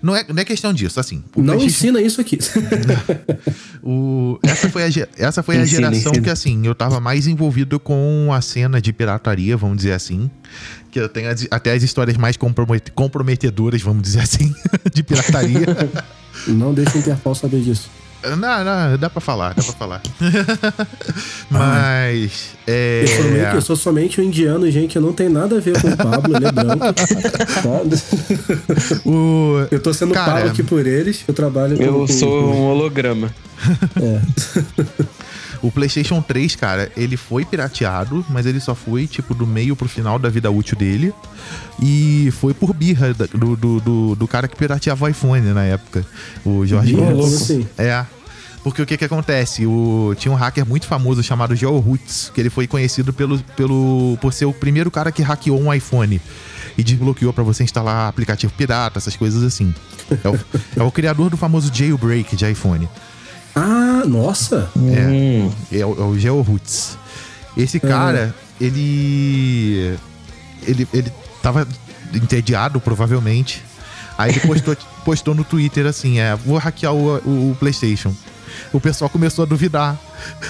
[0.03, 1.23] Não é, não é questão disso, assim.
[1.37, 2.39] Não PlayStation- ensina isso aqui.
[3.83, 6.23] O, essa foi a, essa foi a Ensina, geração ensina.
[6.25, 10.31] que, assim, eu tava mais envolvido com a cena de pirataria, vamos dizer assim.
[10.91, 14.55] Que eu tenho as- até as histórias mais compromet- comprometedoras, vamos dizer assim,
[14.93, 15.65] de pirataria.
[16.47, 17.89] não deixa o Interpol saber disso.
[18.23, 20.03] Não, não, dá pra falar, dá pra falar.
[21.51, 22.51] Mas.
[22.67, 24.97] É, Eu, somente, eu sou somente um indiano, gente.
[24.97, 26.79] Eu não tenho nada a ver com o Pablo, ele é branco.
[26.79, 26.93] tá?
[29.09, 31.25] o, Eu tô sendo Cara, pago aqui por eles.
[31.27, 31.83] Eu trabalho com.
[31.83, 33.35] Eu sou um holograma.
[35.63, 39.89] o PlayStation 3, cara, ele foi pirateado, mas ele só foi, tipo, do meio pro
[39.89, 41.13] final da vida útil dele.
[41.83, 46.05] E foi por birra do, do, do, do cara que pirateava o iPhone na época.
[46.45, 46.95] O Jorge.
[46.95, 47.67] Como assim?
[47.77, 48.05] É.
[48.63, 49.67] Porque o que que acontece?
[49.67, 54.19] O, tinha um hacker muito famoso chamado Joe Roots, que ele foi conhecido pelo, pelo,
[54.21, 56.21] por ser o primeiro cara que hackeou um iPhone
[56.77, 59.75] e desbloqueou pra você instalar aplicativo pirata, essas coisas assim.
[60.23, 60.41] É o,
[60.77, 62.89] é o criador do famoso jailbreak de iPhone.
[63.55, 64.71] Ah, nossa!
[64.77, 66.97] Hum, É o, é o Geo Roots.
[67.57, 69.97] Esse cara, ele.
[70.67, 71.13] Ele, ele
[71.43, 71.67] tava
[72.15, 73.63] entediado, provavelmente.
[74.17, 78.15] Aí ele postou, postou no Twitter assim: é, vou hackear o, o- o PlayStation.
[78.73, 79.99] O pessoal começou a duvidar.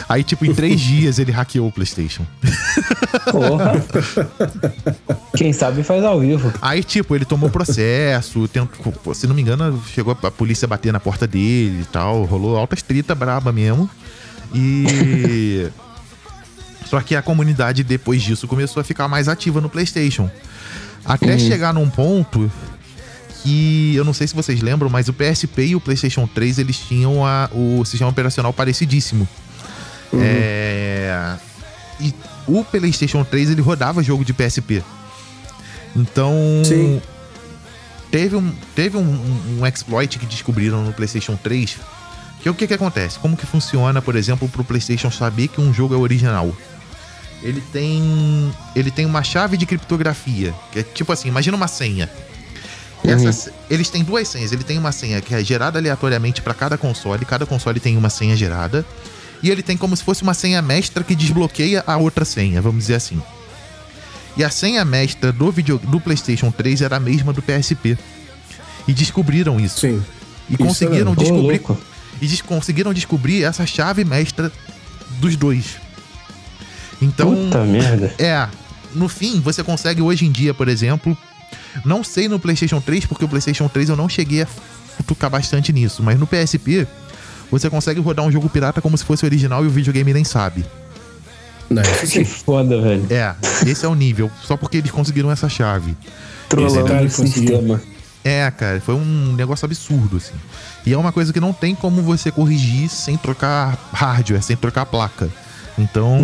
[0.09, 2.27] Aí, tipo, em três dias ele hackeou o PlayStation.
[3.31, 3.73] porra.
[5.37, 6.53] Quem sabe faz ao vivo.
[6.61, 11.01] Aí, tipo, ele tomou processo, tentou, se não me engano, chegou a polícia bater na
[11.01, 13.89] porta dele e tal, rolou altas treta braba mesmo.
[14.55, 15.69] E.
[16.87, 20.29] Só que a comunidade, depois disso, começou a ficar mais ativa no PlayStation.
[21.05, 22.51] Até chegar num ponto
[23.43, 26.77] que eu não sei se vocês lembram, mas o PSP e o PlayStation 3 eles
[26.79, 29.29] tinham a- o sistema operacional parecidíssimo.
[30.15, 31.37] É,
[32.01, 32.15] e
[32.47, 34.83] o PlayStation 3 ele rodava jogo de PSP.
[35.95, 36.35] Então.
[36.65, 37.01] Sim.
[38.11, 41.77] Teve, um, teve um, um, um exploit que descobriram no PlayStation 3.
[42.41, 43.19] Que é o que, que acontece?
[43.21, 46.53] Como que funciona, por exemplo, pro PlayStation saber que um jogo é original?
[47.43, 48.53] Ele tem.
[48.75, 50.53] Ele tem uma chave de criptografia.
[50.73, 52.11] Que é tipo assim, imagina uma senha.
[53.05, 54.53] Essas, Eles têm duas senhas.
[54.53, 57.25] Ele tem uma senha que é gerada aleatoriamente para cada console.
[57.25, 58.85] Cada console tem uma senha gerada.
[59.43, 62.81] E ele tem como se fosse uma senha mestra que desbloqueia a outra senha, vamos
[62.83, 63.21] dizer assim.
[64.37, 67.97] E a senha mestra do, video, do PlayStation 3 era a mesma do PSP.
[68.87, 69.81] E descobriram isso.
[69.81, 70.03] Sim.
[70.49, 71.63] E Isso conseguiram é descobrir.
[72.21, 74.53] E des- conseguiram descobrir essa chave mestra
[75.21, 75.77] dos dois.
[77.01, 77.35] Então.
[77.35, 78.15] Puta merda.
[78.19, 78.47] É,
[78.95, 81.17] no fim, você consegue hoje em dia, por exemplo.
[81.85, 84.47] Não sei no PlayStation 3, porque o PlayStation 3 eu não cheguei a
[84.97, 86.87] futucar bastante nisso, mas no PSP
[87.51, 90.65] você consegue rodar um jogo pirata como se fosse original e o videogame nem sabe.
[91.69, 93.07] Não, isso Que foda, velho.
[93.11, 93.35] É,
[93.67, 95.97] esse é o nível, só porque eles conseguiram essa chave.
[96.49, 97.81] Trollando cara o sistema.
[98.25, 100.35] É, cara, foi um negócio absurdo, assim.
[100.85, 104.85] E é uma coisa que não tem como você corrigir sem trocar hardware, sem trocar
[104.87, 105.29] placa.
[105.79, 106.19] Então,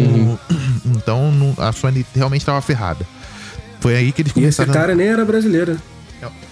[0.85, 3.07] então não- a Sony realmente estava ferrada.
[3.81, 4.73] Foi aí que eles E esse começaram.
[4.73, 5.77] cara nem era brasileiro.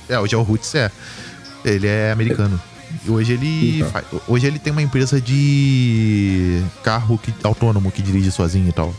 [0.09, 0.91] É, hoje é o Roots, é.
[1.65, 2.61] Ele é americano.
[3.07, 3.79] E hoje ele.
[3.79, 3.91] Então.
[3.91, 8.95] fa- Hoje ele tem uma empresa de carro que, autônomo que dirige sozinho e tal.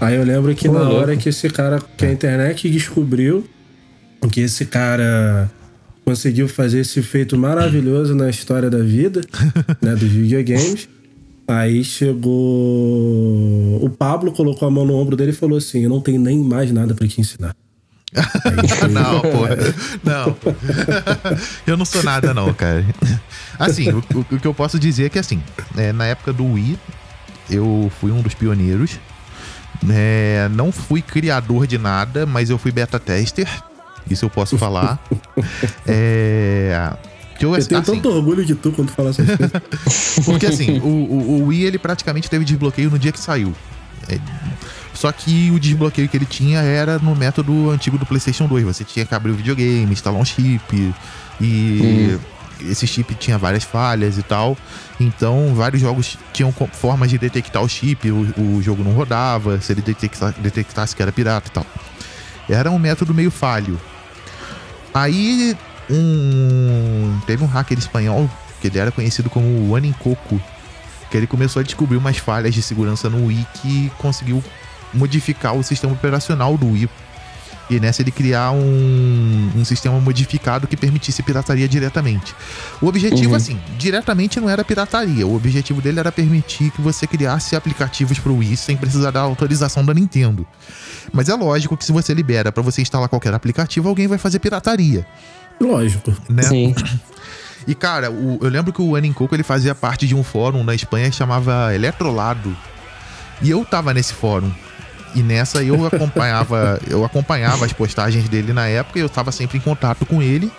[0.00, 0.96] Aí eu lembro que Pô, na louco.
[0.96, 3.44] hora que esse cara, que a internet descobriu
[4.30, 5.50] que esse cara
[6.04, 9.20] conseguiu fazer esse feito maravilhoso na história da vida,
[9.82, 10.88] né, dos videogames.
[11.58, 12.34] Aí chegou.
[13.84, 16.38] O Pablo colocou a mão no ombro dele e falou assim: Eu não tenho nem
[16.38, 17.54] mais nada pra te ensinar.
[18.14, 19.46] Aí Não, pô.
[20.04, 20.36] Não.
[21.66, 22.84] eu não sou nada, não, cara.
[23.58, 25.42] Assim, o, o- o que eu posso dizer é que, assim,
[25.76, 26.78] é, na época do Wii,
[27.50, 28.98] eu fui um dos pioneiros.
[29.90, 33.48] É, não fui criador de nada, mas eu fui beta tester.
[34.10, 35.02] Isso eu posso falar.
[35.86, 36.92] É.
[37.38, 40.24] Que eu, Eu tenho assim, tanto orgulho de tu quando tu fala essas coisas.
[40.24, 43.54] Porque assim, o, o, o Wii ele praticamente teve desbloqueio no dia que saiu.
[44.08, 44.18] É,
[44.94, 48.64] só que o desbloqueio que ele tinha era no método antigo do PlayStation 2.
[48.64, 50.94] Você tinha que abrir o videogame, instalar um chip.
[51.40, 52.18] E
[52.60, 54.56] esse chip tinha várias falhas e tal.
[55.00, 58.10] Então, vários jogos tinham formas de detectar o chip.
[58.10, 61.66] O, o jogo não rodava, se ele detecta- detectasse que era pirata e tal.
[62.48, 63.80] Era um método meio falho.
[64.94, 65.56] Aí,
[65.92, 67.18] um.
[67.26, 68.28] Teve um hacker espanhol
[68.60, 70.40] que ele era conhecido como o Anincoco,
[71.10, 74.42] que ele começou a descobrir umas falhas de segurança no Wii que conseguiu
[74.94, 76.88] modificar o sistema operacional do Wii.
[77.70, 82.34] E nessa ele criar um, um sistema modificado que permitisse pirataria diretamente.
[82.82, 83.36] O objetivo, Uhum.
[83.36, 85.26] assim, diretamente não era pirataria.
[85.26, 89.84] O objetivo dele era permitir que você criasse aplicativos pro Wii sem precisar da autorização
[89.86, 90.46] da Nintendo.
[91.12, 94.38] Mas é lógico que se você libera pra você instalar qualquer aplicativo, alguém vai fazer
[94.38, 95.06] pirataria,
[95.62, 96.12] Lógico.
[96.28, 96.42] né?
[96.42, 96.74] Sim.
[97.66, 100.64] E cara, o- eu lembro que o Anin Coco ele fazia parte de um fórum
[100.64, 102.54] na Espanha que chamava Eletrolado.
[103.40, 104.50] E eu tava nesse fórum.
[105.14, 109.58] E nessa eu acompanhava, eu acompanhava as postagens dele na época e eu tava sempre
[109.58, 110.50] em contato com ele,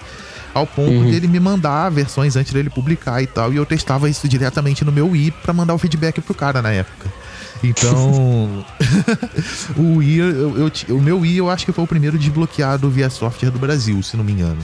[0.54, 1.10] ao ponto Uhum.
[1.10, 4.92] dele me mandar versões antes dele publicar e tal, e eu testava isso diretamente no
[4.92, 7.10] meu Wii pra mandar o feedback pro cara na época.
[7.64, 8.64] Então,
[9.78, 10.58] o Wii, eu,
[10.88, 14.02] eu o meu Wii eu acho que foi o primeiro desbloqueado via software do Brasil,
[14.04, 14.60] se não me engano.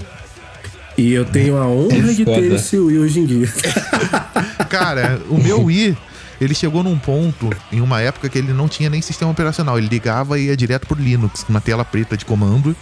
[1.00, 3.48] E eu tenho a honra de ter esse Wii hoje em dia.
[4.70, 5.98] Cara, o meu Wii,
[6.42, 9.78] ele chegou num ponto, em uma época que ele não tinha nem sistema operacional.
[9.78, 12.76] Ele ligava e ia direto pro Linux, uma tela preta de comando.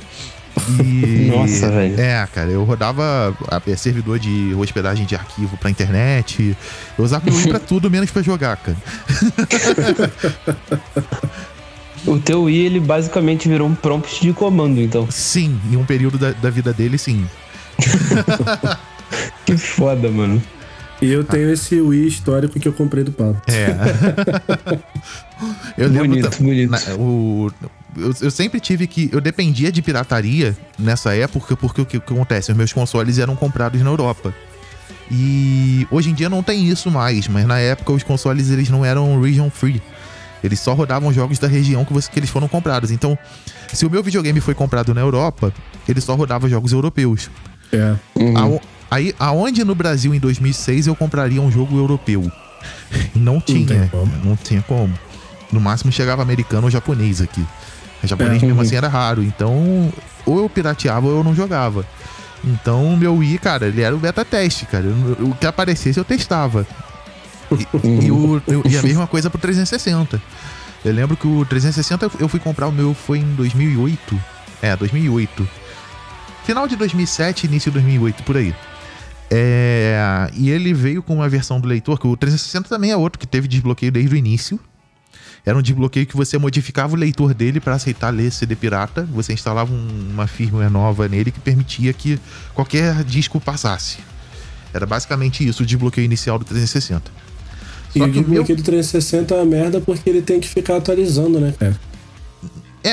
[0.83, 1.29] E.
[1.31, 1.99] Nossa, velho.
[1.99, 6.57] É, cara, eu rodava a- é, servidor de hospedagem de arquivo pra internet.
[6.97, 8.77] Eu usava meu Wii pra tudo, menos pra jogar, cara.
[12.05, 15.07] O teu Wii, ele basicamente virou um prompt de comando, então.
[15.11, 17.25] Sim, em um período da, da vida dele, sim.
[19.45, 20.41] Que foda, mano.
[21.01, 23.39] E eu tenho esse Wii histórico que eu comprei do Pablo.
[23.47, 23.67] É.
[25.77, 26.69] eu lembro Bonito, ta- bonito.
[26.71, 27.51] na- o,
[27.95, 29.09] eu, eu sempre tive que.
[29.13, 32.51] Eu dependia de pirataria nessa época, porque o que, o que acontece?
[32.51, 34.33] Os meus consoles eram comprados na Europa.
[35.09, 38.83] E hoje em dia não tem isso mais, mas na época os consoles eles não
[38.83, 39.81] eram region free.
[40.43, 42.91] Eles só rodavam jogos da região que, você- que eles foram comprados.
[42.91, 43.17] Então,
[43.71, 45.53] se o meu videogame foi comprado na Europa,
[45.87, 47.29] ele só rodava jogos europeus.
[47.71, 47.95] É.
[48.15, 48.59] Uhum.
[48.89, 52.31] Aí, aonde no Brasil em 2006 eu compraria um jogo europeu?
[53.15, 54.11] Não tinha, como.
[54.23, 54.93] não tinha como.
[55.51, 57.45] No máximo chegava americano ou japonês aqui.
[58.03, 58.45] O japonês É.
[58.45, 58.65] mesmo Uhum.
[58.65, 59.91] assim era raro, então
[60.25, 61.85] ou eu pirateava ou eu não jogava.
[62.43, 64.85] Então meu Wii, cara, ele era o beta teste, cara.
[65.19, 66.65] O que aparecesse eu testava.
[67.83, 70.21] E, e o- e a mesma coisa pro 360.
[70.83, 74.19] Eu lembro que o 360 eu fui comprar o meu foi em 2008.
[74.61, 75.47] É, 2008.
[76.47, 78.55] Final de 2007, início de 2008, por aí.
[79.29, 83.19] É, e ele veio com uma versão do leitor, que o 360 também é outro
[83.19, 84.57] que teve desbloqueio desde o início.
[85.45, 89.03] Era um desbloqueio que você modificava o leitor dele para aceitar ler CD pirata.
[89.11, 92.17] Você instalava um, uma firmware nova nele que permitia que
[92.53, 93.97] qualquer disco passasse.
[94.73, 97.11] Era basicamente isso o desbloqueio inicial do 360.
[97.91, 98.55] Só e o desbloqueio meu...
[98.55, 101.73] do 360 é uma merda porque ele tem que ficar atualizando, né, cara?
[101.73, 101.96] É,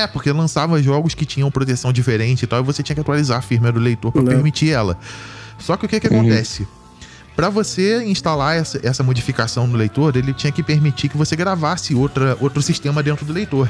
[0.06, 3.42] porque lançava jogos que tinham proteção diferente e tal, e você tinha que atualizar a
[3.42, 4.98] firmware do leitor para permitir ela.
[5.58, 6.20] Só que o que, que uhum.
[6.20, 6.66] acontece?
[7.36, 11.94] Para você instalar essa, essa modificação no leitor, ele tinha que permitir que você gravasse
[11.94, 13.68] outra, outro sistema dentro do leitor.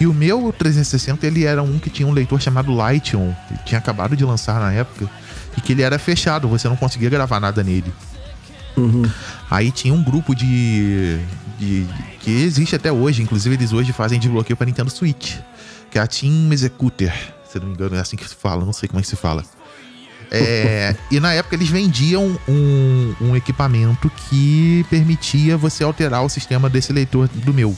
[0.00, 3.78] E o meu 360 ele era um que tinha um leitor chamado Lightion, que tinha
[3.78, 5.08] acabado de lançar na época,
[5.56, 7.92] e que ele era fechado, você não conseguia gravar nada nele.
[8.76, 9.02] Uhum.
[9.50, 11.18] Aí tinha um grupo de,
[11.62, 11.86] de,
[12.20, 15.36] que existe até hoje, inclusive eles hoje fazem desbloqueio para Nintendo Switch,
[15.90, 17.12] que é a Team Executor,
[17.50, 19.16] se não me engano é assim que se fala, não sei como é que se
[19.16, 19.44] fala.
[20.34, 26.70] É, e na época eles vendiam um, um, equipamento que permitia você alterar o sistema
[26.70, 27.76] desse leitor do meu.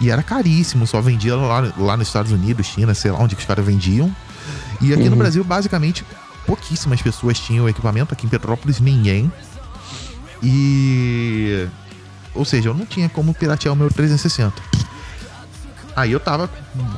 [0.00, 3.40] E era caríssimo, só vendia lá, lá nos Estados Unidos, China, sei lá onde que
[3.40, 4.14] os caras vendiam.
[4.80, 5.10] E aqui uhum.
[5.10, 6.04] no Brasil, basicamente,
[6.46, 9.30] pouquíssimas pessoas tinham o equipamento, aqui em Petrópolis ninguém.
[10.40, 11.66] E.
[12.34, 14.54] Ou seja, eu não tinha como piratear o meu 360.
[15.94, 16.48] Aí eu tava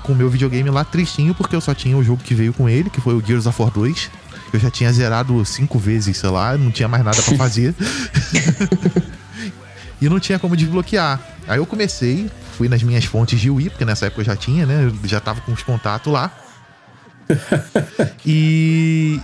[0.03, 2.69] com o meu videogame lá tristinho, porque eu só tinha o jogo que veio com
[2.69, 4.11] ele, que foi o Gears of War 2
[4.55, 7.75] eu já tinha zerado cinco vezes, sei lá, não tinha mais nada para fazer.
[10.01, 11.21] e não tinha como desbloquear.
[11.49, 14.65] Aí eu comecei, fui nas minhas fontes de Wii, porque nessa época eu já tinha,
[14.65, 14.85] né?
[14.85, 16.31] Eu já tava com os contatos lá.
[18.25, 19.21] e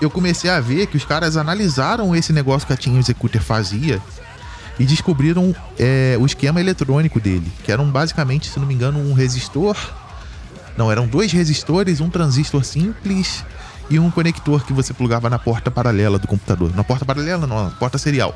[0.00, 4.02] eu comecei a ver que os caras analisaram esse negócio que a Team Executor fazia
[4.78, 9.12] e descobriram é, o esquema eletrônico dele, que eram basicamente, se não me engano, um
[9.12, 9.76] resistor.
[10.76, 13.44] Não, eram dois resistores, um transistor simples
[13.90, 16.74] e um conector que você plugava na porta paralela do computador.
[16.74, 18.34] Na porta paralela, não, na porta serial.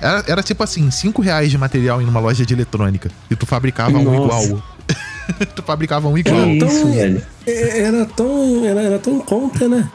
[0.00, 3.08] Era, era tipo assim, 5 reais de material em uma loja de eletrônica.
[3.30, 4.08] E tu fabricava Nossa.
[4.08, 4.62] um igual.
[5.54, 6.36] tu fabricava um igual.
[6.36, 7.22] Era tão, velho.
[7.46, 8.64] Era tão.
[8.64, 9.88] Era, era tão conta, né?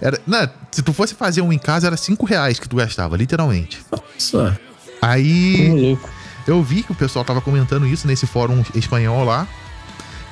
[0.00, 3.16] Era, não, se tu fosse fazer um em casa, era 5 reais que tu gastava,
[3.16, 3.78] literalmente.
[3.90, 4.58] Nossa.
[5.00, 5.98] Aí.
[6.46, 9.46] Eu vi que o pessoal tava comentando isso nesse fórum espanhol lá.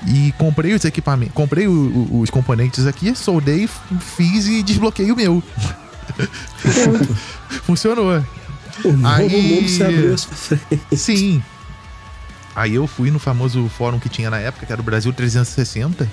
[0.06, 3.68] E comprei os equipamentos, comprei o, o, os componentes aqui, soldei,
[4.16, 5.42] fiz e desbloqueei o meu.
[7.64, 8.22] Funcionou.
[8.84, 10.96] O novo mundo se abriu à sua frente.
[10.96, 11.42] Sim.
[12.54, 16.08] Aí eu fui no famoso fórum que tinha na época, que era o Brasil 360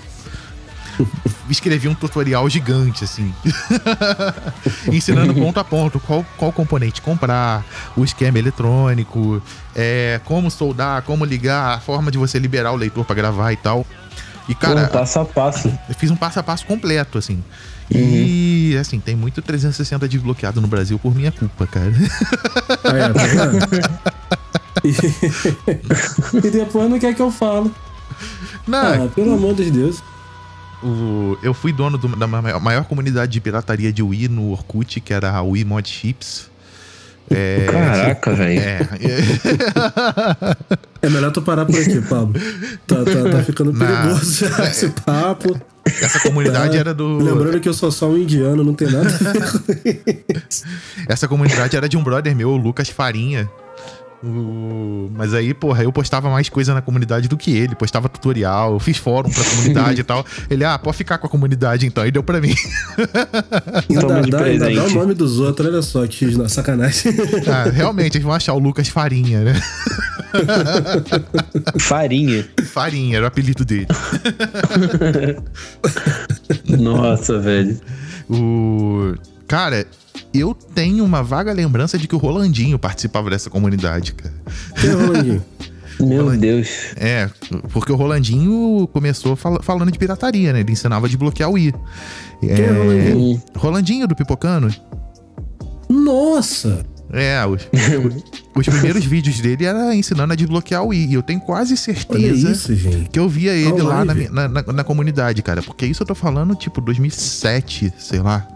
[1.49, 3.33] escrevi um tutorial gigante, assim.
[4.91, 7.63] ensinando ponto a ponto qual, qual componente comprar,
[7.95, 9.41] o esquema eletrônico,
[9.75, 13.57] é, como soldar, como ligar, a forma de você liberar o leitor para gravar e
[13.57, 13.85] tal.
[14.47, 14.83] E, cara.
[14.83, 15.67] Um passo a passo.
[15.87, 17.43] Eu fiz um passo a passo completo, assim.
[17.93, 17.99] Uhum.
[17.99, 21.93] E, assim, tem muito 360 desbloqueado no Brasil por minha culpa, cara.
[22.83, 23.21] Ah, é, tá
[24.83, 27.73] e, e depois não quer que eu falo.
[28.67, 30.01] Não, ah, pelo amor de Deus.
[30.83, 34.99] O, eu fui dono do, da maior, maior, comunidade de pirataria de Wii no Orkut,
[34.99, 36.51] que era a Wii Mod Chips.
[37.31, 38.59] É, Caraca, velho.
[38.59, 38.79] É,
[41.01, 42.33] é, melhor tu parar por aqui, Pablo.
[42.85, 45.59] Tá, tá, tá ficando perigoso Na, esse papo.
[45.85, 46.79] Essa comunidade tá.
[46.79, 47.17] era do.
[47.17, 50.65] Lembrando que eu sou só um indiano, não tem nada a ver com isso.
[51.07, 53.49] Essa comunidade era de um brother meu, o Lucas Farinha.
[54.23, 55.11] O...
[55.13, 58.79] Mas aí, porra, eu postava mais coisa na comunidade do que ele, postava tutorial, eu
[58.79, 60.25] fiz fórum pra comunidade e tal.
[60.49, 62.55] Ele, ah, pode ficar com a comunidade então, e deu pra mim.
[63.89, 67.13] Ainda dá, ainda dá o nome dos outros, olha só, que sacanagem.
[67.45, 69.61] Ah, realmente, eles vão achar o Lucas Farinha, né?
[71.79, 72.47] Farinha.
[72.65, 73.87] Farinha, era o apelido dele.
[76.79, 77.79] Nossa, velho.
[78.29, 79.15] O.
[79.47, 79.85] Cara,
[80.33, 84.33] eu tenho uma vaga lembrança de que o Rolandinho participava dessa comunidade, cara.
[84.79, 85.45] Quem é o Rolandinho?
[85.99, 86.69] Meu Deus.
[86.95, 87.29] É,
[87.71, 90.61] porque o Rolandinho começou fal falando de pirataria, né?
[90.61, 91.73] Ele ensinava a desbloquear o I.
[92.39, 93.43] Quem é, é Rolandinho?
[93.55, 94.73] Rolandinho do Pipocano.
[95.87, 96.83] Nossa!
[97.11, 97.61] É, os,
[98.55, 101.05] os primeiros vídeos dele era ensinando a desbloquear o I.
[101.05, 102.73] E eu tenho quase certeza isso,
[103.11, 105.61] que eu via ele lá na, na, na, na, comunidade, cara.
[105.61, 108.47] Porque isso eu tô falando, tipo, 2007, sei lá.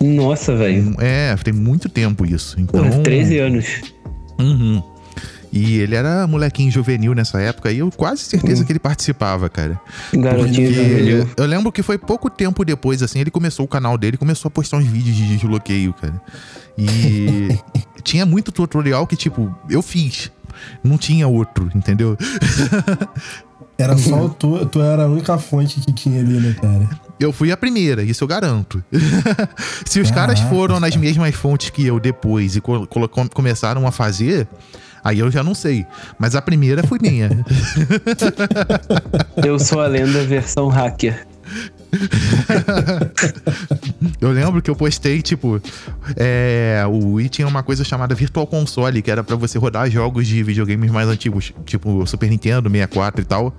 [0.00, 0.94] Nossa, velho.
[0.98, 2.60] É, tem muito tempo isso.
[2.60, 3.66] Então, Pô, 13 anos.
[4.38, 4.82] Uhum.
[5.52, 8.66] E ele era molequinho juvenil nessa época e eu quase certeza hum.
[8.66, 9.80] que ele participava, cara.
[10.12, 11.18] Garotinho juvenil.
[11.18, 14.48] Eu, eu lembro que foi pouco tempo depois, assim, ele começou o canal dele começou
[14.48, 16.20] a postar uns vídeos de desbloqueio, cara.
[16.76, 17.58] E
[18.04, 20.30] tinha muito tutorial que, tipo, eu fiz.
[20.82, 22.16] Não tinha outro, entendeu?
[23.78, 26.88] Era só tu, tu era a única fonte que tinha ali, né, cara?
[27.20, 28.82] Eu fui a primeira, isso eu garanto.
[29.86, 32.86] Se os caras Caraca, foram nas mesmas fontes que eu depois e co-
[33.34, 34.46] começaram a fazer,
[35.02, 35.84] aí eu já não sei.
[36.18, 37.30] Mas a primeira foi minha.
[39.44, 41.26] Eu sou a lenda versão hacker.
[44.20, 45.60] Eu lembro que eu postei, tipo,
[46.16, 50.26] é, o Wii tinha uma coisa chamada Virtual Console, que era pra você rodar jogos
[50.26, 53.54] de videogames mais antigos, tipo Super Nintendo, 64 e tal.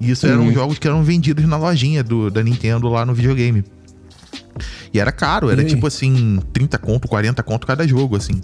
[0.00, 0.52] E isso eram Uhum.
[0.52, 3.64] jogos que eram vendidos na lojinha do, da Nintendo lá no videogame.
[4.94, 8.40] E era caro, era tipo assim, 30 conto, 40 conto cada jogo, assim.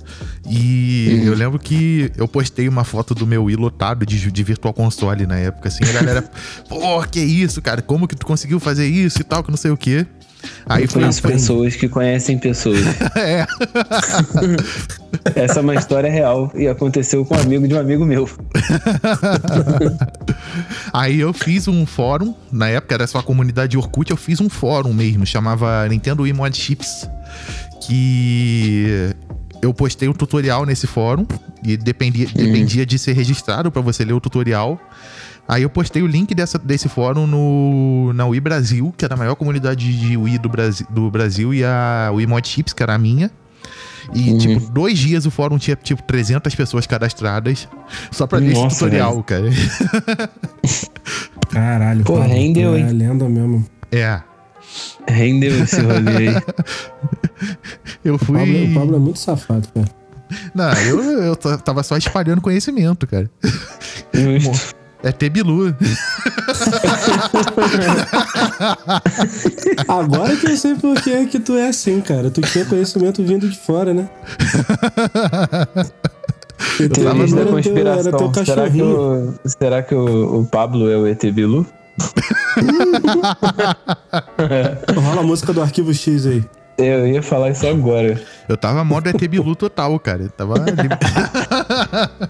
[0.48, 4.74] E eu lembro que eu postei uma foto do meu Wii lotado de, de Virtual
[4.74, 6.22] Console na época, assim, a galera,
[6.68, 9.70] pô, que isso, cara, como que tu conseguiu fazer isso e tal, que não sei
[9.70, 10.04] o quê.
[10.66, 12.84] Aí Eu conheço pessoas que conhecem pessoas.
[13.16, 13.46] é,
[15.34, 18.28] Essa é uma história real e aconteceu com um amigo de um amigo meu.
[20.92, 24.48] Aí eu fiz um fórum, na época era só a comunidade Orkut, eu fiz um
[24.48, 27.08] fórum mesmo, chamava Nintendo Wii Mod Chips,
[27.86, 29.14] que
[29.62, 31.26] eu postei um tutorial nesse fórum
[31.62, 34.80] e dependia, dependia de ser registrado pra você ler o tutorial.
[35.50, 39.16] Aí eu postei o link dessa, desse fórum no, na Wii Brasil, que era a
[39.16, 42.94] maior comunidade de Wii do Brasil, do Brasil e a Wii Mod Chips, que era
[42.94, 43.28] a minha.
[44.14, 44.38] E, Uhum.
[44.38, 47.66] tipo, dois dias o fórum tinha, tipo, 300 pessoas cadastradas
[48.12, 49.50] só pra ler esse tutorial, cara.
[51.50, 52.90] Caralho, Pô, Pablo, rendeu, é hein?
[52.90, 53.66] lenda mesmo.
[53.90, 54.20] É.
[55.08, 56.42] Rendeu esse rolê aí.
[58.04, 58.38] Eu O fui.
[58.38, 59.88] Pablo, o Pablo é muito safado, cara.
[60.54, 63.28] Não, eu, eu tava só espalhando conhecimento, cara.
[64.14, 64.76] Justo.
[65.02, 65.74] É Tebilu.
[69.88, 72.30] Agora que eu sei por que, que tu é assim, cara.
[72.30, 74.08] Tu tinha conhecimento vindo de fora, né?
[76.78, 78.44] Tava Teorias da era teu- era teu conspiração.
[78.44, 81.66] Será que, o, será que o, o Pablo é o ET Bilu?
[84.96, 86.44] Rola a música do Arquivo X aí.
[86.78, 88.18] Eu ia falar isso agora.
[88.48, 90.22] Eu tava modo é Tebilu total, cara.
[90.22, 90.54] Eu tava.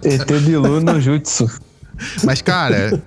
[0.03, 1.49] ET Bilu no Jutsu.
[2.25, 3.03] Mas, cara.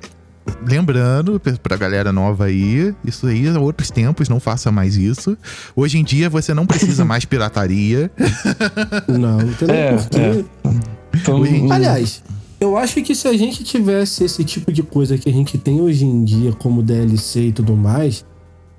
[0.68, 5.38] Lembrando pra- galera nova aí, isso aí é outros tempos, não faça mais isso.
[5.74, 8.12] Hoje em dia você não precisa mais pirataria.
[9.08, 10.46] Não, não tem É, porquê.
[11.28, 11.32] é.
[11.32, 12.22] Um- Aliás,
[12.60, 15.80] eu acho que se a gente tivesse esse tipo de coisa que a gente tem
[15.80, 18.26] hoje em dia, como DLC e tudo mais,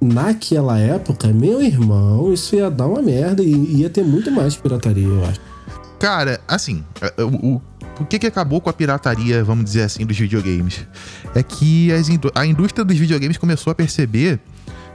[0.00, 5.06] naquela época, meu irmão, isso ia dar uma merda e ia ter muito mais pirataria,
[5.06, 5.40] eu acho.
[5.98, 6.84] Cara, assim,
[7.42, 7.60] o,
[7.98, 10.86] o, o que que acabou com a pirataria, vamos dizer assim, dos videogames?
[11.34, 11.90] É que
[12.34, 14.40] a indústria dos videogames começou a perceber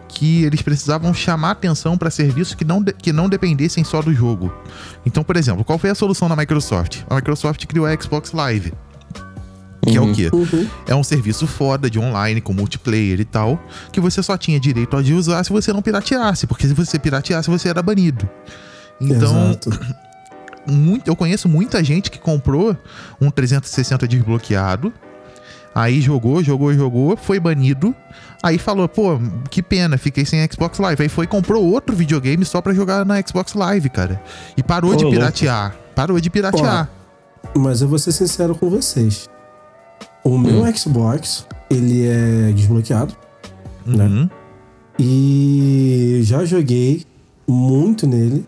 [0.10, 4.52] que eles precisavam chamar atenção para serviços que não, que não dependessem só do jogo.
[5.06, 7.04] Então, por exemplo, qual foi a solução da Microsoft?
[7.10, 8.74] A Microsoft criou a Xbox Live.
[9.88, 10.30] Que é o quê?
[10.32, 10.68] Uhum.
[10.88, 13.60] É um serviço foda de online, com multiplayer e tal,
[13.92, 17.00] que você só tinha direito a de usar se você não pirateasse, porque se você
[17.00, 18.30] pirateasse, você era banido.
[19.00, 19.70] Então, Exato.
[20.68, 22.76] muito, eu conheço muita gente que comprou
[23.20, 24.94] um 360 desbloqueado.
[25.74, 27.96] Aí jogou, jogou, jogou, foi banido.
[28.42, 29.20] Aí falou, pô,
[29.50, 31.04] que pena, fiquei sem Xbox Live.
[31.04, 34.22] Aí foi e comprou outro videogame só pra jogar na Xbox Live, cara.
[34.58, 35.18] E parou Ô, de louco.
[35.18, 35.76] piratear.
[35.96, 36.90] Parou de piratear.
[37.56, 39.30] Mas eu vou ser sincero com vocês.
[40.24, 40.76] O meu Hum.
[40.76, 43.16] Xbox, ele é desbloqueado.
[43.86, 44.06] né?
[44.06, 44.30] Uhum.
[45.00, 47.06] E já joguei
[47.48, 48.46] muito nele.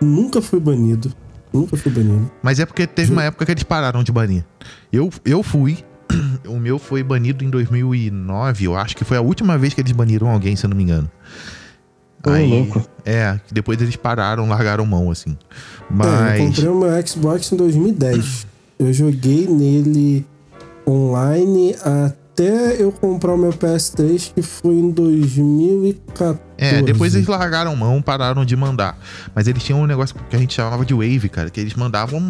[0.00, 1.12] Nunca fui banido.
[1.52, 2.30] Nunca fui banido.
[2.42, 4.44] Mas é porque teve uma época que eles pararam de banir.
[4.92, 5.78] Eu, eu fui.
[6.46, 9.92] O meu foi banido em 2009, eu acho que foi a última vez que eles
[9.92, 11.08] baniram alguém, se eu não me engano.
[12.26, 12.82] Ô, louco.
[13.04, 15.30] É, depois eles pararam, largaram mão, assim.
[15.30, 15.36] É,
[15.88, 16.40] Mas.
[16.40, 18.46] eu comprei o meu Xbox em 2010.
[18.78, 20.26] Eu joguei nele
[20.86, 21.76] online
[22.32, 26.40] até eu comprar o meu PS3, que foi em 2014.
[26.56, 28.98] É, depois eles largaram mão, pararam de mandar.
[29.34, 32.20] Mas eles tinham um negócio que a gente chamava de wave, cara, que eles mandavam.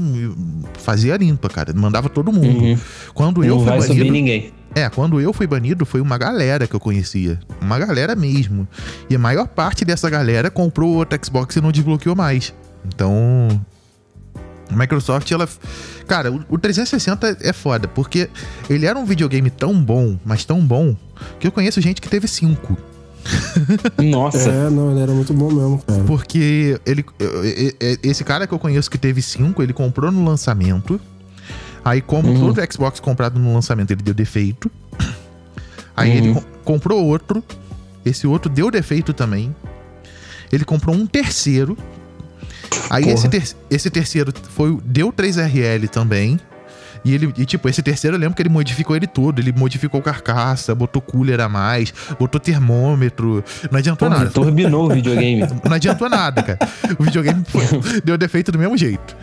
[0.74, 1.73] Fazia limpa, cara.
[1.73, 2.65] Mandava todo mundo.
[2.65, 2.79] Uhum.
[3.15, 4.12] Quando eu Não fui vai subir banido.
[4.12, 4.53] ninguém.
[4.74, 7.39] É, quando eu fui banido, foi uma galera que eu conhecia.
[7.61, 8.66] Uma galera mesmo.
[9.09, 12.53] E a maior parte dessa galera comprou outro Xbox e não desbloqueou mais.
[12.87, 13.49] Então.
[14.73, 15.49] A Microsoft, ela.
[16.07, 18.28] Cara, o o 360 é foda, porque
[18.70, 20.97] ele era um videogame tão bom, mas tão bom,
[21.39, 22.77] que eu conheço gente que teve cinco.
[24.03, 24.51] Nossa.
[24.51, 26.03] É, não, ele era muito bom mesmo, cara.
[26.05, 27.05] Porque ele.
[28.03, 31.01] Esse cara que eu conheço que teve cinco, ele comprou no lançamento.
[31.85, 32.53] Aí, como Uhum.
[32.55, 34.70] todo Xbox comprado no lançamento, ele deu defeito.
[35.97, 36.16] Aí Uhum.
[36.16, 37.43] ele co- comprou outro.
[38.05, 39.55] Esse outro deu defeito também.
[40.51, 41.77] Ele comprou um terceiro.
[42.90, 43.15] Aí Porra.
[43.15, 46.39] esse, ter- esse terceiro foi, o- deu 3RL também.
[47.05, 49.40] E ele, e, tipo, esse terceiro eu lembro que ele modificou ele todo.
[49.40, 53.43] Ele modificou carcaça, botou cooler a mais, botou termômetro.
[53.73, 54.31] Não adiantou Porra, nada.
[54.31, 55.40] turbinou o videogame.
[55.69, 56.59] Não adiantou nada, cara.
[56.99, 57.65] O videogame foi-
[58.05, 59.16] deu defeito do mesmo jeito.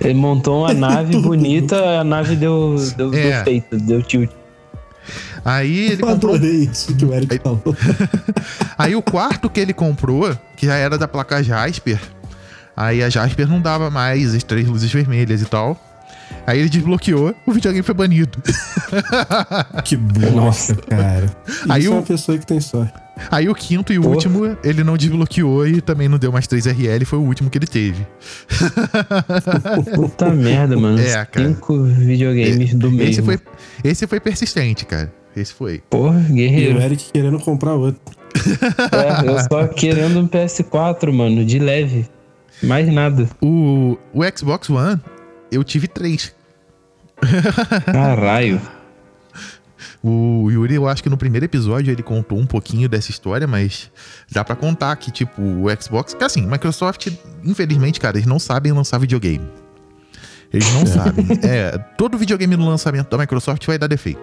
[0.00, 3.38] Ele montou uma nave bonita, a nave deu, deu É.
[3.38, 4.30] defeito, deu tilt.
[5.44, 6.34] Aí ele Eu comprou.
[6.34, 7.62] adorei isso que o Eric falou.
[8.76, 11.98] Aí o quarto que ele comprou, que já era da placa Jasper,
[12.76, 15.80] aí a Jasper não dava mais as três luzes vermelhas e tal.
[16.46, 18.38] Aí ele desbloqueou, o videogame foi banido.
[19.84, 21.26] Que bosta, cara.
[21.68, 22.92] Aí Isso é o- uma pessoa que tem sorte.
[23.30, 24.14] Aí o quinto e o Porra.
[24.14, 27.66] último, ele não desbloqueou e também não deu mais 3RL, foi o último que ele
[27.66, 28.06] teve.
[29.94, 30.98] Puta merda, mano.
[31.00, 31.48] É, cara.
[31.48, 33.10] Cinco videogames do mesmo.
[33.10, 33.38] Esse foi,
[33.84, 35.12] esse foi persistente, cara.
[35.34, 35.82] Esse foi.
[35.90, 36.80] Porra, E o guerreiro.
[36.80, 38.00] Eric querendo comprar outro.
[38.92, 42.06] É, eu só querendo um PS4, mano, de leve.
[42.62, 43.28] Mais nada.
[43.40, 45.00] O, o Xbox One,
[45.50, 46.34] eu tive três.
[47.86, 48.60] Caralho.
[50.02, 53.90] O Yuri, eu acho que no primeiro episódio ele contou um pouquinho dessa história, mas
[54.30, 56.14] dá pra contar que, tipo, o Xbox.
[56.14, 57.08] Que assim, Microsoft,
[57.44, 59.46] infelizmente, cara, eles não sabem lançar videogame.
[60.52, 61.26] Eles não sabem.
[61.42, 64.20] É, todo videogame no lançamento da Microsoft vai dar defeito.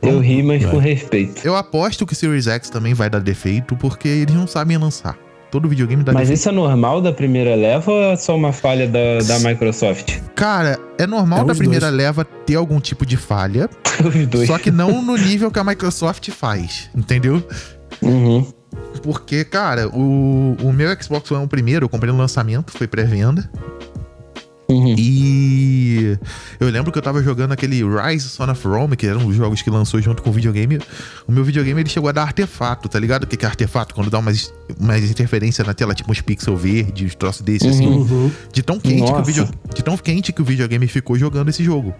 [0.00, 1.44] Eu ri, mas com respeito.
[1.44, 5.16] Eu aposto que o Series X também vai dar defeito, porque eles não sabem lançar.
[5.54, 8.88] Todo videogame dá Mas isso é normal da primeira leva ou é só uma falha
[8.88, 10.18] da, da Microsoft?
[10.34, 11.96] Cara, é normal É da primeira dois.
[11.96, 13.70] leva ter algum tipo de falha,
[14.04, 14.48] Os dois.
[14.48, 17.40] só que não no nível que a Microsoft faz, entendeu?
[18.02, 18.44] Uhum.
[19.00, 23.48] Porque, cara, o, o meu Xbox One, o primeiro, eu comprei no lançamento, foi pré-venda.
[24.68, 24.94] Uhum.
[24.96, 26.18] E
[26.58, 29.36] eu lembro que eu tava jogando aquele Rise Son of Rome, que era um dos
[29.36, 30.78] jogos que lançou junto com o videogame.
[31.26, 33.24] O meu videogame ele chegou a dar artefato, tá ligado?
[33.24, 33.94] O que que é artefato?
[33.94, 37.86] Quando dá umas, umas interferências na tela, tipo uns pixel verde, uns troços desse assim.
[37.86, 38.30] Uhum.
[38.52, 41.62] De tão, quente que o video, de tão quente que o videogame ficou jogando esse
[41.62, 41.94] jogo.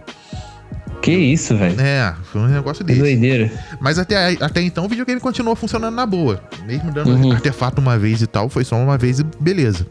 [1.05, 1.79] Que isso, velho.
[1.81, 3.01] É, foi um negócio Que desse.
[3.01, 3.51] doideira.
[3.81, 6.41] Mas até, até então o videogame continuou funcionando na boa.
[6.67, 7.33] Mesmo dando Uhum.
[7.33, 9.87] artefato uma vez e tal, foi só uma vez e beleza.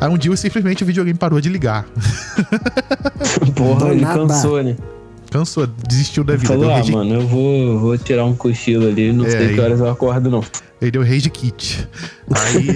[0.00, 1.86] Aí um dia simplesmente o videogame parou de ligar.
[3.56, 4.76] Porra, ele cansou, né?
[5.30, 6.46] Cansou, desistiu da vida.
[6.48, 9.54] Falou, ah, rage, mano, eu vou, vou tirar um cochilo ali, não É, sei e-
[9.54, 10.44] que horas eu acordo, não.
[10.80, 11.88] Ele deu rage kit.
[12.30, 12.66] Aí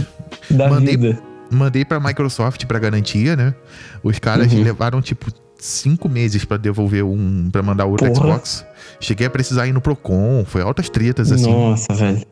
[0.50, 1.18] Da Mandei- vida.
[1.50, 3.54] mandei pra Microsoft pra garantia, né?
[4.02, 4.62] Os caras Uhum.
[4.62, 5.30] levaram tipo
[5.64, 8.26] cinco meses pra devolver um, Pra mandar outro Porra.
[8.32, 8.64] Xbox.
[9.00, 11.50] Cheguei a precisar ir no Procon, foi altas tretas assim.
[11.50, 12.22] Nossa, velho.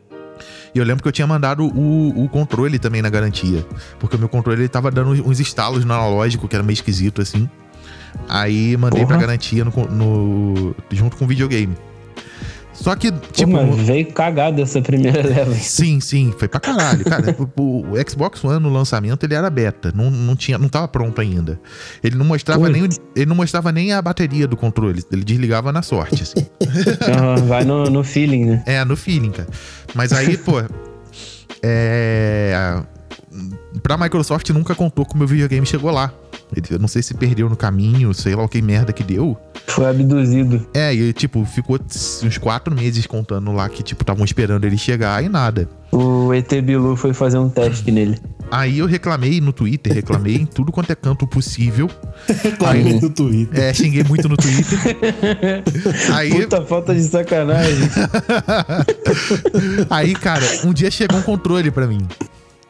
[0.73, 3.65] E eu lembro que eu tinha mandado o, o controle também na garantia.
[3.99, 7.21] Porque o meu controle ele tava dando uns estalos no analógico, que era meio esquisito,
[7.21, 7.49] assim.
[8.27, 9.07] Aí mandei Porra.
[9.17, 11.75] pra garantia no, no- junto com o videogame.
[12.81, 13.51] Só que, Pô, tipo.
[13.51, 15.53] mas veio cagado essa primeira leva.
[15.53, 17.35] Sim, sim, foi pra caralho, cara.
[17.57, 21.59] o, Xbox One no lançamento ele era beta, não, não tinha, não tava pronto ainda.
[22.03, 22.71] Ele não mostrava Ui.
[22.71, 26.45] nem, ele não mostrava nem a bateria do controle, ele desligava na sorte, assim.
[27.47, 28.63] Vai no, no feeling, né?
[28.65, 29.49] É, no feeling, cara.
[29.93, 30.53] Mas aí, pô.
[31.61, 32.81] É.
[33.83, 36.11] Pra Microsoft nunca contou como o videogame chegou lá.
[36.55, 39.37] Ele- Eu não sei se perdeu no caminho, sei lá o que merda que deu.
[39.67, 40.65] Foi abduzido.
[40.73, 41.79] É, e tipo, ficou
[42.23, 45.69] uns quatro meses contando lá que, tipo, estavam esperando ele chegar e nada.
[45.91, 48.17] O ET Bilu foi fazer um teste nele.
[48.49, 51.89] Aí eu reclamei no Twitter, reclamei em tudo quanto é canto possível.
[52.27, 53.57] Reclamei no Twitter.
[53.57, 54.77] É, xinguei muito no Twitter.
[56.13, 57.87] Aí, Puta falta de sacanagem.
[59.89, 62.05] aí, cara, um dia chegou um controle pra mim.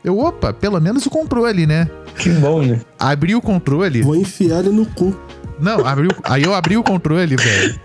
[0.03, 1.87] Eu, opa, pelo menos o controle, né?
[2.17, 2.81] que bom, né?
[2.99, 4.01] Abri o controle.
[4.01, 5.15] Vou enfiar ele no cu.
[5.59, 7.79] Não, abri o- aí eu abri o controle, velho.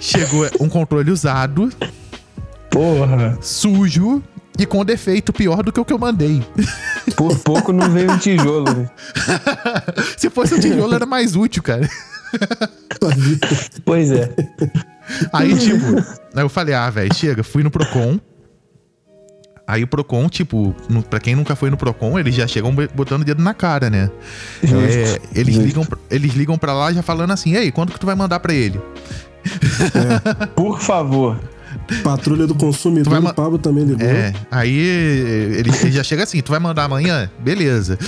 [0.00, 1.70] Chegou um controle usado,
[2.70, 3.38] Porra.
[3.40, 4.22] sujo
[4.58, 6.42] e com defeito pior do que o que eu mandei.
[7.16, 8.90] Por pouco não veio um tijolo, né?
[10.18, 11.88] Se fosse um tijolo, era mais útil, cara.
[13.84, 14.34] Pois é.
[15.32, 15.96] Aí, tipo,
[16.34, 18.18] aí eu falei, ah, velho, chega, fui no Procon.
[19.66, 23.22] Aí o Procon, tipo, no, pra quem nunca foi no Procon, eles já chegam botando
[23.22, 24.08] o dedo na cara, né?
[24.62, 24.76] Justo.
[24.78, 25.66] É, eles, Justo.
[25.66, 28.38] ligam, pra- eles ligam pra lá já falando assim, ei, quanto que tu vai mandar
[28.38, 28.80] pra ele?
[30.54, 31.38] Por favor.
[32.02, 34.04] Patrulha do consumidor, ma- o Pablo também ligou.
[34.06, 37.30] É, aí ele, ele já chega assim, tu vai mandar amanhã?
[37.38, 37.98] Beleza.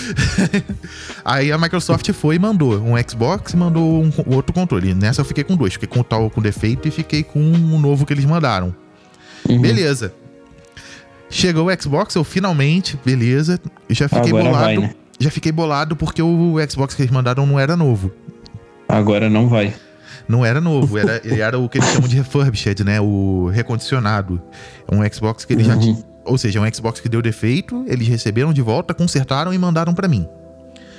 [1.24, 4.94] aí a Microsoft foi e mandou um Xbox e mandou um, outro controle.
[4.94, 7.78] Nessa eu fiquei com dois, fiquei com o tal com defeito e fiquei com um
[7.78, 8.74] novo que eles mandaram.
[9.48, 9.60] Uhum.
[9.60, 10.12] Beleza.
[11.30, 13.60] Chegou o Xbox, eu finalmente, beleza.
[13.88, 14.64] Eu já fiquei Agora bolado.
[14.64, 14.94] vai, né?
[15.20, 18.10] Já fiquei bolado porque o Xbox que eles mandaram não era novo.
[18.88, 19.74] Agora não vai.
[20.28, 23.00] Não era novo, era, ele era o que eles chamam de refurbished, né?
[23.00, 24.40] O recondicionado.
[24.90, 25.80] É um Xbox que eles já Uhum.
[25.80, 26.04] tinham.
[26.24, 29.94] Ou seja, é um Xbox que deu defeito, eles receberam de volta, consertaram e mandaram
[29.94, 30.26] pra mim.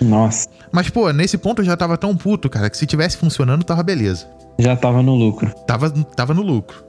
[0.02, 3.64] Nossa, Mas, pô, nesse ponto eu já tava tão puto, cara, que se tivesse funcionando,
[3.64, 4.28] tava beleza.
[4.58, 5.52] já tava no lucro.
[5.68, 6.84] Tava, tava no lucro.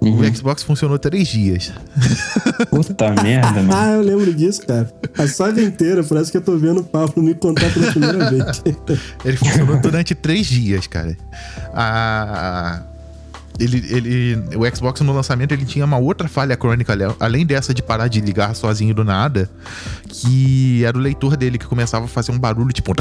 [0.00, 0.20] Uhum.
[0.20, 1.72] O Xbox funcionou três dias.
[2.70, 3.72] Puta merda, mano.
[3.76, 4.90] Ah, eu lembro disso, cara.
[5.16, 8.62] A saga inteira, parece que eu tô vendo o Pablo me contar pela primeira vez.
[9.24, 11.16] Ele funcionou durante três dias, cara.
[11.74, 12.82] A...
[13.58, 17.82] Ele, ele, o Xbox no lançamento ele tinha uma outra falha crônica, além dessa de
[17.82, 19.48] parar de ligar sozinho do nada,
[20.08, 22.92] que era o leitor dele que começava a fazer um barulho tipo.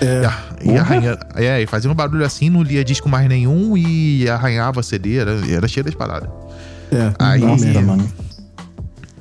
[0.00, 0.28] É.
[0.64, 4.28] E, e arranha, é, e fazia um barulho assim, não lia disco mais nenhum e
[4.28, 6.28] arranhava CD, era, era cheio das paradas.
[6.92, 7.80] É, Aí- merda.
[7.82, 8.12] mano.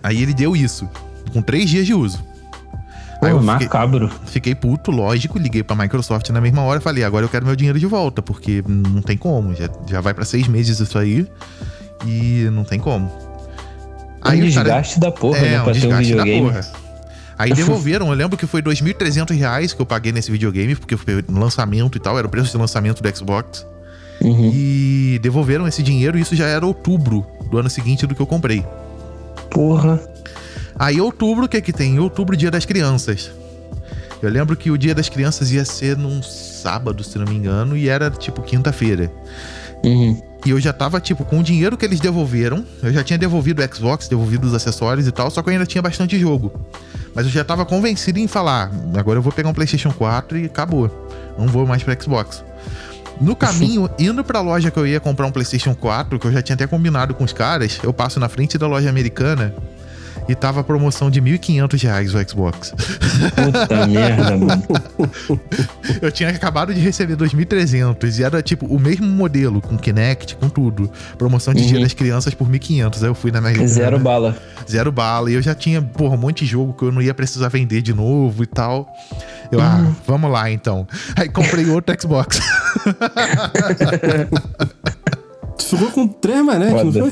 [0.03, 0.87] Aí ele deu isso,
[1.33, 2.23] com três dias de uso.
[3.21, 4.11] Aí Pô, eu fiquei, macabro.
[4.25, 7.55] Fiquei puto, lógico, liguei pra Microsoft na mesma hora e falei, agora eu quero meu
[7.55, 11.25] dinheiro de volta, porque não tem como, já, já vai pra seis meses isso aí
[12.05, 13.09] e não tem como.
[14.25, 15.53] um desgaste da porra, né?
[15.55, 16.49] é, um Pra ter um desgaste da videogame.
[16.51, 16.84] porra.
[17.37, 21.23] Aí devolveram, eu lembro que foi 2.300 reais que eu paguei nesse videogame, porque foi
[21.27, 23.65] no lançamento e tal, era o preço de lançamento do Xbox.
[24.21, 24.51] Uhum.
[24.53, 28.27] E devolveram esse dinheiro e isso já era outubro do ano seguinte do que eu
[28.27, 28.65] comprei.
[29.49, 30.01] Porra.
[30.77, 31.99] Aí outubro, o que que tem?
[31.99, 33.31] Outubro, dia das crianças.
[34.21, 37.77] Eu lembro que o dia das crianças ia ser num sábado, se não me engano,
[37.77, 39.11] e era tipo quinta-feira.
[39.83, 40.19] Uhum.
[40.45, 43.61] E eu já tava, tipo, com o dinheiro que eles devolveram, eu já tinha devolvido
[43.61, 46.51] o Xbox, devolvido os acessórios e tal, só que eu ainda tinha bastante jogo.
[47.15, 50.45] Mas eu já tava convencido em falar, agora eu vou pegar um PlayStation 4 e
[50.45, 51.09] acabou.
[51.39, 52.43] Não vou mais pro Xbox.
[53.21, 56.41] No caminho, indo pra loja que eu ia comprar um PlayStation 4, que eu já
[56.41, 59.55] tinha até combinado com os caras, eu passo na frente da loja americana
[60.27, 62.71] e tava a promoção de 1.500 reais o Xbox.
[62.71, 64.63] Puta merda, mano.
[66.01, 70.49] Eu tinha acabado de receber 2.300 e era tipo o mesmo modelo, com Kinect, com
[70.49, 70.89] tudo.
[71.17, 71.83] Promoção de Dia Uhum.
[71.83, 73.01] das Crianças por 1.500.
[73.03, 73.67] Aí eu fui na Americana.
[73.67, 74.35] Zero bala.
[74.69, 75.29] Zero bala.
[75.29, 77.81] E eu já tinha, porra, um monte de jogo que eu não ia precisar vender
[77.81, 78.87] de novo e tal.
[79.51, 79.65] Eu, Uhum.
[79.65, 80.87] ah, vamos lá então.
[81.15, 82.39] Aí comprei outro Xbox.
[85.69, 87.11] Tu ficou com três manetes, não foi?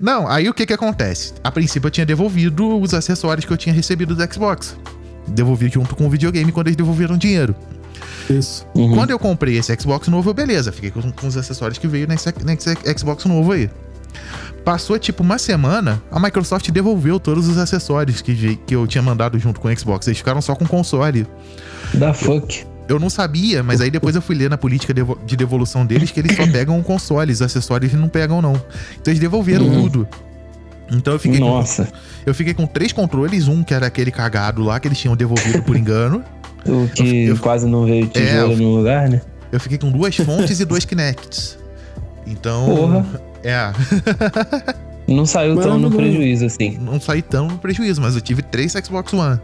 [0.00, 1.34] Não, aí o que que acontece?
[1.42, 4.76] A princípio eu tinha devolvido os acessórios que eu tinha recebido do Xbox.
[5.26, 7.54] Devolvi junto com o videogame quando eles devolveram dinheiro.
[8.30, 8.66] Isso.
[8.74, 8.94] Uhum.
[8.94, 12.06] Quando eu comprei esse Xbox novo, eu, beleza, fiquei com, com os acessórios que veio
[12.06, 13.70] nesse, nesse Xbox novo aí.
[14.64, 19.38] Passou tipo uma semana, a Microsoft devolveu todos os acessórios que, que eu tinha mandado
[19.38, 20.06] junto com o Xbox.
[20.06, 21.26] Eles ficaram só com o console.
[21.94, 22.66] Da fuck.
[22.88, 24.94] Eu não sabia, mas aí depois eu fui ler na política
[25.26, 28.54] de devolução deles que eles só pegam o console, os acessórios eles não pegam, não.
[28.54, 29.82] Então eles devolveram Uhum.
[29.82, 30.08] tudo.
[30.90, 31.86] Então eu fiquei, com, Nossa.
[32.24, 35.62] eu fiquei com três controles, um que era aquele cagado lá que eles tinham devolvido
[35.62, 36.24] por engano.
[36.64, 39.20] O que Eu- eu- quase não veio tijolo É, no lugar, né?
[39.52, 41.58] Eu fiquei com duas fontes e dois Kinects.
[42.26, 42.64] Então.
[42.66, 43.06] Porra.
[43.44, 43.70] É,
[45.06, 46.76] Não saiu tão no prejuízo assim.
[46.80, 49.38] não saí tão no prejuízo, mas eu tive três Xbox One.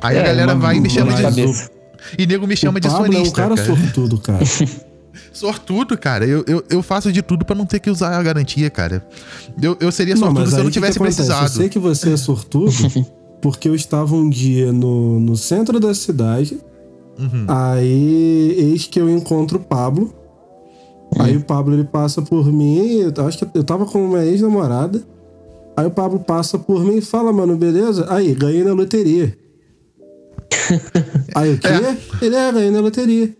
[0.00, 1.22] Aí a É, galera uma- vai e me chama de.
[1.22, 1.70] cabeça.
[2.18, 3.36] E nego me chama o de Pablo é um sonista.
[3.36, 3.76] cara, cara.
[3.76, 4.44] sortudo, cara.
[5.32, 6.26] Sortudo, cara.
[6.26, 9.06] Eu, eu, eu faço de tudo pra não ter que usar a garantia, cara.
[9.60, 11.16] Eu, eu seria Não, sortudo mas se eu não que que tivesse acontece?
[11.16, 11.44] precisado.
[11.44, 12.72] Eu sei que você é sortudo
[13.40, 16.58] porque eu estava um dia no, no centro da cidade.
[17.18, 17.44] Uhum.
[17.48, 20.12] Aí, eis que eu encontro o Pablo.
[21.18, 23.12] Aí o Pablo ele passa por mim.
[23.16, 25.02] Eu acho que eu tava com uma ex-namorada.
[25.76, 28.06] Aí o Pablo passa por mim e fala, mano, beleza?
[28.12, 29.36] Aí, ganhei na loteria.
[31.34, 31.68] Aí o quê?
[32.22, 33.34] Ele é, ganhei na loteria.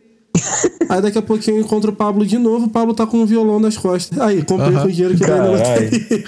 [0.88, 3.26] Aí daqui a pouquinho eu encontro o Pablo de novo, o Pablo tá com um
[3.26, 4.18] violão nas costas.
[4.20, 4.82] Aí, comprei Aham.
[4.82, 6.24] com o dinheiro que ganhei na loteria.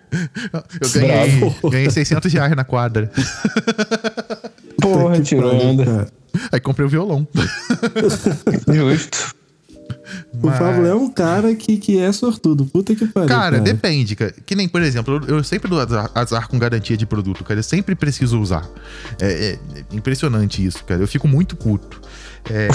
[0.80, 1.70] Eu ganhei, Bravo.
[1.70, 3.10] ganhei 600 reais na quadra.
[4.80, 5.84] Porra, tirou onda.
[5.84, 6.08] cara.
[6.52, 7.26] Aí comprei o violão.
[8.72, 9.34] Justo.
[10.32, 12.64] O Pablo é um cara que, que é sortudo.
[12.66, 13.28] Puta que pariu.
[13.28, 14.34] Cara, depende, cara.
[14.44, 17.60] Que nem, por exemplo, eu, eu sempre dou azar, azar com garantia de produto, cara.
[17.60, 18.68] Eu sempre preciso usar.
[19.20, 21.00] É, é impressionante isso, cara.
[21.00, 22.00] Eu fico muito puto.
[22.50, 22.68] É,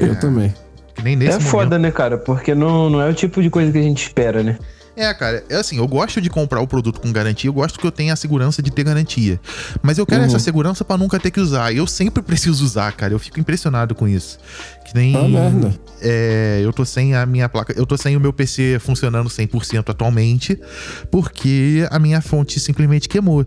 [0.06, 0.54] Eu também.
[0.94, 1.50] que nem nesse é momento.
[1.50, 2.18] foda, né, cara?
[2.18, 4.58] Porque não, não é o tipo de coisa que a gente espera, né?
[4.96, 7.86] É, cara, é assim, eu gosto de comprar o produto com garantia, eu gosto que
[7.86, 9.38] eu tenha a segurança de ter garantia.
[9.82, 10.26] Mas eu quero Uhum.
[10.28, 11.70] essa segurança pra nunca ter que usar.
[11.72, 13.12] E eu sempre preciso usar, cara.
[13.12, 14.38] Eu fico impressionado com isso.
[14.86, 15.14] Que nem.
[15.14, 15.74] Ah, merda.
[16.00, 17.74] É, eu tô sem a minha placa.
[17.76, 20.58] Eu tô sem o meu PC funcionando 100% atualmente,
[21.10, 23.46] porque a minha fonte simplesmente queimou.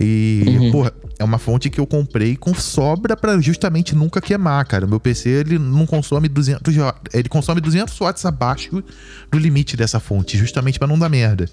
[0.00, 0.72] E, Uhum.
[0.72, 4.86] porra, é uma fonte que eu comprei com sobra pra justamente nunca queimar, cara.
[4.86, 8.82] Meu PC, ele não consome 200 wa- Ele consome 200 watts abaixo
[9.30, 11.48] do limite dessa fonte, justamente pra não dar merda.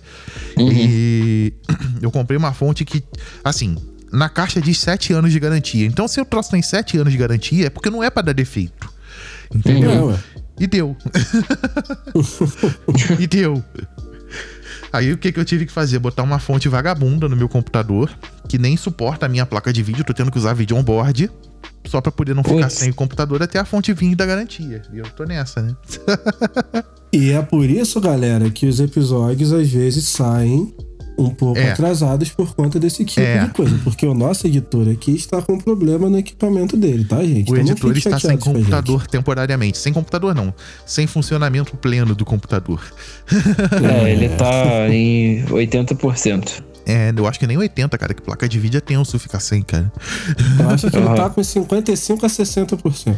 [0.57, 1.53] E
[2.01, 3.03] eu comprei uma fonte que,
[3.43, 3.75] assim,
[4.11, 5.85] na caixa diz 7 anos de garantia.
[5.85, 8.33] Então, se o troço tem 7 anos de garantia, é porque não é pra dar
[8.33, 8.93] defeito.
[9.53, 10.07] Entendeu?
[10.07, 10.19] Ué.
[10.59, 10.95] E deu.
[13.19, 13.63] e deu.
[14.95, 15.99] Aí o que, que eu tive que fazer?
[15.99, 18.09] Botar uma fonte vagabunda no meu computador,
[18.47, 21.29] que nem suporta a minha placa de vídeo, tô tendo que usar vídeo on board.
[21.85, 22.73] só pra poder não ficar Putz.
[22.75, 24.81] sem o computador até a fonte vir da garantia.
[24.93, 25.75] E eu tô nessa, né?
[27.13, 30.75] E é por isso, galera, que os episódios às vezes saem
[31.17, 31.71] um pouco É.
[31.71, 33.45] atrasados por conta desse tipo É.
[33.45, 33.77] de coisa.
[33.83, 37.51] Porque o nosso editor aqui está com problema no equipamento dele, tá, gente?
[37.51, 39.77] O Então editor está sem computador temporariamente.
[39.77, 40.53] Sem computador, não.
[40.85, 42.81] Sem funcionamento pleno do computador.
[44.05, 46.63] É, ele tá em 80%.
[46.85, 49.61] É, eu acho que nem 80, cara, que placa de vídeo é tenso ficar sem,
[49.63, 49.91] cara.
[50.59, 53.15] Eu acho que ele tá com 55 a 60%.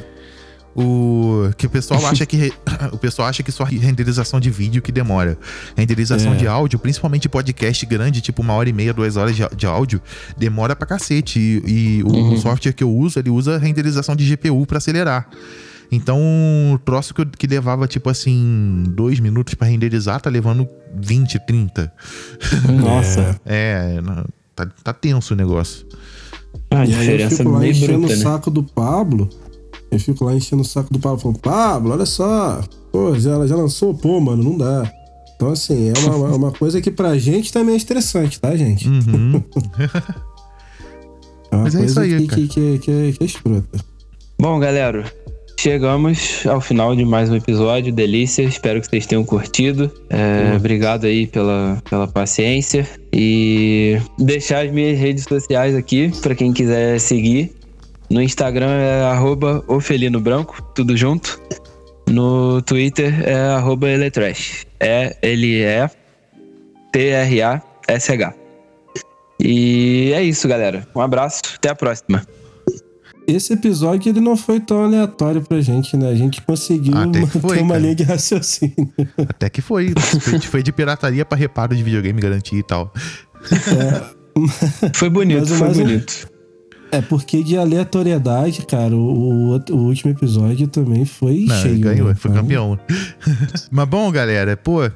[0.79, 2.53] O que o pessoal acha que
[2.93, 5.35] o pessoal acha que só renderização de vídeo que demora.
[5.75, 6.35] Renderização É.
[6.35, 9.99] de áudio, principalmente podcast grande, tipo uma hora e meia, duas horas de, de áudio,
[10.37, 11.39] demora pra cacete.
[11.39, 12.33] E, e o, Uhum.
[12.33, 15.27] o software que eu uso, ele usa renderização de GPU pra acelerar.
[15.91, 16.19] Então,
[16.73, 21.39] o troço que, eu- que levava, tipo assim, dois minutos pra renderizar, tá levando 20,
[21.47, 21.91] 30.
[22.69, 23.97] Nossa, É,
[24.55, 25.87] tá, tá tenso o negócio.
[26.69, 28.23] a E aí eu diferença fico lá meio enchendo bruta, o né?
[28.23, 29.29] saco do Pablo.
[29.91, 32.61] Eu fico lá enchendo o saco do Pablo, falando, Pablo, olha só.
[32.91, 34.91] Pô, já, ela já lançou, pô, mano, não dá.
[35.35, 38.87] Então, assim, é uma, uma coisa que pra gente também é estressante, tá, gente?
[38.87, 39.43] Uhum.
[41.49, 42.41] É uma Mas é coisa isso aí, que, cara.
[42.41, 43.79] que, que, que, que é escrota.
[44.39, 45.05] Bom, galera,
[45.57, 47.93] chegamos ao final de mais um episódio.
[47.93, 49.91] Delícia, espero que vocês tenham curtido.
[50.09, 52.87] É, Obrigado aí pela, pela paciência.
[53.13, 57.56] E deixar as minhas redes sociais aqui para quem quiser seguir.
[58.09, 61.39] No Instagram é arroba Ofelino Branco, tudo junto.
[62.09, 64.65] No Twitter é arroba Eletrash.
[64.79, 65.17] É
[66.93, 68.33] L-E-T-R-A-S-H.
[69.39, 70.87] E é isso, galera.
[70.95, 72.25] Um abraço, até a próxima.
[73.27, 76.09] Esse episódio ele não foi tão aleatório pra gente, né?
[76.09, 77.79] A gente conseguiu Até que manter foi, uma cara.
[77.81, 78.89] linha de raciocínio.
[79.17, 79.93] Até que foi.
[80.21, 82.91] Foi, foi de pirataria pra reparo de videogame garantia e tal.
[84.93, 86.29] Foi bonito, foi mais- bonito.
[86.91, 91.79] É porque de aleatoriedade, cara, o, o, último episódio também foi Não, cheio.
[91.79, 92.15] ganhou, né?
[92.15, 92.79] foi Então, campeão.
[93.69, 94.89] Mas bom, galera, pô,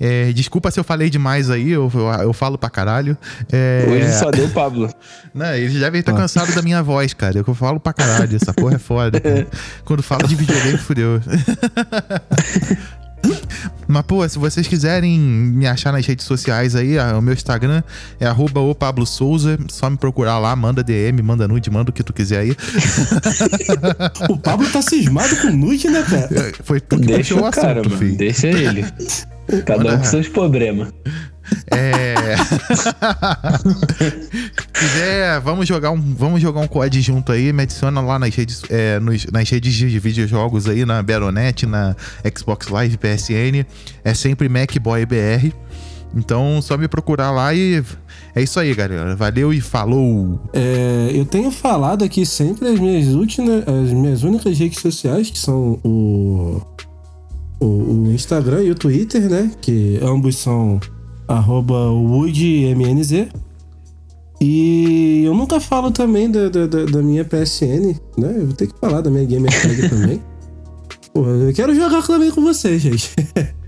[0.00, 3.16] é, desculpa se eu falei demais aí, eu, eu, eu falo pra caralho.
[3.52, 4.88] É, Hoje só deu Pablo.
[5.34, 6.16] Não, eles devem estar Ah.
[6.16, 7.36] cansados da minha voz, cara.
[7.46, 9.20] Eu falo pra caralho, essa porra é foda.
[9.20, 9.46] cara.
[9.84, 11.20] Quando falo de videogame, fudeu.
[13.92, 17.82] Mas, pô, se vocês quiserem me achar nas redes sociais aí, o meu Instagram
[18.18, 19.58] é arroba o Pablo Souza.
[19.68, 22.56] Só me procurar lá, manda DM, manda nude, manda o que tu quiser aí.
[24.28, 26.28] O Pablo tá cismado com nude, né, cara?
[26.32, 27.98] É, Foi tu que Deixa o o cara, assunto, mano.
[28.00, 28.16] filho.
[28.16, 28.84] Deixa ele.
[29.66, 30.88] Cada um com seus problemas.
[31.70, 32.14] É.
[34.72, 38.62] quiser, vamos jogar um, vamos jogar um COD junto aí, me adiciona lá nas redes,
[38.70, 41.96] é, nos- nas redes de videojogos aí, na Baronet, na
[42.36, 43.64] Xbox Live, PSN.
[44.04, 45.52] É sempre MacBoyBR.
[46.14, 47.82] Então, só me procurar lá e
[48.34, 49.16] é isso aí, galera.
[49.16, 50.38] Valeu e falou!
[50.52, 55.38] É, eu tenho falado aqui sempre as minhas últimas, as minhas únicas redes sociais, que
[55.38, 56.60] são o,
[57.58, 59.50] o, o Instagram e o Twitter, né?
[59.62, 60.78] Que ambos são
[61.36, 63.28] arroba WoodMNZ.
[64.40, 68.34] E eu nunca falo também da, da, da- minha PSN, né?
[68.38, 70.20] Eu vou ter que falar da minha Gamer Tag também.
[71.14, 73.14] Eu quero jogar também com vocês, gente.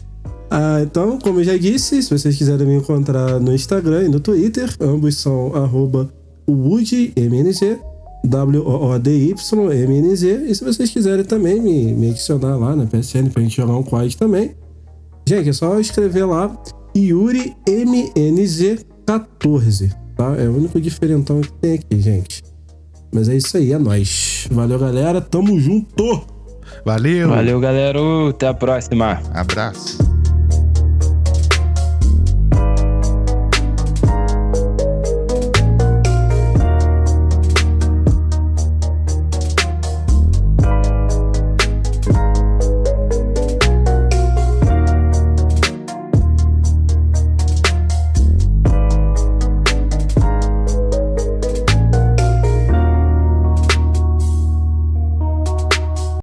[0.56, 4.20] Ah, então, como eu já disse, se vocês quiserem me encontrar no Instagram e no
[4.20, 6.08] Twitter, ambos são arroba
[6.48, 7.78] WoodMNZ,
[8.24, 10.46] W-O-O-D-Y-M-N-Z.
[10.48, 13.82] E se vocês quiserem também me, me adicionar lá na PSN pra gente jogar um
[13.82, 14.52] quad também,
[15.28, 16.56] gente, é só escrever lá
[16.96, 20.36] Yuri MNZ14, tá?
[20.38, 22.44] É o único diferentão que tem aqui, gente.
[23.12, 24.48] Mas é isso aí, é nóis.
[24.50, 25.20] Valeu, galera.
[25.20, 26.22] Tamo junto!
[26.84, 27.28] Valeu!
[27.28, 28.00] Valeu, galera.
[28.28, 29.22] Até a próxima.
[29.32, 29.98] Abraço!